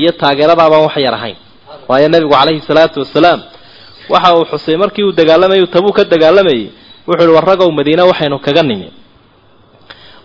iyo 0.00 0.10
taageeradaabaan 0.20 0.82
wax 0.86 0.96
yar 1.06 1.14
ahayn. 1.18 1.36
Waayo 1.88 2.08
nabigu 2.12 2.30
calayhi 2.36 2.60
salaatu 2.68 2.98
wasalaam 3.04 3.40
waxa 4.12 4.30
uu 4.36 4.44
xusay 4.50 4.76
markii 4.82 5.04
uu 5.08 5.12
dagaalamayay 5.18 5.66
tabuu 5.74 5.92
ka 5.96 6.02
dagaalamayay 6.12 6.64
wuxuu 7.06 7.24
ihi 7.24 7.32
warragow 7.36 7.68
madiine 7.78 8.02
waxaynu 8.10 8.38
kaga 8.46 8.62
nimi. 8.62 8.88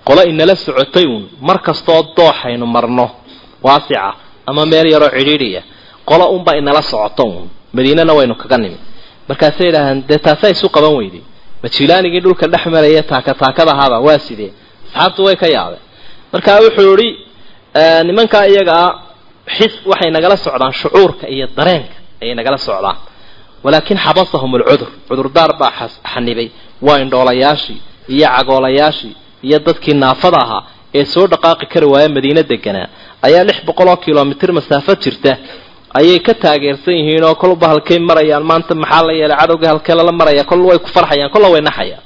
Qolo 0.07 0.21
inala 0.31 0.55
socotay 0.55 1.05
uun 1.11 1.23
mar 1.47 1.57
kastoo 1.67 2.01
dooxaynu 2.17 2.65
marno 2.75 3.05
waasica 3.65 4.13
ama 4.49 4.65
meel 4.71 4.87
yaroo 4.93 5.09
cidhiidhiya. 5.17 5.61
Qolo 6.09 6.25
unbaa 6.35 6.55
inala 6.61 6.81
socoto 6.91 7.23
uun 7.23 7.49
madiinana 7.75 8.13
waynu 8.17 8.35
kaga 8.41 8.57
nimi. 8.63 8.77
Markaasay 9.29 9.67
idhaaheen 9.69 9.99
dee 10.09 10.17
taasaa 10.25 10.49
isu 10.55 10.67
qaban 10.75 10.93
weyday 10.99 11.21
majilaanigii 11.63 12.21
dhulka 12.25 12.45
dhex 12.53 12.63
maraya 12.73 13.03
taaka 13.11 13.31
taakada 13.41 13.71
ahaaba 13.75 13.97
waa 14.07 14.19
sidee? 14.27 14.51
Asxaabtu 14.87 15.21
way 15.27 15.35
ka 15.41 15.47
yaabeen. 15.55 15.81
Markaa 16.33 16.57
wuxuu 16.63 16.93
idhi 16.95 17.09
nimankaa 18.07 18.45
iyagaa 18.51 18.87
xis 19.57 19.73
waxay 19.89 20.11
nagala 20.15 20.35
socdaan 20.45 20.73
shucuurka 20.79 21.25
iyo 21.35 21.47
dareenka 21.57 21.95
ayay 22.21 22.35
nagala 22.39 22.57
socdaan. 22.67 22.97
Walaakin 23.63 23.97
xabasahum 24.05 24.51
alcudur 24.55 24.87
cudurdaar 25.09 25.51
baa 25.59 25.89
xanibay 26.13 26.47
waa 26.85 26.99
indhoolayaashii 27.03 27.79
iyo 28.15 28.27
cagoolayaashii 28.35 29.13
iyo 29.47 29.59
dadkii 29.65 29.93
naafada 30.03 30.37
ahaa 30.45 30.63
ee 30.97 31.05
soo 31.13 31.25
dhaqaaqi 31.31 31.65
kari 31.73 31.85
waaya 31.93 32.09
madiine 32.15 32.43
deganaa 32.51 32.87
ayaa 33.27 33.43
lix 33.49 33.57
boqol 33.67 33.87
oo 33.93 33.97
kilomitr 34.05 34.49
masaafad 34.57 34.99
jirta. 35.03 35.33
Ayay 35.99 36.19
ka 36.27 36.33
taageersan 36.43 36.93
yihiin 36.99 37.23
oo 37.29 37.35
kolba 37.41 37.65
halkay 37.71 37.99
marayaan. 38.09 38.43
Maanta 38.49 38.73
maxaa 38.81 39.03
la 39.07 39.13
yeelay 39.19 39.37
cadowga 39.41 39.67
halkee 39.71 39.95
lala 39.99 40.11
maraya? 40.19 40.43
Kol 40.49 40.61
way 40.69 40.77
ku 40.83 40.87
farxayaan 40.95 41.31
kolla 41.33 41.47
way 41.53 41.61
naxayaan. 41.69 42.03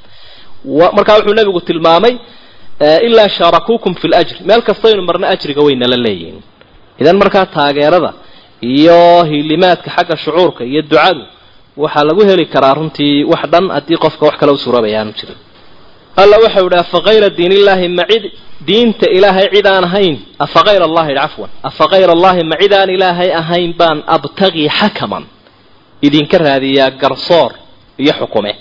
Markaa 0.97 1.15
wuxuu 1.17 1.33
nabigu 1.39 1.61
tilmaamay 1.67 2.13
ilaa 3.07 3.29
shaarakuukum 3.37 3.93
fi 4.01 4.07
ljr 4.07 4.37
meel 4.47 4.61
kastaynu 4.67 5.01
marna 5.09 5.25
ajriga 5.33 5.61
way 5.65 5.75
nala 5.81 5.97
leeyihiin. 6.05 6.39
Idan 7.01 7.17
markaa 7.21 7.45
taageerada 7.55 8.11
iyo 8.73 8.99
hilimaadka 9.31 9.89
xagga 9.95 10.15
shucuurka 10.23 10.61
iyo 10.71 10.81
ducadu 10.89 11.23
waxaa 11.83 12.03
lagu 12.09 12.21
heli 12.29 12.45
karaa 12.53 12.73
runtii 12.79 13.15
wax 13.31 13.43
dhan 13.53 13.65
haddii 13.75 13.97
qofka 14.03 14.23
wax 14.27 14.35
kale 14.39 14.51
u 14.51 14.57
suuroobaya 14.63 14.97
aanu 15.01 15.13
jirin 15.19 15.37
alla 16.21 16.35
waxau 16.43 16.65
idhi 16.69 16.77
afa 16.83 16.99
kayra 17.07 17.29
diin 17.37 17.51
illaahi 17.57 17.87
ma 17.97 18.03
cid 18.11 18.23
diinta 18.67 19.05
ilaahay 19.17 19.47
cid 19.55 19.65
aan 19.73 19.83
ahayn. 19.89 20.15
Afa 20.45 20.59
kayra 20.67 20.85
allahi 20.89 21.13
cafwan. 21.19 21.49
Afa 21.69 21.85
kayra 21.93 22.11
allahi 22.17 22.41
ma 22.51 22.55
cid 22.61 22.73
aan 22.79 22.89
ilaahay 22.95 23.29
ahayn 23.41 23.71
baan 23.79 23.97
abtagii 24.15 24.69
xakaman 24.79 25.23
idinka 26.07 26.37
raadiyaa 26.45 26.89
garsoor 27.01 27.51
iyo 28.03 28.13
xukume. 28.19 28.51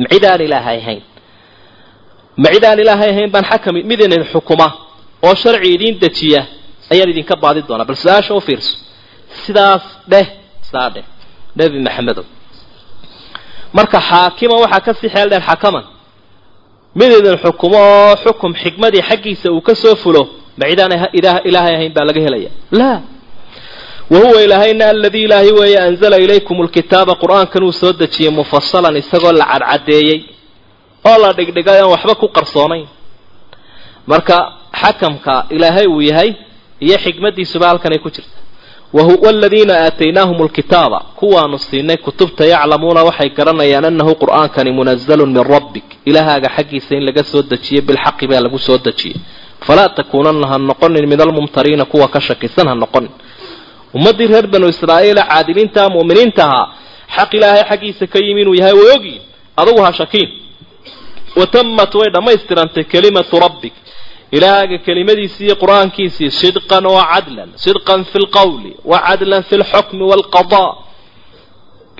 Ma 0.00 0.06
cid 0.12 0.24
aan 0.30 0.40
ilaahay 0.46 0.76
ahayn. 0.82 1.02
Ma 2.42 2.48
cid 2.54 2.64
aan 2.68 2.78
ilaahay 2.84 3.10
ahayn 3.14 3.30
baan 3.34 3.44
xakam 3.50 3.74
mid 3.90 4.00
idin 4.06 4.24
xukuma 4.32 4.68
oo 5.26 5.34
sharci 5.42 5.68
idiin 5.76 5.94
dejiya 6.02 6.42
ayaan 6.92 7.08
idinka 7.12 7.34
baadi 7.42 7.60
doonaa 7.68 7.84
bal 7.88 7.96
su'aasha 8.02 8.32
u 8.34 8.40
fiirso. 8.46 8.72
Sidaas 9.44 9.84
dheh 10.12 10.26
sidaa 10.66 10.88
dheh 10.94 11.04
nebi 11.58 11.78
maxamedow 11.86 12.24
marka 13.76 13.98
xaakima 14.08 14.54
waxaa 14.64 14.80
ka 14.86 14.92
sii 15.00 15.08
xeel 15.14 15.28
dheer 15.30 15.42
xakaman. 15.48 15.84
Mid 16.98 17.10
idin 17.18 17.36
xukumo 17.44 17.78
oo 17.78 18.16
xukum 18.24 18.52
xikmadii 18.62 19.02
xaggiisa 19.08 19.48
uu 19.52 19.60
ka 19.68 19.74
soo 19.82 19.94
fulo 20.02 20.22
ma 20.58 20.64
cidaan 20.70 20.92
ilaahay 21.48 21.74
ahayn 21.76 21.92
baa 21.96 22.04
laga 22.08 22.20
helaya 22.26 22.50
laa 22.80 22.98
wa 24.12 24.18
huwa 24.22 24.42
ilaahayna 24.46 24.84
aladii 24.94 25.24
ilaahay 25.26 25.52
weeye 25.58 25.78
anzala 25.86 26.16
ilaykum 26.24 26.56
lkitaaba 26.66 27.12
qur'aankan 27.22 27.62
uu 27.68 27.72
soo 27.80 27.92
dejiyey 28.00 28.30
mufasalan 28.38 28.96
isagoo 29.02 29.32
la 29.40 29.44
cadcadeeyey 29.52 30.18
oo 31.10 31.16
la 31.22 31.30
dhigdhigay 31.38 31.78
aan 31.82 31.90
waxba 31.94 32.14
ku 32.20 32.26
qarsoonayn. 32.36 32.86
Marka 34.10 34.36
xakamka 34.80 35.34
ilaahay 35.56 35.86
uu 35.94 36.00
yahay 36.10 36.30
iyo 36.84 36.96
xikmadiisuba 37.04 37.66
halkanay 37.70 37.98
ku 38.04 38.10
jirta 38.14 38.36
waladiina 38.92 39.74
aataynaahum 39.86 40.42
lkitaaba 40.46 40.98
kuwaanu 41.16 41.58
siinay 41.58 41.96
kutubta 41.96 42.44
yaclamuuna 42.44 43.02
waxay 43.08 43.28
garanayaan 43.30 43.84
anahu 43.84 44.14
qur'aankani 44.14 44.70
munazalun 44.72 45.30
min 45.32 45.44
rabbik. 45.44 45.84
Ilahaaga 46.04 46.48
xaggiisa 46.56 46.94
in 46.96 47.04
laga 47.06 47.22
soo 47.24 47.42
dejiyey 47.42 47.82
bilxaqi 47.88 48.26
baa 48.30 48.40
lagu 48.40 48.58
soo 48.58 48.78
dejiyey 48.78 49.16
falaa 49.66 49.88
takuunana 49.88 50.46
ha 50.50 50.58
noqonin 50.58 51.06
min 51.06 51.20
almumtariina 51.20 51.84
kuwa 51.84 52.08
ka 52.08 52.20
shakisan 52.20 52.68
ha 52.68 52.74
noqonin. 52.74 53.10
Ummaddii 53.94 54.26
reer 54.26 54.46
banu 54.46 54.66
israa'iila 54.68 55.22
caadiliinta 55.30 55.88
mu'miniinta 55.94 56.42
ahaa 56.44 56.66
xaq 57.16 57.30
ilaahay 57.34 57.64
xaggiisa 57.70 58.06
ka 58.12 58.18
yimi 58.18 58.40
inuu 58.42 58.54
yahay 58.60 58.72
way 58.72 58.90
ogyihiin 58.96 59.22
adugu 59.60 59.80
ha 59.86 59.92
shakiin. 59.92 60.30
Watamat 61.36 61.94
way 61.94 62.08
dhammaystirantay 62.14 62.84
kelimatu 62.92 63.38
rabbik 63.44 63.72
ilaahaga 64.36 64.78
kelimadiisii 64.86 65.44
iyo 65.46 65.56
qur'aankiisii 65.62 66.30
sidqan 66.40 66.84
wa 66.96 67.02
cadlan 67.12 67.50
sidqan 67.64 68.00
fi 68.10 68.18
lqawli 68.24 68.72
wa 68.90 68.98
cadlan 69.06 69.42
fi 69.48 69.54
lxukmi 69.62 70.02
waalqadaa 70.10 70.72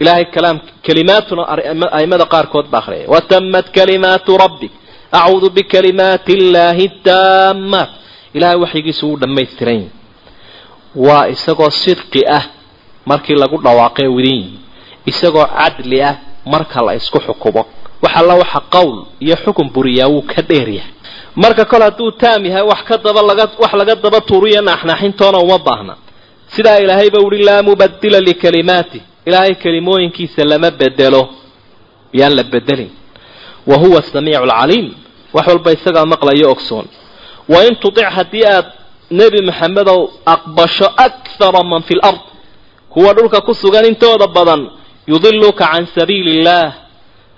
ilahay 0.03 0.24
kalaam 0.35 0.59
kalimaatuna 0.87 1.43
aimada 1.99 2.24
qaarkood 2.35 2.66
ba 2.72 2.78
akhriyay 2.81 3.07
watamat 3.14 3.66
kalimaatu 3.76 4.31
rabbik 4.43 4.72
acuudu 5.18 5.49
bikalimaati 5.57 6.33
illaahi 6.39 6.87
taamaat 7.07 7.91
ilahay 8.37 8.57
waxyigiisu 8.64 9.03
wuu 9.09 9.18
dhammaystiran 9.22 9.74
yahi 9.74 9.91
waa 11.07 11.26
isagoo 11.35 11.70
sidqi 11.85 12.20
ah 12.37 12.45
markii 13.11 13.35
lagu 13.43 13.57
dhawaaqee 13.66 14.07
yihi 14.07 14.59
isagoo 15.11 15.47
cadli 15.59 15.99
ah 16.09 16.14
marka 16.53 16.78
la 16.87 16.93
isku 17.01 17.18
xukumo 17.26 17.62
wax 18.03 18.12
alla 18.20 18.35
waxa 18.43 18.61
qowl 18.74 18.97
iyo 19.24 19.37
xukun 19.45 19.68
buriyaa 19.74 20.09
wuu 20.12 20.22
ka 20.33 20.43
dheeryahay 20.51 20.93
marka 21.37 21.64
kol 21.64 21.83
hadduu 21.83 22.11
taam 22.20 22.45
yahay 22.47 22.62
wax 22.62 22.83
ka 22.89 22.97
daba 22.99 23.22
laga 23.22 23.47
wax 23.62 23.72
laga 23.81 23.95
daba 23.95 24.20
tuuriyo 24.20 24.61
naaxnaaxintoona 24.62 25.39
uma 25.39 25.59
baahna. 25.59 25.95
Sidaa 26.55 26.78
ilaahayba 26.78 27.18
uhi 27.26 27.43
laa 27.49 27.62
mubadila 27.62 28.20
likalimaati 28.20 29.03
ilaahay 29.26 29.55
kelimooyinkiisa 29.55 30.45
lama 30.45 30.70
bedelo. 30.70 31.22
Yaan 32.12 32.35
la 32.37 32.43
bedelin. 32.43 32.91
Wa 33.66 33.76
huwa 33.76 33.99
asamiicu 33.99 34.43
alcaliim 34.43 34.95
wax 35.35 35.47
walba 35.49 35.72
isagaa 35.72 36.05
maqlayo 36.12 36.51
ogsoon. 36.53 36.87
Wa 37.49 37.64
in 37.66 37.76
tudic 37.83 38.05
haddii 38.16 38.45
aad 38.47 38.66
nebi 39.11 39.41
maxamedow 39.49 40.01
aqbasho 40.35 40.87
akthara 41.07 41.62
man 41.64 41.83
fi 41.83 41.95
lard 41.95 42.20
kuwa 42.93 43.12
dhulka 43.14 43.41
ku 43.41 43.55
sugan 43.55 43.85
intooda 43.87 44.26
badan 44.26 44.62
yudiluka 45.07 45.66
can 45.72 45.87
sabiili 45.95 46.31
illaah 46.41 46.72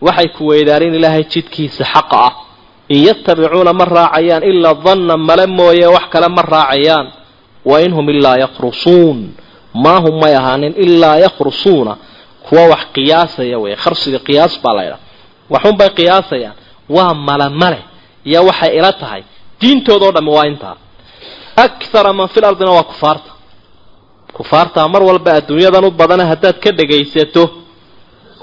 waxay 0.01 0.29
ku 0.37 0.47
weydaarin 0.51 0.95
ilaahay 0.95 1.25
jidkiisa 1.33 1.85
xaqa 1.85 2.17
ah 2.29 2.33
in 2.93 2.99
yatabicuuna 3.09 3.73
ma 3.81 3.85
raacayaan 3.97 4.43
ilaa 4.51 4.75
danna 4.85 5.15
male 5.29 5.47
mooye 5.59 5.87
wax 5.95 6.05
kale 6.13 6.29
ma 6.37 6.43
raacayaan 6.55 7.07
wa 7.71 7.77
in 7.85 7.93
hum 7.97 8.07
ilaa 8.15 8.37
yakhrusuun 8.45 9.19
maa 9.85 10.01
hum 10.05 10.15
may 10.23 10.35
ahaanin 10.41 10.75
ilaa 10.85 11.17
yakhrusuuna 11.25 11.95
kuwa 12.47 12.65
wax 12.73 12.83
qiyaasaya 12.95 13.57
wey 13.63 13.75
kharsiga 13.83 14.19
qiyaas 14.27 14.55
baa 14.65 14.75
laydhaha 14.79 15.01
waxunbay 15.55 15.89
qiyaasayaan 15.99 16.57
waa 16.97 17.15
male 17.29 17.49
male 17.63 17.81
iyo 18.29 18.41
waxay 18.49 18.73
ila 18.79 18.93
tahay 19.03 19.23
diintoodao 19.61 20.11
dhammi 20.17 20.31
waa 20.37 20.47
intaa 20.53 20.77
akthara 21.65 22.13
man 22.19 22.29
fil 22.33 22.45
ardina 22.51 22.71
waa 22.77 22.83
kufaarta 22.91 23.31
kufaartaa 24.37 24.89
mar 24.93 25.03
walba 25.09 25.31
adduunyadan 25.39 25.85
u 25.85 25.91
badana 26.01 26.25
haddaad 26.31 26.57
ka 26.65 26.71
dhagaysato 26.79 27.45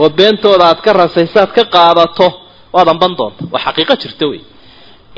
oo 0.02 0.10
beentooda 0.18 0.66
aad 0.72 0.80
ka 0.86 0.92
rasaysaad 1.02 1.50
ka 1.58 1.64
qaadato 1.76 2.28
waad 2.74 2.88
amban 2.94 3.12
doonta. 3.20 3.42
Waa 3.54 3.60
xaqiiqo 3.66 3.96
jirta 4.02 4.26
wey. 4.32 4.42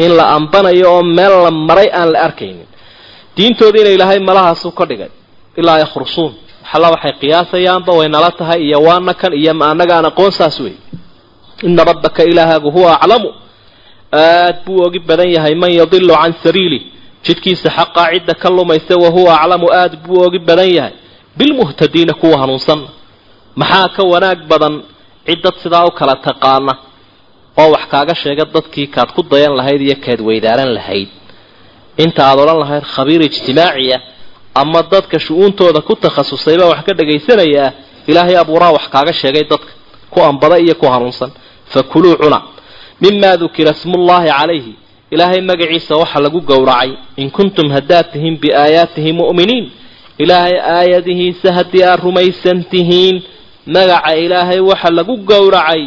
In 0.04 0.12
la 0.18 0.26
ambanayo 0.38 0.88
oo 0.94 1.04
meel 1.18 1.34
la 1.46 1.52
maray 1.52 1.90
aan 2.00 2.10
la 2.14 2.20
arkaynin. 2.28 2.68
Diintoodiina 3.38 3.90
ilaahay 3.96 4.20
malahaasu 4.30 4.68
ka 4.78 4.84
dhigay. 4.90 5.10
Ilaa 5.60 5.80
yakhrusuun. 5.84 6.34
Waxalla 6.64 6.88
waxay 6.94 7.14
qiyaasayaanba 7.22 7.92
way 8.00 8.08
nala 8.16 8.30
tahay 8.40 8.60
iyo 8.68 8.80
waana 8.88 9.14
kan 9.22 9.34
iyo 9.42 9.54
ma 9.60 9.66
annagaan 9.72 10.06
aqoon 10.12 10.32
saas 10.40 10.58
wey. 10.64 10.76
Ina 11.68 11.84
rabbaka 11.90 12.22
ilaahaagu 12.32 12.70
huwa 12.76 12.92
aclamu. 13.02 13.30
Aad 14.14 14.58
buu 14.66 14.80
ogi 14.86 15.00
badan 15.00 15.30
yahay 15.36 15.56
man 15.62 15.72
yadilu 15.80 16.14
can 16.22 16.34
sabiili. 16.44 16.80
Jidkiisa 17.26 17.70
xaqaa 17.78 18.08
cidda 18.14 18.34
ka 18.42 18.50
lumaysa 18.50 18.94
wahuwa 19.04 19.32
aclamu. 19.42 19.68
Aad 19.80 19.94
buu 20.08 20.20
ogi 20.26 20.40
badan 20.40 20.70
yahay. 20.78 20.94
Bilmuhtadiina 21.38 22.14
kuwa 22.22 22.38
hanuunsanna 22.42 22.88
maxaa 23.56 23.88
ka 23.96 24.04
wanaag 24.12 24.40
badan? 24.52 24.76
Cid 25.28 25.40
dad 25.44 25.56
sidaa 25.64 25.86
u 25.86 25.92
kala 26.00 26.16
taqaana 26.26 26.74
oo 27.58 27.72
wax 27.74 27.84
kaaga 27.92 28.16
sheega 28.16 28.46
dadkii 28.46 28.88
kaad 28.96 29.10
ku 29.16 29.22
dayan 29.24 29.54
lahayd 29.60 29.82
iyo 29.82 29.96
kaad 30.06 30.20
weydaaran 30.28 30.72
lahayd. 30.78 31.10
Inta 32.04 32.22
aad 32.30 32.40
odhan 32.44 32.60
lahayd 32.64 32.84
khabiir 32.94 33.22
ijtimaaciya 33.28 33.98
ama 34.62 34.82
dadka 34.92 35.20
shu-uuntooda 35.20 35.82
ku 35.88 35.94
takhasusayba 35.96 36.66
wax 36.72 36.82
ka 36.88 36.94
dhagaysanayaa 37.00 37.70
ilaahay 38.08 38.36
abuuraha 38.44 38.72
wax 38.78 38.86
kaaga 38.94 39.14
sheegay 39.14 39.44
dadka 39.52 39.72
ku 40.14 40.20
ambada 40.30 40.56
iyo 40.60 40.76
ku 40.76 40.86
hanuunsan. 40.94 41.32
Fakuluu 41.74 42.16
cuna. 42.22 42.40
Mima 43.02 43.38
dukira 43.38 43.74
smullaahi 43.74 44.28
calayhi. 44.30 44.74
Ilaahay 45.12 45.42
magaciisa 45.42 45.96
waxa 45.96 46.20
lagu 46.20 46.40
gowracay. 46.42 46.92
In 47.18 47.30
kuntum 47.32 47.68
haddaad 47.76 48.12
tihiin 48.14 48.38
biaayaatihi 48.42 49.12
mu'miniin. 49.20 49.66
Ilaahay 50.24 50.56
aayadihiisa 50.76 51.50
haddii 51.58 51.84
aad 51.84 52.00
rumaysan 52.06 52.64
tihiin 52.72 53.18
magaca 53.76 54.16
ilaahay 54.24 54.60
waxa 54.60 54.90
lagu 54.98 55.16
gowracay 55.32 55.84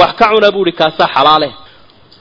wax 0.00 0.12
ka 0.18 0.24
cuna 0.32 0.50
buu 0.54 0.64
ihi 0.66 0.72
kaasaa 0.80 1.08
xalaale. 1.14 1.48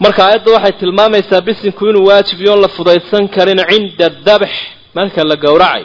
Marka 0.03 0.21
aayadda 0.25 0.51
waxay 0.55 0.71
tilmaamaysaa 0.79 1.41
bisinku 1.47 1.83
inuu 1.89 2.05
waajib 2.09 2.39
yoon 2.47 2.59
la 2.63 2.67
fudaysan 2.75 3.23
karin 3.35 3.59
cinda 3.69 4.07
dabx 4.27 4.51
marka 4.95 5.21
la 5.29 5.35
gowracay. 5.43 5.83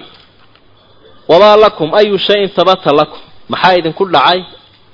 Wamaa 1.28 1.56
lakum 1.56 1.88
ayu 1.94 2.18
shayin 2.26 2.50
habata 2.56 2.90
lakum. 2.98 3.18
Maxaa 3.48 3.74
idinku 3.78 4.04
dhacay? 4.14 4.40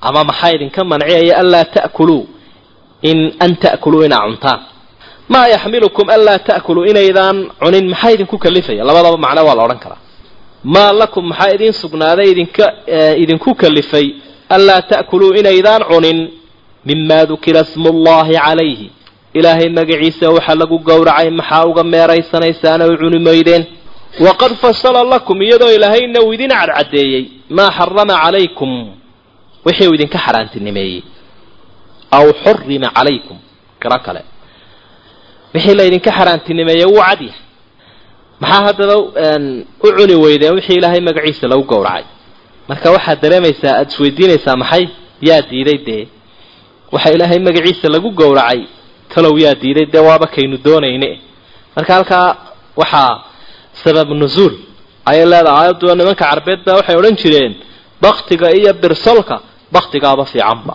Ama 0.07 0.21
maxaa 0.29 0.51
idinka 0.57 0.81
manciyaya 0.91 1.35
anlaa 1.43 1.65
ta'kuluu 1.75 2.23
in 3.11 3.19
an 3.45 3.53
ta'kuluu 3.63 4.03
inaa 4.07 4.23
cuntaan? 4.29 4.61
Maa 5.33 5.47
yaxmilukum 5.55 6.07
anlaa 6.17 6.39
ta'kuluu 6.49 6.85
inaydaan 6.91 7.37
cunin 7.63 7.87
maxaa 7.93 8.11
idinku 8.15 8.37
kalifaya 8.45 8.83
labadaba 8.89 9.17
macno 9.25 9.43
waa 9.49 9.55
la 9.59 9.63
odhan 9.67 9.79
karaa. 9.85 10.01
Maa 10.75 10.93
lakum 11.01 11.25
maxaa 11.31 11.51
idiin 11.57 11.73
sugnaaday 11.81 12.29
idinka 12.33 12.65
idinku 13.23 13.51
kalifay 13.63 14.07
anlaa 14.55 14.83
ta'kuluu 14.91 15.33
inaydaan 15.41 15.83
cunin 15.91 16.19
mima 16.87 17.27
dukira 17.31 17.65
smullahi 17.65 18.35
calayhi 18.45 18.91
ilaahay 19.39 19.69
magaciisa 19.79 20.27
waxaa 20.37 20.55
lagu 20.61 20.79
gowracay 20.89 21.31
maxaa 21.31 21.65
uga 21.71 21.83
meeraysanaysaan 21.93 22.83
u 22.83 22.97
cuni 23.01 23.19
maydeen 23.29 23.65
waqad 24.27 24.53
fasala 24.63 25.01
lakum 25.13 25.43
iyadoo 25.43 25.71
ilaahayna 25.77 26.21
uu 26.27 26.33
idin 26.37 26.51
cadcadeeyey 26.61 27.25
maa 27.57 27.71
xarama 27.79 28.15
calaykum 28.25 28.71
wixii 29.67 29.89
uu 29.89 29.95
idinka 29.99 30.19
xaaraantinimeeyey 30.25 31.03
aw 32.17 32.27
xurima 32.45 32.89
calaykum 32.97 33.39
kiro 33.83 33.99
kale 34.07 34.23
wixii 35.55 35.75
la 35.79 35.85
idinka 35.89 36.11
xaaraantinimeeyey 36.17 36.87
wuu 36.93 37.03
cadyahay 37.09 37.41
maxaa 38.41 38.63
haddaba 38.67 38.95
u 38.99 39.09
cuni 39.97 40.15
weydeen 40.25 40.55
wixii 40.59 40.77
ilaahay 40.81 41.01
magaciisa 41.09 41.45
lagu 41.53 41.63
gowracay 41.73 42.05
marka 42.69 42.89
waxaad 42.97 43.19
dareemaysaa 43.23 43.73
aada 43.79 43.91
isweydiinaysaa 43.93 44.57
maxay 44.63 44.85
yaa 45.29 45.41
diiday 45.51 45.79
dee 45.89 46.03
waxa 46.95 47.09
ilaahay 47.15 47.39
magaciisa 47.49 47.87
lagu 47.95 48.11
gowracay. 48.21 48.61
Talow 49.13 49.35
yaa 49.45 49.55
diiday 49.63 49.87
dee 49.93 50.03
waaba 50.09 50.27
kaynu 50.35 50.57
doonayne. 50.67 51.11
Marka 51.77 51.93
halkaa 51.97 52.27
waxaa 52.81 53.13
sabab 53.83 54.09
nuzuul 54.21 54.55
ayay 55.11 55.27
leedahay. 55.33 55.57
Aayaddu 55.61 55.87
nimanka 55.99 56.25
carbeed 56.25 56.61
baa 56.67 56.77
waxay 56.81 56.97
odhan 57.01 57.17
jireen 57.23 57.53
baktiga 58.05 58.49
iyo 58.59 58.73
birsolka 58.83 59.37
baktigaaba 59.75 60.25
fiicanba 60.31 60.75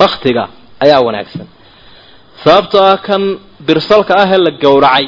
baktiga 0.00 0.42
ayaa 0.84 1.00
wanaagsan. 1.06 1.46
Sababtoo 2.44 2.82
ah 2.90 2.96
kan 3.06 3.22
birsolka 3.66 4.12
ah 4.22 4.28
ee 4.34 4.38
la 4.46 4.50
gowracay 4.64 5.06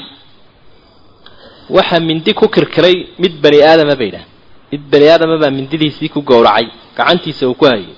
waxa 1.76 1.96
mindi 2.08 2.32
ku 2.40 2.46
kirkiray 2.54 2.96
mid 3.22 3.34
bani 3.42 3.58
aadama 3.70 3.94
bay 4.00 4.08
idhaah 4.10 4.26
mid 4.72 4.82
bani 4.92 5.06
aadama 5.14 5.36
baa 5.42 5.50
mindidiisii 5.58 6.08
ku 6.14 6.20
gowracay 6.30 6.66
gacantiisa 6.96 7.44
uu 7.50 7.54
ku 7.60 7.64
hayay 7.70 7.88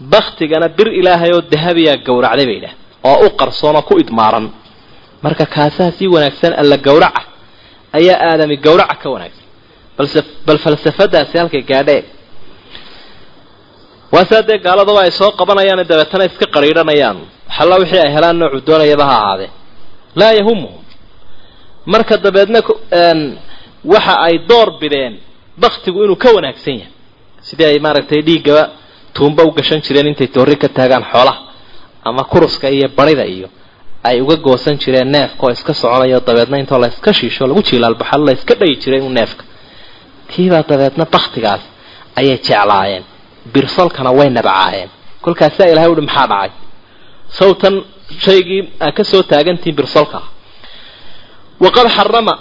baktigana 0.00 0.68
bir 0.78 0.86
ilaahay 1.00 1.30
oo 1.36 1.42
dahabiyaa 1.52 1.96
gowracday 2.06 2.46
bay 2.50 2.56
idhaah 2.60 2.74
oo 3.10 3.26
u 3.26 3.30
qarsoon 3.40 3.76
oo 3.76 3.82
ku 3.88 3.94
idmaaran. 4.02 4.46
Marka 5.24 5.44
kaasaha 5.56 5.90
sii 5.98 6.08
wanaagsan 6.14 6.52
alla 6.62 6.76
gowraca 6.86 7.22
ayaa 7.98 8.18
aadami 8.30 8.56
gowraca 8.66 8.94
ka 9.02 9.08
wanaagsan. 9.14 9.44
Bal 10.46 10.58
falsafadaasi 10.64 11.34
halkay 11.40 11.62
gaadhee 11.70 12.02
waasaa 14.14 14.42
dee 14.48 14.58
gaaladaba 14.66 15.00
ay 15.06 15.10
soo 15.20 15.30
qabanayaan 15.40 15.86
dabeetana 15.90 16.24
iska 16.30 16.46
qariidhanayaan 16.54 17.18
waxalla 17.48 17.76
wixii 17.82 18.00
ay 18.06 18.10
helaan 18.16 18.36
noocu 18.40 18.58
doonayaba 18.68 19.04
ha 19.10 19.16
ahaadee. 19.22 19.50
Laa 20.20 20.32
yahumuhum 20.38 20.82
marka 21.92 22.14
dabeedna 22.24 22.60
waxa 23.92 24.14
ay 24.26 24.34
door 24.48 24.68
bideen 24.80 25.14
baktigu 25.62 25.98
inuu 26.04 26.16
ka 26.24 26.28
wanaagsan 26.36 26.74
yahay. 26.80 26.92
Sidii 27.46 27.64
ay 27.70 27.78
maaragtay 27.84 28.20
dhiiggaba 28.28 28.62
tuumba 29.16 29.42
u 29.44 29.50
gashan 29.58 29.80
jireen 29.86 30.06
intay 30.12 30.28
toorri 30.34 30.56
ka 30.62 30.68
taagaan 30.76 31.04
xoolaha 31.12 31.38
ama 32.08 32.22
kuruska 32.32 32.66
iyo 32.76 32.88
barida 32.98 33.24
iyo 33.36 33.48
ay 34.08 34.16
uga 34.24 34.36
goosan 34.46 34.76
jireen 34.82 35.08
neefka 35.14 35.42
oo 35.46 35.50
iska 35.56 35.72
soconayo 35.80 36.18
dabeedna 36.28 36.56
intoo 36.62 36.78
la 36.82 36.88
iska 36.92 37.10
shiisho 37.18 37.42
lagu 37.48 37.62
jiilaalbaxa 37.68 38.16
la 38.26 38.32
iska 38.38 38.54
dhayi 38.60 38.74
jiray 38.82 39.00
inu 39.00 39.10
neefka. 39.18 39.44
Tiibaa 40.30 40.62
dabeedna 40.70 41.04
baktigaas 41.14 41.62
ayay 42.18 42.36
jeclaayeen 42.46 43.04
birsolkana 43.54 44.10
way 44.18 44.28
nabacaayeen 44.38 44.90
kolkaasaa 45.24 45.66
ilahay 45.72 45.90
uhi 45.92 46.00
maxaa 46.08 46.26
dhacay? 46.32 46.50
Sawtan 47.38 47.74
shaygii 48.24 48.62
aa 48.84 48.92
ka 48.96 49.02
soo 49.10 49.22
taagantihiin 49.30 49.76
birsolka. 49.78 50.18
Waqad 51.64 51.88
xarama 51.96 52.34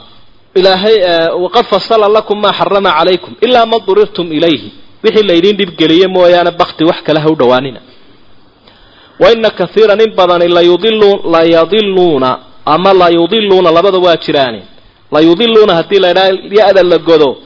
ilaahay 0.59 0.95
waqad 1.43 1.65
fasala 1.71 2.07
lakum 2.15 2.37
maa 2.43 2.53
xarama 2.59 2.89
calaykum 2.97 3.33
ilaa 3.45 3.65
ma 3.71 3.77
durirtum 3.87 4.27
ilayhi 4.37 4.69
wixii 5.03 5.23
laydin 5.29 5.57
dhibgeliye 5.57 6.07
mooyaane 6.07 6.51
bakti 6.51 6.83
wax 6.89 6.99
kale 7.03 7.19
ha 7.19 7.29
u 7.29 7.35
dhawaanina 7.35 7.79
wa 9.19 9.31
ina 9.31 9.49
kaiiran 9.49 10.01
in 10.01 10.11
badani 10.15 10.47
layadiluuna 11.33 12.39
ama 12.65 12.93
layudiluuna 12.93 13.71
labada 13.71 13.97
waa 13.97 14.17
jiraane 14.17 14.61
layudiluuna 15.11 15.73
haddii 15.75 15.99
la 15.99 16.09
ydhaha 16.11 16.29
ya-da 16.51 16.83
la 16.83 16.97
godo 16.97 17.37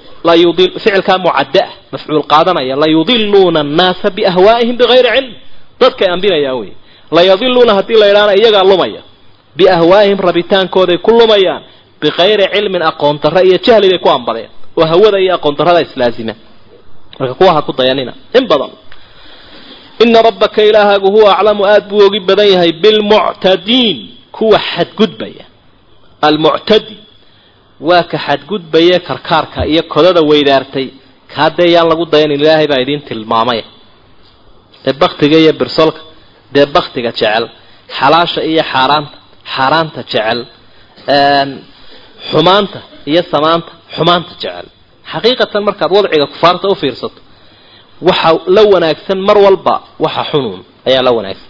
ficilkaa 0.74 1.18
mucaddaa 1.18 1.70
mafcuul 1.92 2.24
qaadanaya 2.24 2.76
layudiluuna 2.76 3.60
annaasa 3.60 4.10
biahwaa'ihim 4.10 4.78
bigayri 4.78 5.10
cilm. 5.16 5.34
Dadkay 5.80 6.08
ambinayaan 6.14 6.58
wey 6.60 6.72
layadiluuna 7.12 7.74
haddii 7.74 7.98
la 8.02 8.10
ydhahana 8.12 8.34
iyagaa 8.36 8.64
lumaya 8.64 9.02
biahwaa'ihim 9.58 10.20
rabitaankooday 10.28 10.98
ku 10.98 11.12
lumayaan 11.12 11.62
bikayri 12.02 12.46
cilmin 12.54 12.82
aqoon 12.82 13.20
darro 13.24 13.42
iyo 13.42 13.58
jahli 13.66 13.90
bay 13.90 14.00
ku 14.00 14.10
ambadeen 14.10 14.50
oo 14.78 14.86
hawada 14.86 15.20
iyo 15.20 15.36
aqoon 15.36 15.56
darrada 15.58 15.82
islaazima 15.82 16.34
marka 17.20 17.34
kuwa 17.40 17.52
ha 17.56 17.62
ku 17.68 17.72
dayanina. 17.80 18.14
In 18.38 18.46
badan. 18.52 18.72
Ina 20.04 20.20
rabbaka 20.28 20.60
ilaahaagu 20.70 21.08
huwa 21.16 21.30
aclamu 21.38 21.64
aada 21.66 21.86
buu 21.90 22.02
ogi 22.08 22.20
badan 22.30 22.48
yahay 22.54 22.72
bilmuctadiin. 22.84 23.98
Kuwa 24.36 24.60
xadgudbaya. 24.72 25.46
Almuctadi. 26.28 26.98
Waa 27.88 28.04
ka 28.12 28.18
xadgudbaya 28.26 28.98
karkaarka 29.08 29.60
iyo 29.72 29.84
kodada 29.94 30.22
weydaartay. 30.30 30.88
Kaadee 31.34 31.70
yaan 31.76 31.88
lagu 31.92 32.06
dayanin 32.14 32.40
ilaahay 32.42 32.68
baa 32.72 32.82
idiin 32.84 33.02
tilmaamay 33.10 33.62
ee 34.88 34.94
baktiga 35.02 35.38
iyo 35.44 35.54
birsolka. 35.60 36.00
Dee 36.54 36.66
baktiga 36.76 37.12
jecel. 37.12 37.44
Xalaasha 37.98 38.42
iyo 38.52 38.64
xaaraanta. 38.72 39.16
Xaaraanta 39.56 40.02
jecel. 40.12 40.40
Xumaanta 42.32 42.80
iyo 43.12 43.22
samaanta. 43.32 43.72
Xumaanta 43.96 44.32
jecel 44.42 44.66
xaqiiqatan 45.12 45.62
markaad 45.68 45.92
wadciga 45.98 46.26
kufaarta 46.34 46.66
u 46.68 46.76
fiirsato 46.82 47.20
waxa 48.10 48.30
la 48.56 48.62
wanaagsan 48.74 49.20
mar 49.28 49.38
walba 49.46 49.76
waxa 50.06 50.24
xunuun 50.32 50.62
ayaa 50.90 51.04
la 51.08 51.12
wanaagsan. 51.18 51.50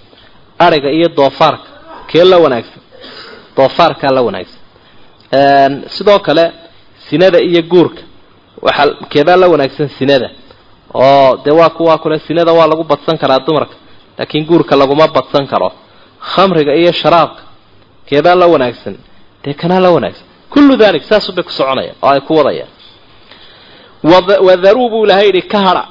Ariga 0.65 0.89
iyo 0.97 1.07
doofaarka 1.17 1.67
kee 2.09 2.23
la 2.31 2.37
wanaagsan? 2.43 2.81
Doofaarkaa 3.57 4.11
la 4.17 4.21
wanaagsan. 4.27 4.59
Sidoo 5.95 6.19
kale 6.27 6.45
sinada 7.09 7.39
iyo 7.49 7.61
guurka. 7.71 8.01
Waxaa 8.61 8.87
keebaa 9.11 9.35
la 9.41 9.47
wanaagsan 9.53 9.89
sinada. 9.97 10.29
Oo 10.93 11.37
dee 11.45 11.51
waa 11.59 11.69
kuwaa 11.77 11.97
kule 11.97 12.19
sinada 12.27 12.51
waa 12.53 12.67
lagu 12.71 12.83
badsan 12.83 13.17
karaa 13.21 13.39
dumarka 13.47 13.75
laakiin 14.17 14.45
guurka 14.49 14.75
laguma 14.81 15.07
badsan 15.07 15.45
karo. 15.51 15.69
Khamriga 16.31 16.73
iyo 16.81 16.91
sharaabka 17.01 17.41
keebaa 18.09 18.35
la 18.41 18.47
wanaagsan 18.53 18.95
dee 19.43 19.53
kanaa 19.61 19.79
la 19.85 19.89
wanaagsan? 19.95 20.25
Kullu 20.53 20.73
dalik 20.81 21.03
saasubay 21.09 21.43
ku 21.43 21.51
soconayaan 21.51 21.95
oo 22.01 22.09
ay 22.13 22.21
ku 22.27 22.33
wadayaan 22.39 22.69
wadaruu 24.03 24.89
buu 24.89 25.03
ilahay 25.05 25.25
yidhi 25.27 25.41
ka 25.51 25.59
hadha 25.59 25.83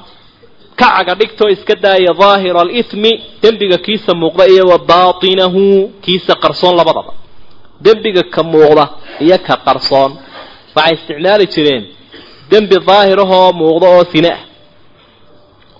ka 0.79 0.87
caga 0.97 1.13
dhigtoo 1.19 1.49
iska 1.49 1.75
daaya 1.83 2.13
daahira 2.21 2.61
alithmi. 2.61 3.11
Dembiga 3.41 3.77
kiisa 3.77 4.11
muuqda 4.21 4.43
iyo 4.53 4.63
wa 4.71 4.77
baatinahu 4.89 5.91
kiisa 6.03 6.33
qarsoon 6.43 6.75
labadaba. 6.79 7.13
Dembiga 7.85 8.23
ka 8.33 8.41
muuqda 8.43 8.85
iyo 9.25 9.37
ka 9.47 9.55
qarsoon. 9.65 10.11
Waxay 10.75 10.93
isticmaali 10.95 11.45
jireen 11.53 11.83
dembi 12.51 12.75
daahirahoo 12.87 13.51
muuqda 13.59 13.87
oo 13.95 14.03
sine 14.11 14.29
ah 14.37 14.41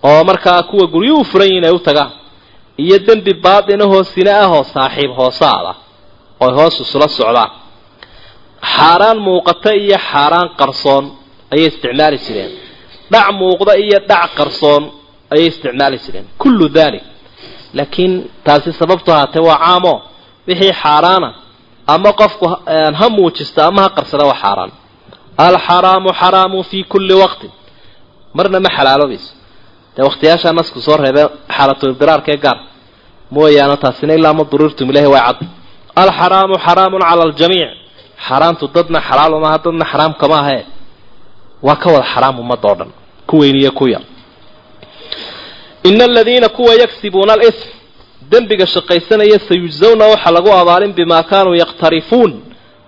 oo 0.09 0.23
markaa 0.29 0.63
kuwa 0.69 0.85
guryuhu 0.93 1.23
furan 1.29 1.47
yihiin 1.47 1.65
ay 1.65 1.71
u 1.71 1.79
tagaan 1.87 2.11
iyo 2.83 2.97
dembi 3.07 3.33
baatinahoo 3.43 4.03
sine 4.13 4.31
ahoo 4.43 4.63
saaxiib 4.73 5.11
hoosaada 5.19 5.73
ooy 6.43 6.53
hoos 6.57 6.75
isula 6.83 7.07
socdaan. 7.17 7.51
Xaaraan 8.73 9.19
muuqata 9.27 9.71
iyo 9.83 9.97
xaaraan 10.09 10.49
qarsoon 10.59 11.05
ayay 11.53 11.67
isticmaali 11.71 12.17
jireen. 12.25 12.51
Dhac 13.11 13.27
muuqda 13.39 13.73
iyo 13.83 13.97
dhac 14.09 14.29
qarsoon 14.37 14.83
ayay 15.33 15.47
isticmaali 15.51 15.97
jireen. 16.05 16.25
Kullu 16.41 16.65
dalik 16.77 17.03
laakiin 17.77 18.13
taasi 18.45 18.69
sababtu 18.79 19.09
ahaatee 19.15 19.43
waa 19.49 19.57
caamo. 19.65 19.93
Wixii 20.47 20.73
xaaraana 20.81 21.29
ama 21.93 22.11
qofku 22.21 22.45
ha 22.99 23.05
muujista 23.15 23.61
ama 23.69 23.81
ha 23.85 23.89
qarsada 23.97 24.23
waa 24.29 24.39
xaaraan. 24.43 24.71
Alxaraamu 25.45 26.09
xaraamu 26.21 26.57
fi 26.69 26.77
kulli 26.91 27.13
waqtin. 27.23 27.51
Marna 28.37 28.59
ma 28.65 28.69
xalaaloobayso 28.77 29.31
dee 29.95 30.03
waqtiyaashaa 30.07 30.53
nasku 30.59 30.79
soo 30.87 30.97
reebee 31.03 31.27
xaalatulbiraarka 31.55 32.29
ee 32.31 32.37
gaar. 32.45 32.57
Mooyaane 33.35 33.75
taasina 33.83 34.13
ilaa 34.19 34.33
ma 34.39 34.43
durirtum 34.51 34.87
ilahi 34.91 35.07
waa 35.15 35.23
cad. 35.27 35.39
Alxaraamu 36.01 36.55
xaraamun 36.65 37.01
cala 37.09 37.21
aljamiic 37.27 37.71
xaaraantu 38.27 38.63
dadna 38.75 38.99
xalaal 39.07 39.33
maaha 39.43 39.57
dadna 39.65 39.85
xaraam 39.91 40.13
kama 40.21 40.37
ahee 40.43 40.61
waa 41.65 41.75
ka 41.75 41.87
wada 41.93 42.05
xaraam 42.13 42.39
ummadda 42.39 42.67
o 42.71 42.75
dhan 42.79 42.89
ku 43.29 43.35
weyn 43.41 43.55
iyo 43.61 43.71
ku 43.71 43.87
yar. 43.87 44.01
Ina 45.83 46.03
aladiina 46.05 46.49
kuwa 46.49 46.73
yagsibuuna 46.75 47.33
alism. 47.33 47.69
Dembiga 48.31 48.67
shaqaysanaya 48.67 49.39
sayujzawna 49.47 50.05
waxaa 50.13 50.31
lagu 50.31 50.51
abaalin 50.61 50.93
bimaa 50.93 51.23
kaanuu 51.23 51.55
yaqtarifuun. 51.63 52.33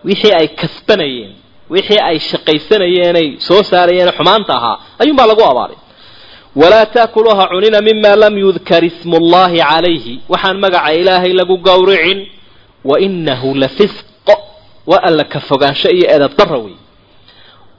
Wixii 0.05 0.33
ay 0.39 0.47
kasbanayeen 0.47 1.31
wixii 1.73 1.99
ay 2.09 2.19
shaqaysanayeenay 2.29 3.27
soo 3.47 3.63
saarayeen 3.63 4.11
xumaanta 4.17 4.53
ahaa 4.57 4.77
ayuunbaa 5.01 5.27
lagu 5.31 5.43
abaalin. 5.51 5.77
Walaa 6.55 6.85
taakuluuha 6.85 7.47
cunina 7.51 7.81
mima 7.81 8.15
lam 8.21 8.37
yudkar 8.37 8.83
ismu 8.89 9.17
llahi 9.31 9.59
calayhi. 9.69 10.15
Waxaan 10.31 10.57
magaca 10.63 10.91
ilaahay 10.99 11.33
lagu 11.39 11.55
gowricin 11.67 12.19
wa 12.89 12.99
inahu 12.99 13.55
la 13.61 13.67
fisq. 13.77 14.05
Waa 14.89 15.01
alla 15.07 15.23
ka 15.23 15.39
fogaansho 15.39 15.89
iyo 15.97 16.07
edab 16.15 16.33
darra 16.37 16.57
wey 16.57 16.75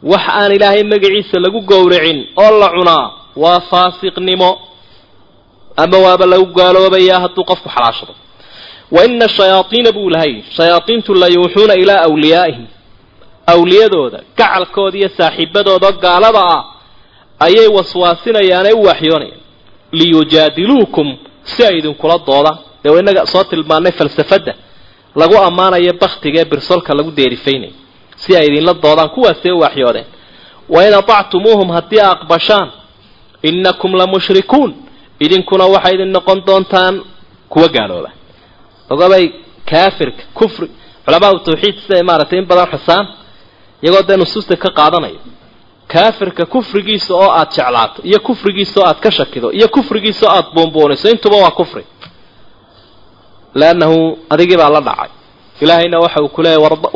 wax 0.03 0.24
aan 0.38 0.53
ilaahay 0.57 0.82
magaciisa 0.92 1.36
lagu 1.44 1.61
gowricin 1.70 2.18
oo 2.42 2.59
la 2.61 2.68
cunaa 2.76 3.07
waa 3.42 3.61
faasiqnimo 3.70 4.51
ama 5.82 5.98
waaba 6.05 6.26
lagu 6.32 6.46
gaaloobayaa 6.59 7.20
hadduu 7.24 7.44
qofku 7.51 7.68
xalaashado. 7.74 8.14
Wa 8.94 9.05
ina 9.05 9.28
shayaaiina 9.28 9.92
buu 9.96 10.11
lahay 10.14 10.32
shayaaiintu 10.57 11.14
la 11.14 11.26
yuuxuuna 11.34 11.74
ilaa 11.82 12.07
wliyaa'ihim 12.14 12.66
awliyadooda 13.53 14.18
gacalkooda 14.38 14.96
iyo 14.98 15.09
saaxiibadooda 15.18 15.88
gaalada 16.05 16.40
ah 16.55 16.62
ayay 17.46 17.66
waswaasinayaan 17.76 18.66
ee 18.66 18.72
u 18.72 18.82
waxyoonayaan. 18.90 19.40
Liyujaadiluukum 19.98 21.09
si 21.53 21.61
ay 21.68 21.78
idinkula 21.78 22.16
doodaan 22.28 22.59
dee 22.84 22.98
inaga 23.03 23.22
soo 23.32 23.44
tilmaanay 23.51 23.92
falsafadda. 23.98 24.55
Lagu 25.20 25.36
ammaanayo 25.48 25.92
baktiga 26.03 26.40
ee 26.40 26.44
birsolka 26.53 26.90
lagu 26.98 27.11
deerifaynayo 27.18 27.72
si 28.23 28.31
ay 28.39 28.47
idinla 28.49 28.75
doodaan 28.85 29.11
kuwaasee 29.14 29.53
u 29.53 29.59
waxyoodeen 29.64 30.07
wain 30.75 30.95
atactumuuhum 31.01 31.68
haddii 31.77 32.01
aqbashaan 32.12 32.68
inakum 33.49 33.93
la 34.01 34.07
mushrikuun 34.12 34.71
idinkuna 35.25 35.64
waxay 35.75 35.95
idin 35.97 36.11
noqon 36.16 36.39
doontaan 36.47 36.95
kuwa 37.53 37.68
gaalooba. 37.75 38.11
Ogabay 38.93 39.25
kaafirka 39.71 40.23
kufri 40.39 40.66
culamaau 41.05 41.39
tawxiid 41.47 41.77
siday 41.85 42.03
maaragtay 42.09 42.39
in 42.41 42.47
badan 42.51 42.66
xusaan 42.73 43.05
iyagoo 43.83 44.03
dee 44.09 44.16
nusuusta 44.21 44.55
ka 44.62 44.68
qaadanayo. 44.79 45.21
Kaafirka 45.93 46.43
kufrigiisa 46.55 47.12
oo 47.14 47.31
aada 47.39 47.51
jeclaato 47.57 47.99
iyo 48.09 48.18
kufrigiisa 48.27 48.77
oo 48.81 48.87
aad 48.89 48.99
ka 49.05 49.11
shakido 49.16 49.49
iyo 49.59 49.68
kufrigiisa 49.75 50.25
oo 50.27 50.33
aada 50.37 50.49
buunbuuniso 50.55 51.07
intuba 51.14 51.37
waa 51.45 51.51
kufri. 51.61 51.85
Leannahu 53.61 54.18
adigii 54.31 54.57
baa 54.61 54.71
la 54.77 54.81
dhacay 54.89 55.11
ilaahayna 55.61 55.98
waxa 56.04 56.22
uu 56.22 56.28
ku 56.28 56.40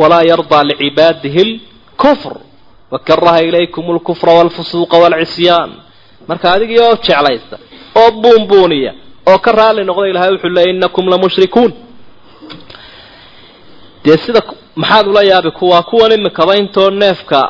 walaa 0.03 0.23
yardaa 0.31 0.63
licibaadihi 0.69 1.45
lkufr 1.93 2.33
wakaraha 2.91 3.41
ilaykum 3.49 3.85
lkufra 3.97 4.33
walfusuuqa 4.39 4.97
waalcisyaan 5.03 5.71
marka 6.29 6.47
adigii 6.53 6.79
oo 6.87 6.95
jeclaysta 7.07 7.57
oo 8.01 8.11
buunbuuniya 8.23 8.93
oo 9.31 9.39
ka 9.45 9.53
raali 9.59 9.85
noqda 9.89 10.09
ilahay 10.13 10.31
wuxuu 10.33 10.49
leeyay 10.57 10.77
inakum 10.77 11.07
la 11.13 11.19
mushrikuun 11.25 11.73
dee 14.05 14.17
sida 14.25 14.41
maxaad 14.81 15.07
ula 15.09 15.23
yaabi 15.31 15.51
kuwaa 15.59 15.83
kuwan 15.83 16.13
imikaba 16.13 16.57
intoo 16.57 16.91
neefka 16.91 17.41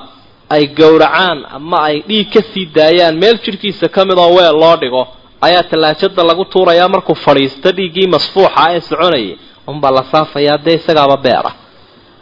ay 0.54 0.64
gowracaan 0.78 1.38
ama 1.56 1.78
ay 1.88 1.96
dhiig 2.08 2.28
ka 2.34 2.40
sii 2.52 2.66
daayaan 2.76 3.16
meel 3.22 3.36
jidhkiisa 3.44 3.88
ka 3.94 4.00
mid 4.08 4.18
oo 4.18 4.34
weel 4.36 4.56
loo 4.62 4.76
dhigo 4.82 5.02
ayaa 5.46 5.62
tallaajada 5.70 6.22
lagu 6.28 6.44
tuurayaa 6.44 6.88
markuu 6.94 7.14
fadhiisto 7.24 7.68
dhiiggii 7.76 8.06
masfuuxa 8.14 8.64
ee 8.74 8.80
soconayay 8.80 9.36
unbaa 9.72 9.90
la 9.96 10.02
saafayaa 10.12 10.58
dee 10.66 10.74
isagaaba 10.80 11.16
beer 11.24 11.44
ah 11.50 11.54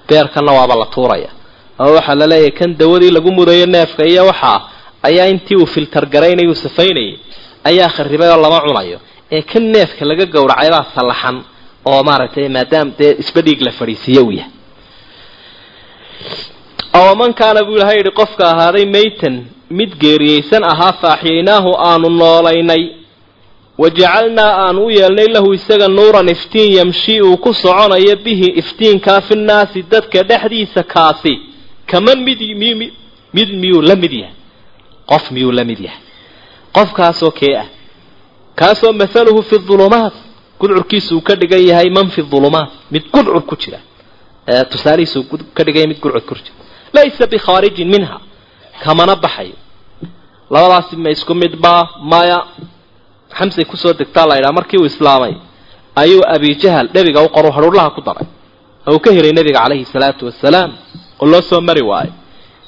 beerkanna 0.09 0.53
waaba 0.59 0.75
la 0.83 0.87
tuuraya. 0.95 1.31
Oo 1.83 1.93
waxaa 1.97 2.15
la 2.21 2.27
leeyahay 2.33 2.51
kan 2.59 2.71
dawadii 2.81 3.11
lagu 3.17 3.31
mudayo 3.39 3.67
neefka 3.75 4.03
iyo 4.13 4.23
waxaa 4.31 4.59
ayaa 5.09 5.27
intii 5.33 5.57
uu 5.63 5.67
filtar 5.75 6.05
garaynay 6.15 6.47
uu 6.49 6.55
safaynayay 6.65 7.13
ayaa 7.69 7.89
kharibay 7.97 8.29
oo 8.35 8.41
lama 8.45 8.61
cunayo. 8.67 8.99
Ee 9.37 9.43
kan 9.51 9.63
neefka 9.75 10.03
laga 10.11 10.27
gowracay 10.35 10.69
baa 10.75 10.85
sallaxan 10.95 11.37
oo 11.91 12.01
maaragtay 12.09 12.49
maadaam 12.57 12.89
dee 12.99 13.13
isba 13.23 13.41
dhiig 13.47 13.61
la 13.67 13.73
fadhiisiiye 13.79 14.21
uu 14.27 14.33
yahay. 14.39 14.51
Awaman 16.99 17.33
kaana 17.41 17.61
buu 17.67 17.77
ilahay 17.79 17.97
yidhi 18.01 18.11
qofka 18.21 18.45
ahaaday 18.53 18.85
maytan 18.97 19.35
mid 19.79 19.91
geeriyeysan 20.03 20.63
ahaa 20.73 20.93
faaxiyaynaahu 21.03 21.71
aanu 21.89 22.09
noolaynay 22.21 22.83
wajacalnaa 23.83 24.53
aanu 24.67 24.81
u 24.87 24.91
yeelnay 24.99 25.27
lahu 25.35 25.51
isaga 25.59 25.89
nuuran 25.97 26.29
iftiin 26.35 26.73
yamshi 26.79 27.15
uu 27.29 27.37
ku 27.45 27.51
soconayo 27.63 28.17
bihi 28.25 28.47
iftiinkaa 28.61 29.21
fi 29.27 29.35
nnaasi 29.41 29.79
dadka 29.93 30.19
dhexdiisa 30.29 30.83
kaasi. 30.95 31.33
Kaman 31.91 32.19
mid 32.27 32.41
mid 33.37 33.49
miyuu 33.61 33.83
la 33.89 33.97
mid 34.03 34.13
yahay? 34.21 34.35
Qof 35.11 35.25
miyuu 35.35 35.53
la 35.59 35.65
mid 35.71 35.81
yahay? 35.87 36.01
Qofkaasoo 36.77 37.31
kee 37.39 37.55
ah? 37.63 37.67
Kaasoo 38.61 38.93
mathaluhu 39.01 39.43
fi 39.49 39.57
dulumaat 39.69 40.13
gudcurkiisa 40.61 41.15
uu 41.17 41.21
ka 41.29 41.35
dhigan 41.41 41.63
yahay 41.71 41.89
man 41.97 42.09
fi 42.15 42.21
dulumaat 42.33 42.71
mid 42.93 43.05
gudcur 43.15 43.43
ku 43.51 43.57
jira. 43.63 43.79
Tusaalihiisa 44.71 45.17
uu 45.21 45.27
ka 45.57 45.63
dhigan 45.65 45.81
yahay 45.81 45.89
mid 45.93 46.01
gudcur 46.03 46.21
ku 46.29 46.35
jira. 46.35 46.55
Laysa 46.95 47.25
bikhaarijin 47.33 47.89
minha 47.95 48.17
kamana 48.85 49.15
baxayo. 49.25 49.57
Labadaasi 50.53 50.95
ma 51.03 51.11
isku 51.17 51.35
mid 51.43 51.55
baa 51.65 51.83
maya 52.13 52.39
xamsay 53.39 53.65
ku 53.71 53.77
soo 53.83 53.93
degtaa 54.01 54.27
la 54.31 54.35
ydhaha 54.39 54.53
markii 54.59 54.79
uu 54.83 54.87
islaamay 54.93 55.35
ayuu 56.03 56.23
abijahal 56.35 56.87
nebiga 56.95 57.21
u 57.23 57.29
qoru 57.37 57.51
haruurlaha 57.57 57.91
ku 57.97 58.01
daray. 58.07 58.27
Oo 58.87 58.93
uu 58.95 59.01
ka 59.05 59.11
helay 59.17 59.33
nebiga 59.39 59.61
calayhi 59.65 59.85
salaatu 59.95 60.23
wasalaam 60.29 60.71
oo 61.23 61.27
loo 61.33 61.43
soo 61.51 61.61
mari 61.61 61.83
waayo 61.91 62.13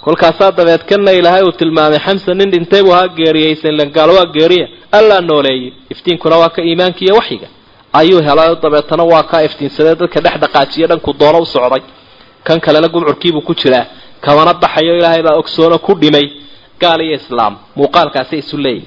kolkaasaa 0.05 0.51
dabeed 0.59 0.83
kana 0.89 1.13
ilaahay 1.19 1.43
uu 1.49 1.53
tilmaamay 1.61 1.99
xamsa 2.07 2.35
nin 2.39 2.51
dhintay 2.53 2.83
buu 2.83 2.93
ahaa 2.97 3.09
geeriyeysan 3.19 3.75
langaalo 3.81 4.13
waa 4.19 4.27
geeriya 4.37 4.67
allaa 4.99 5.21
nooleeyey 5.31 5.73
iftiinkuna 5.93 6.37
waa 6.43 6.49
ka 6.57 6.61
iimaanka 6.69 7.01
iyo 7.05 7.15
waxyiga. 7.21 7.49
Ayuu 8.01 8.21
helay 8.29 8.51
dabeetana 8.63 9.05
waa 9.13 9.23
kaa 9.31 9.43
iftiinsadee 9.49 9.95
dadka 10.01 10.21
dhex 10.25 10.37
dhaqaajiya 10.43 10.87
dhanku 10.91 11.11
doono 11.21 11.39
u 11.41 11.47
socday. 11.55 11.83
Kan 12.47 12.59
kalena 12.65 12.89
gumcurkiibuu 12.95 13.41
ku 13.49 13.55
jiraa 13.61 13.87
kamana 14.25 14.53
baxayo 14.63 14.93
ilaahay 14.99 15.23
baa 15.27 15.37
ogsoono 15.41 15.79
ku 15.87 15.93
dhimay. 16.03 16.27
Gaal 16.81 17.01
iyo 17.07 17.15
islaam 17.21 17.53
muuqaalkaasi 17.77 18.37
isu 18.43 18.57
leeyihi 18.65 18.87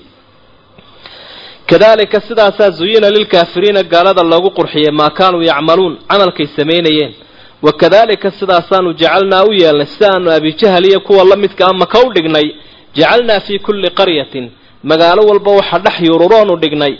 kadalika 1.69 2.21
sidaasaa 2.21 2.69
zuyina 2.69 3.09
lilkaafiriina 3.15 3.83
gaalada 3.83 4.23
loogu 4.31 4.49
qurxiyey 4.57 4.91
maa 4.99 5.09
kaanuu 5.17 5.41
yacmaluun 5.49 5.93
camalkay 6.09 6.47
samaynayeen. 6.57 7.13
Wakadalika 7.61 8.31
sidaasaanu 8.31 8.93
jacalnaa 9.01 9.43
u 9.43 9.53
yeelnay 9.61 9.85
sidaanu 9.85 10.31
abijahal 10.31 10.85
iyo 10.85 10.99
kuwa 10.99 11.23
la 11.23 11.35
midka 11.35 11.63
ama 11.67 11.85
ka 11.85 11.99
u 12.05 12.13
dhignay 12.13 12.47
jacalnaa 12.95 13.39
fii 13.39 13.59
kulli 13.59 13.89
qaryatin 13.89 14.45
magaalo 14.83 15.21
walba 15.29 15.51
waxaa 15.51 15.79
dhex 15.79 15.95
yururoonu 16.07 16.55
dhignay 16.61 16.93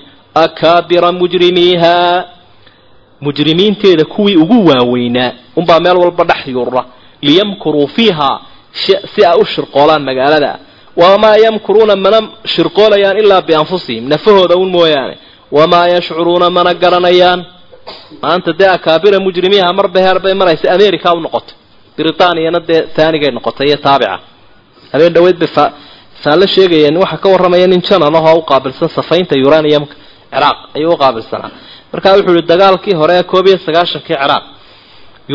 akaabira 0.43 1.11
mujrimiiha. 1.11 2.25
Mujrimiinteeda 3.21 4.05
kuwii 4.05 4.35
ugu 4.35 4.67
waaweynaa 4.67 5.31
unbaa 5.55 5.79
meel 5.79 5.97
walba 5.97 6.23
dhex 6.23 6.47
yurura 6.47 6.85
liyamkuruu 7.21 7.87
fiiha 7.87 8.39
si 9.15 9.25
ay 9.25 9.39
u 9.41 9.45
shirqoolaan 9.45 10.03
magaalada 10.03 10.59
wamaa 11.01 11.35
yamkuruuna 11.45 11.95
mana 12.05 12.19
shirqoolayaan 12.53 13.17
ilaa 13.23 13.41
bianfusihim 13.47 14.03
nafahooda 14.13 14.55
un 14.63 14.69
mooyaane 14.75 15.15
wamaa 15.57 15.87
yashcuruuna 15.95 16.47
mana 16.57 16.71
garanayaan 16.83 17.39
maanta 18.23 18.51
dee 18.59 18.67
akaabira 18.77 19.17
mujrimiiha 19.25 19.69
marba 19.79 19.99
heer 20.05 20.17
bay 20.23 20.33
maraysa 20.41 20.65
america 20.77 21.09
u 21.13 21.19
noqotay 21.25 21.55
britaniyana 21.97 22.59
dee 22.69 22.81
taanigay 22.95 23.31
noqotay 23.37 23.67
iyo 23.69 23.77
taabica 23.85 24.15
habeen 24.93 25.13
dhaweyd 25.15 25.37
bay 25.41 25.49
faallo 26.23 26.45
sheegayeen 26.55 26.95
waxaa 27.03 27.17
ka 27.23 27.27
warramaya 27.33 27.67
nin 27.71 27.81
janan 27.87 28.15
u 28.15 28.41
qaabilsan 28.51 28.89
safaynta 28.97 29.33
uraniumka 29.47 29.95
ciraaq 30.33 30.57
ayuu 30.77 30.93
u 30.93 30.97
qaabilsanaa 31.03 31.51
markaa 31.93 32.13
wuxuu 32.17 32.33
ihi 32.37 32.47
dagaalkii 32.51 32.95
hore 32.99 33.13
ee 33.19 33.23
koob 33.31 33.45
iyo 33.49 33.57
sagaashankii 33.67 34.15
ciraaq 34.21 34.43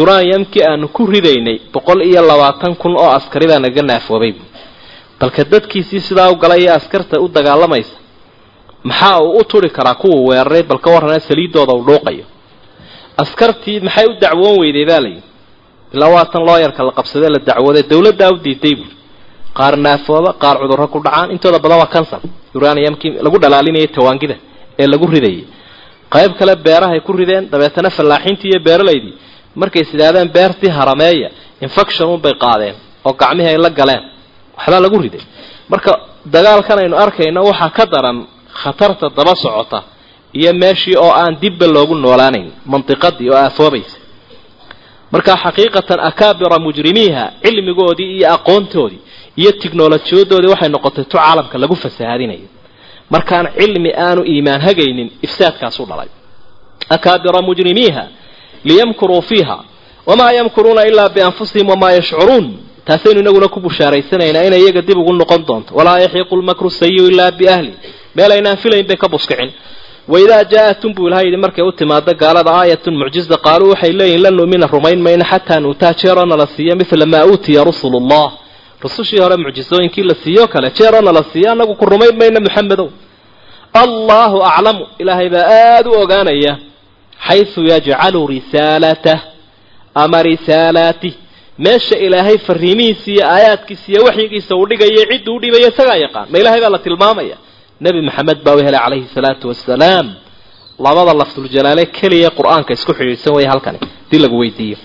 uraniumkii 0.02 0.62
aanu 0.70 0.86
ku 0.96 1.02
ridaynay 1.14 1.56
boqol 1.74 2.00
iyo 2.10 2.22
labaatan 2.30 2.72
kun 2.82 2.92
oo 3.02 3.10
askari 3.18 3.46
baa 3.50 3.58
naga 3.64 3.82
naafoobay 3.90 4.32
balka 5.22 5.42
dadkiisii 5.52 6.00
sidaa 6.08 6.30
u 6.30 6.36
galay 6.42 6.60
iyo 6.64 6.72
askarta 6.78 7.16
u 7.20 7.26
dagaalamaysa 7.36 7.94
maxaa 8.88 9.18
uu 9.26 9.38
u 9.40 9.44
turi 9.50 9.70
karaa 9.76 9.94
kuwa 10.00 10.18
weeraray 10.28 10.62
balka 10.70 10.88
warrana 10.94 11.20
saliidooda 11.28 11.72
uu 11.78 11.84
dhuuqayo. 11.88 12.24
Askartii 13.22 13.80
maxay 13.86 14.06
u 14.10 14.14
dacwoon 14.22 14.56
weyday 14.62 14.84
baa 14.90 15.00
layidhi 15.04 15.22
ilaa 15.94 16.08
waatan 16.16 16.42
looyarka 16.48 16.82
la 16.88 16.92
qabsadee 16.98 17.30
la 17.34 17.38
dacwooday 17.48 17.82
dawladdaa 17.90 18.30
u 18.34 18.36
diiday 18.44 18.74
buui 18.78 18.92
qaar 19.58 19.74
naafooba 19.86 20.30
qaar 20.42 20.56
cudurro 20.62 20.86
ku 20.92 20.98
dhacaan 21.04 21.28
intooda 21.34 21.58
badan 21.64 21.78
waa 21.82 21.86
kansar. 21.96 22.20
Uraniumkii 22.56 23.10
lagu 23.24 23.38
dhalaalinayay 23.42 23.86
tawaangida 23.96 24.36
ee 24.80 24.86
lagu 24.92 25.06
ridayay. 25.14 25.44
Qayb 26.14 26.32
kale 26.38 26.54
beerahay 26.66 27.00
ku 27.06 27.12
rideen 27.20 27.44
dabeetana 27.52 27.90
fallaaxintii 27.96 28.48
iyo 28.52 28.60
beeralaydii 28.66 29.14
markay 29.60 29.84
sidaahdeen 29.90 30.28
beertii 30.36 30.70
harameeya 30.78 31.28
infection 31.66 32.06
unbay 32.14 32.34
qaadeen 32.44 32.74
oo 33.06 33.12
gacmihii 33.22 33.48
ay 33.52 33.58
la 33.64 33.70
galeen 33.80 34.02
waxbaa 34.62 34.80
lagu 34.84 34.98
riday. 35.04 35.20
Marka 35.72 35.92
dagaalkan 36.34 36.78
aynu 36.82 36.96
arkayno 37.04 37.40
waxaa 37.50 37.70
ka 37.76 37.84
daran 37.92 38.18
khatarta 38.62 39.06
daba 39.16 39.34
socota 39.44 39.78
iyo 40.38 40.52
meeshii 40.62 40.96
oo 41.04 41.12
aan 41.20 41.34
dibba 41.42 41.66
loogu 41.74 41.94
noolaanayn 42.04 42.48
mandiqadii 42.72 43.30
oo 43.30 43.36
aafoobaysa. 43.44 43.96
Marka 45.12 45.32
xaqiiqatan 45.44 46.00
akaabira 46.08 46.58
mujrimiiha 46.66 47.24
cilmigoodii 47.44 48.10
iyo 48.16 48.28
aqoontoodii 48.36 49.00
iyo 49.40 49.50
tiknolojiyadoodii 49.62 50.50
waxay 50.54 50.68
noqotay 50.74 51.04
tu 51.04 51.16
caalamka 51.16 51.56
lagu 51.62 51.76
fasahaadinayo 51.84 52.48
markaan 53.14 53.46
cilmi 53.58 53.90
aanu 54.04 54.22
iimaan 54.32 54.60
hagaynin 54.66 55.08
ifsaadkaasu 55.26 55.82
dhalay. 55.90 56.08
Akaabira 56.96 57.40
mujrimiiha 57.48 58.04
liyamkuruu 58.64 59.22
fiiha 59.22 59.56
wamaa 60.06 60.32
yamkuruuna 60.38 60.82
ilaa 60.90 61.08
bianfusihim 61.08 61.68
wamaa 61.72 61.92
yashcuruun 61.98 62.46
taasaynu 62.86 63.20
inaguna 63.24 63.48
ku 63.54 63.58
bushaaraysanaynaa 63.66 64.44
inay 64.48 64.60
iyaga 64.64 64.82
dib 64.88 64.98
ugu 65.02 65.12
noqon 65.20 65.42
doonto. 65.48 65.70
Walaa 65.78 65.98
yaxiiqu 66.04 66.34
lmakru 66.40 66.68
sayiu 66.80 67.04
ilaa 67.12 67.30
biahli. 67.38 67.72
Meel 68.16 68.30
aynaan 68.36 68.56
filayn 68.62 68.86
bay 68.88 68.96
ka 69.02 69.08
buskicin 69.14 69.50
waidaa 70.12 70.44
jaa-atum 70.52 70.90
buu 70.96 71.06
ilaha 71.08 71.22
yidhi 71.26 71.36
markay 71.44 71.64
u 71.64 71.72
timaado 71.78 72.12
gaalada 72.22 72.50
aayatun 72.60 72.94
mucjiza 73.00 73.36
qaaluu 73.46 73.70
waxay 73.72 73.92
leeyihiin 73.98 74.22
lan 74.24 74.34
nu'mina 74.38 74.66
rumayn 74.74 75.00
mayna 75.06 75.24
xataa 75.30 75.60
nuutaa 75.64 75.92
jeerona 76.00 76.36
la 76.40 76.46
siiyo 76.54 76.74
mila 76.80 77.06
maa 77.12 77.24
uutiya 77.30 77.60
rusulu 77.68 77.98
llah 78.10 78.28
rusushii 78.84 79.20
hore 79.24 79.36
mucjisooyinkii 79.44 80.02
la 80.10 80.14
siiyo 80.22 80.44
kale 80.52 80.68
jeerona 80.78 81.10
la 81.16 81.22
siiyo 81.32 81.48
annagu 81.52 81.74
ku 81.80 81.84
rumayn 81.92 82.14
mayna 82.20 82.38
muxamedow 82.46 82.88
allahu 83.82 84.36
aclamu 84.50 84.82
ilaahay 84.98 85.28
baa 85.34 85.46
aada 85.46 85.90
u 85.90 85.94
ogaanaya 86.02 86.52
xaysu 87.28 87.60
yajcalu 87.72 88.20
risaalatah 88.32 89.18
ama 90.02 90.18
risaalaatih 90.28 91.14
meesha 91.64 91.96
ilaahay 92.06 92.38
fariimihiisa 92.46 93.10
iyo 93.14 93.24
aayaadkiisa 93.34 93.86
iyo 93.92 94.00
waxyigiisa 94.08 94.52
uu 94.60 94.66
dhigaya 94.70 95.04
cidduu 95.10 95.36
dhibaya 95.42 95.68
isagaa 95.72 95.96
yaqaan. 96.04 96.26
Ma 96.32 96.36
ilaahay 96.40 96.60
baa 96.64 96.72
la 96.76 96.78
tilmaamaya. 96.86 97.36
Nebi 97.84 98.00
maxamed 98.08 98.38
baa 98.44 98.54
u 98.54 98.58
helay 98.66 98.80
calayhi 98.84 99.06
salaatu 99.14 99.44
wasalaam 99.50 100.06
labada 100.84 101.12
lafduljalaale 101.20 101.84
keliya 101.96 102.30
qur'aanka 102.38 102.70
isku 102.76 102.92
xidhiidhsan 102.98 103.32
waya 103.36 103.48
halkani. 103.52 103.78
Hadii 104.04 104.20
lagu 104.24 104.36
weydiiyo. 104.42 104.76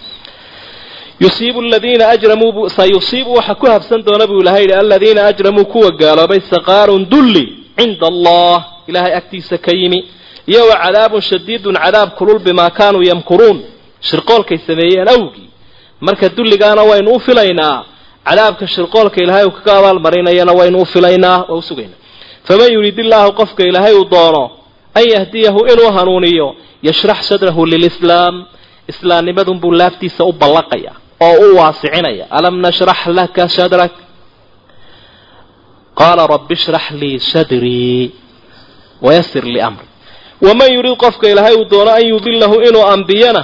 Yusiibu 1.24 1.60
aladiina 1.62 2.06
ajramuu 2.14 2.70
sayusiibu 2.78 3.32
waxa 3.38 3.56
ku 3.56 3.66
habsan 3.74 4.02
doona 4.08 4.26
buu 4.30 4.42
ilahay 4.42 4.62
yidhi 4.64 4.74
aladiina 4.84 5.22
ajramuu 5.32 5.66
kuwa 5.72 5.92
gaaloobay 6.02 6.40
saqaarun 6.52 7.04
dulli 7.12 7.46
cinda 7.78 8.08
allah 8.12 8.58
ilaahay 8.90 9.14
agtiisa 9.20 9.58
ka 9.66 9.72
yimi 9.80 10.00
iyo 10.52 10.62
wa 10.70 10.76
cadaabun 10.84 11.22
shadiidun 11.30 11.76
cadaab 11.84 12.10
kulul 12.18 12.40
bimaa 12.40 12.70
kaanuu 12.70 13.02
yamkuruun. 13.12 13.58
Shirqoolkay 14.08 14.58
sameeyeen 14.68 15.10
awgii 15.16 15.48
marka 16.02 16.30
dulligaana 16.30 16.84
waynu 16.84 17.12
u 17.16 17.20
filaynaa. 17.20 17.78
Cadaabka 18.28 18.68
shirqoolka 18.68 19.18
ilaahay 19.24 19.46
uu 19.46 19.52
kaga 19.52 19.78
abaalmarinayana 19.80 20.54
waynu 20.60 20.78
u 20.82 20.86
filaynaa 20.86 21.46
waa 21.50 21.58
u 21.58 21.62
faman 22.48 22.74
yurid 22.74 22.98
illaahu 23.00 23.32
qofka 23.40 23.64
ilaahay 23.70 23.94
uu 23.94 24.06
doono 24.12 24.44
an 24.98 25.04
yahdiyahu 25.14 25.60
inuu 25.72 25.92
hanuuniyo 25.98 26.56
yashrax 26.84 27.20
sadrahu 27.30 27.66
lilislaam. 27.66 28.46
Islaamnimadun 28.88 29.60
buu 29.60 29.72
laabtiisa 29.72 30.24
u 30.24 30.32
ballaqaya 30.32 30.92
oo 31.20 31.36
u 31.52 31.58
waasicinaya. 31.60 32.26
Alam 32.38 32.56
nashrax 32.62 33.00
laka 33.18 33.50
sadrak 33.50 33.92
qaala 36.00 36.28
rabbi 36.28 36.56
shrax 36.56 36.92
lii 36.92 37.20
sadrii 37.20 38.12
wayasir 39.02 39.44
lii 39.44 39.62
amri. 39.62 39.88
Waman 40.42 40.74
yurid 40.76 40.96
qofka 41.04 41.30
ilaahay 41.30 41.56
uu 41.56 41.66
doono 41.72 41.92
an 41.92 42.06
yudilahu 42.12 42.56
inuu 42.68 42.86
ambiyana 42.96 43.44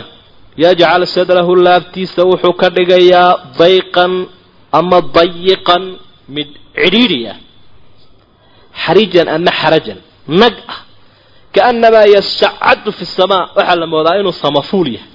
yajcal 0.57 1.05
sadrahu 1.07 1.55
laabtiisa 1.55 2.21
wuxuu 2.29 2.53
ka 2.53 2.69
dhigayaa 2.69 3.57
dayqan 3.59 4.27
ama 4.71 5.01
dayiqan 5.01 5.83
mid 6.29 6.47
cidhiidhi 6.75 7.27
ah 7.33 7.37
xarijan 8.85 9.27
ama 9.35 9.51
xarajan 9.51 9.99
nag 10.27 10.55
ah. 10.67 10.79
Kaannamaa 11.53 12.05
yasacadu 12.15 12.91
fi 12.97 13.05
samaa 13.05 13.49
waxaa 13.55 13.75
la 13.81 13.87
moodaa 13.87 14.17
inuu 14.21 14.33
samafuul 14.43 14.87
yahay. 14.95 15.09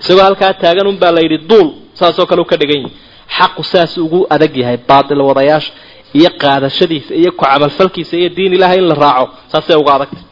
Isagoo 0.00 0.22
halkaa 0.28 0.52
taagan 0.62 0.86
un 0.86 0.96
baa 1.02 1.12
la 1.12 1.20
yidhi 1.20 1.38
duul 1.50 1.68
saasoo 1.98 2.26
kale 2.26 2.40
u 2.40 2.44
ka 2.44 2.56
dhigan 2.56 2.76
yahay. 2.82 2.92
Xaqu 3.36 3.62
saas 3.72 3.92
ugu 3.98 4.26
adag 4.34 4.56
yahay 4.56 4.78
baatil 4.88 5.20
wadayaasha 5.28 5.72
iyo 6.18 6.30
qaadashadiisa 6.42 7.14
iyo 7.20 7.32
ku 7.32 7.44
camalfalkiisa 7.44 8.16
iyo 8.16 8.28
diin 8.36 8.52
ilahay 8.56 8.78
in 8.78 8.88
la 8.88 8.94
raaco 8.94 9.26
saasay 9.52 9.76
uga 9.76 9.92
adagtay 9.94 10.22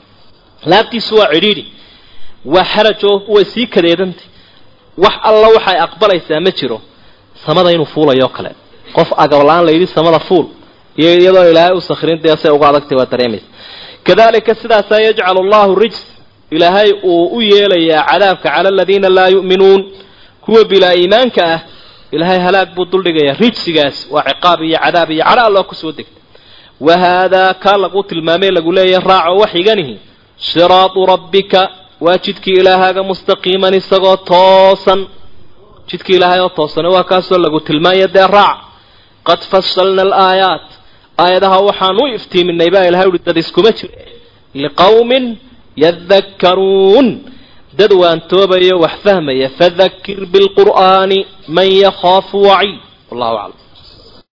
laabtiisu 0.71 1.13
waa 1.21 1.31
cidhiidhi 1.35 1.65
waa 2.45 2.65
xaraj 2.65 3.05
oo 3.05 3.23
way 3.35 3.45
sii 3.45 3.67
kadeedantay 3.67 4.27
wax 4.97 5.15
alla 5.23 5.49
waxay 5.57 5.79
aqbalaysaa 5.87 6.41
ma 6.41 6.51
jiro. 6.51 6.81
Samada 7.47 7.71
inuu 7.73 7.87
fuulayoo 7.87 8.29
kale. 8.29 8.51
Qof 8.93 9.09
agabla-aan 9.17 9.67
la 9.67 9.87
samada 9.87 10.19
fuul. 10.19 10.47
Iyo 10.97 11.11
iyadoo 11.21 11.51
ilaahay 11.51 11.77
u 11.77 11.81
sakrin 11.81 12.19
dee 12.23 12.37
say 12.37 12.51
uga 12.51 12.69
adagtay 12.69 12.99
waa 12.99 13.07
dareemaysa. 13.07 13.47
Kadalika 14.05 14.55
sidaasaa 14.55 15.01
yajcalu 15.01 15.41
allahu 15.45 15.75
rijs. 15.75 16.01
Ilaahay 16.51 16.91
uu 17.03 17.27
u 17.37 17.41
yeelayaa 17.41 18.03
cadaabka 18.11 18.51
cala 18.51 18.69
aladiina 18.69 19.09
laa 19.09 19.29
yu'minuun. 19.29 19.81
Kuwa 20.41 20.65
bilaa 20.65 20.95
iimaanka 20.95 21.45
ah 21.55 21.61
ilaahay 22.13 22.39
halaag 22.39 22.69
buu 22.75 22.85
duldhigayaa 22.85 23.37
rijsigaas 23.41 24.09
waa 24.11 24.23
ciqaab 24.29 24.63
iyo 24.63 24.79
cadaab 24.85 25.11
iyo 25.11 25.25
cadha 25.25 25.43
alloo 25.47 25.65
ku 25.65 25.75
soo 25.75 25.93
degta 25.93 26.21
wa 26.81 26.95
haadaa 27.03 27.55
kaa 27.55 27.77
lagu 27.77 28.03
tilmaamay 28.03 28.51
lagu 28.51 28.73
leeyahay 28.73 29.09
raaco 29.09 29.37
waxiganihi 29.43 29.95
siraatu 30.37 31.07
rabbika 31.07 31.61
waa 32.05 32.19
jidkii 32.25 32.53
ilaahaaga 32.61 33.03
mustaqiiman 33.11 33.75
isagoo 33.81 34.17
toosan. 34.31 35.01
Jidkii 35.91 36.17
ilaahay 36.19 36.41
oo 36.45 36.49
toosane 36.59 36.89
waa 36.95 37.05
kaasoo 37.11 37.39
lagu 37.45 37.61
tilmaamaya 37.67 38.07
dee 38.17 38.27
raac 38.37 38.59
qad 39.29 39.41
fasalna 39.51 40.03
alaayaat. 40.07 40.67
Aayadaha 41.23 41.59
waxaan 41.69 41.97
u 42.03 42.07
iftiiminay 42.17 42.71
baa 42.75 42.85
ilahay 42.89 43.09
uhi 43.11 43.21
dad 43.27 43.37
iskuma 43.43 43.71
jire. 43.79 44.05
Liqawmin 44.63 45.25
yadakkaruun 45.83 47.09
dad 47.79 47.93
waan 48.01 48.21
toobayo 48.31 48.75
wax 48.85 48.95
fahmaya. 49.05 49.49
Fadakir 49.59 50.19
bilqur'aani 50.33 51.19
man 51.57 51.69
yakhaafu 51.85 52.37
waciid. 52.49 52.81
Wallahu 53.11 53.37
aclam 53.45 53.53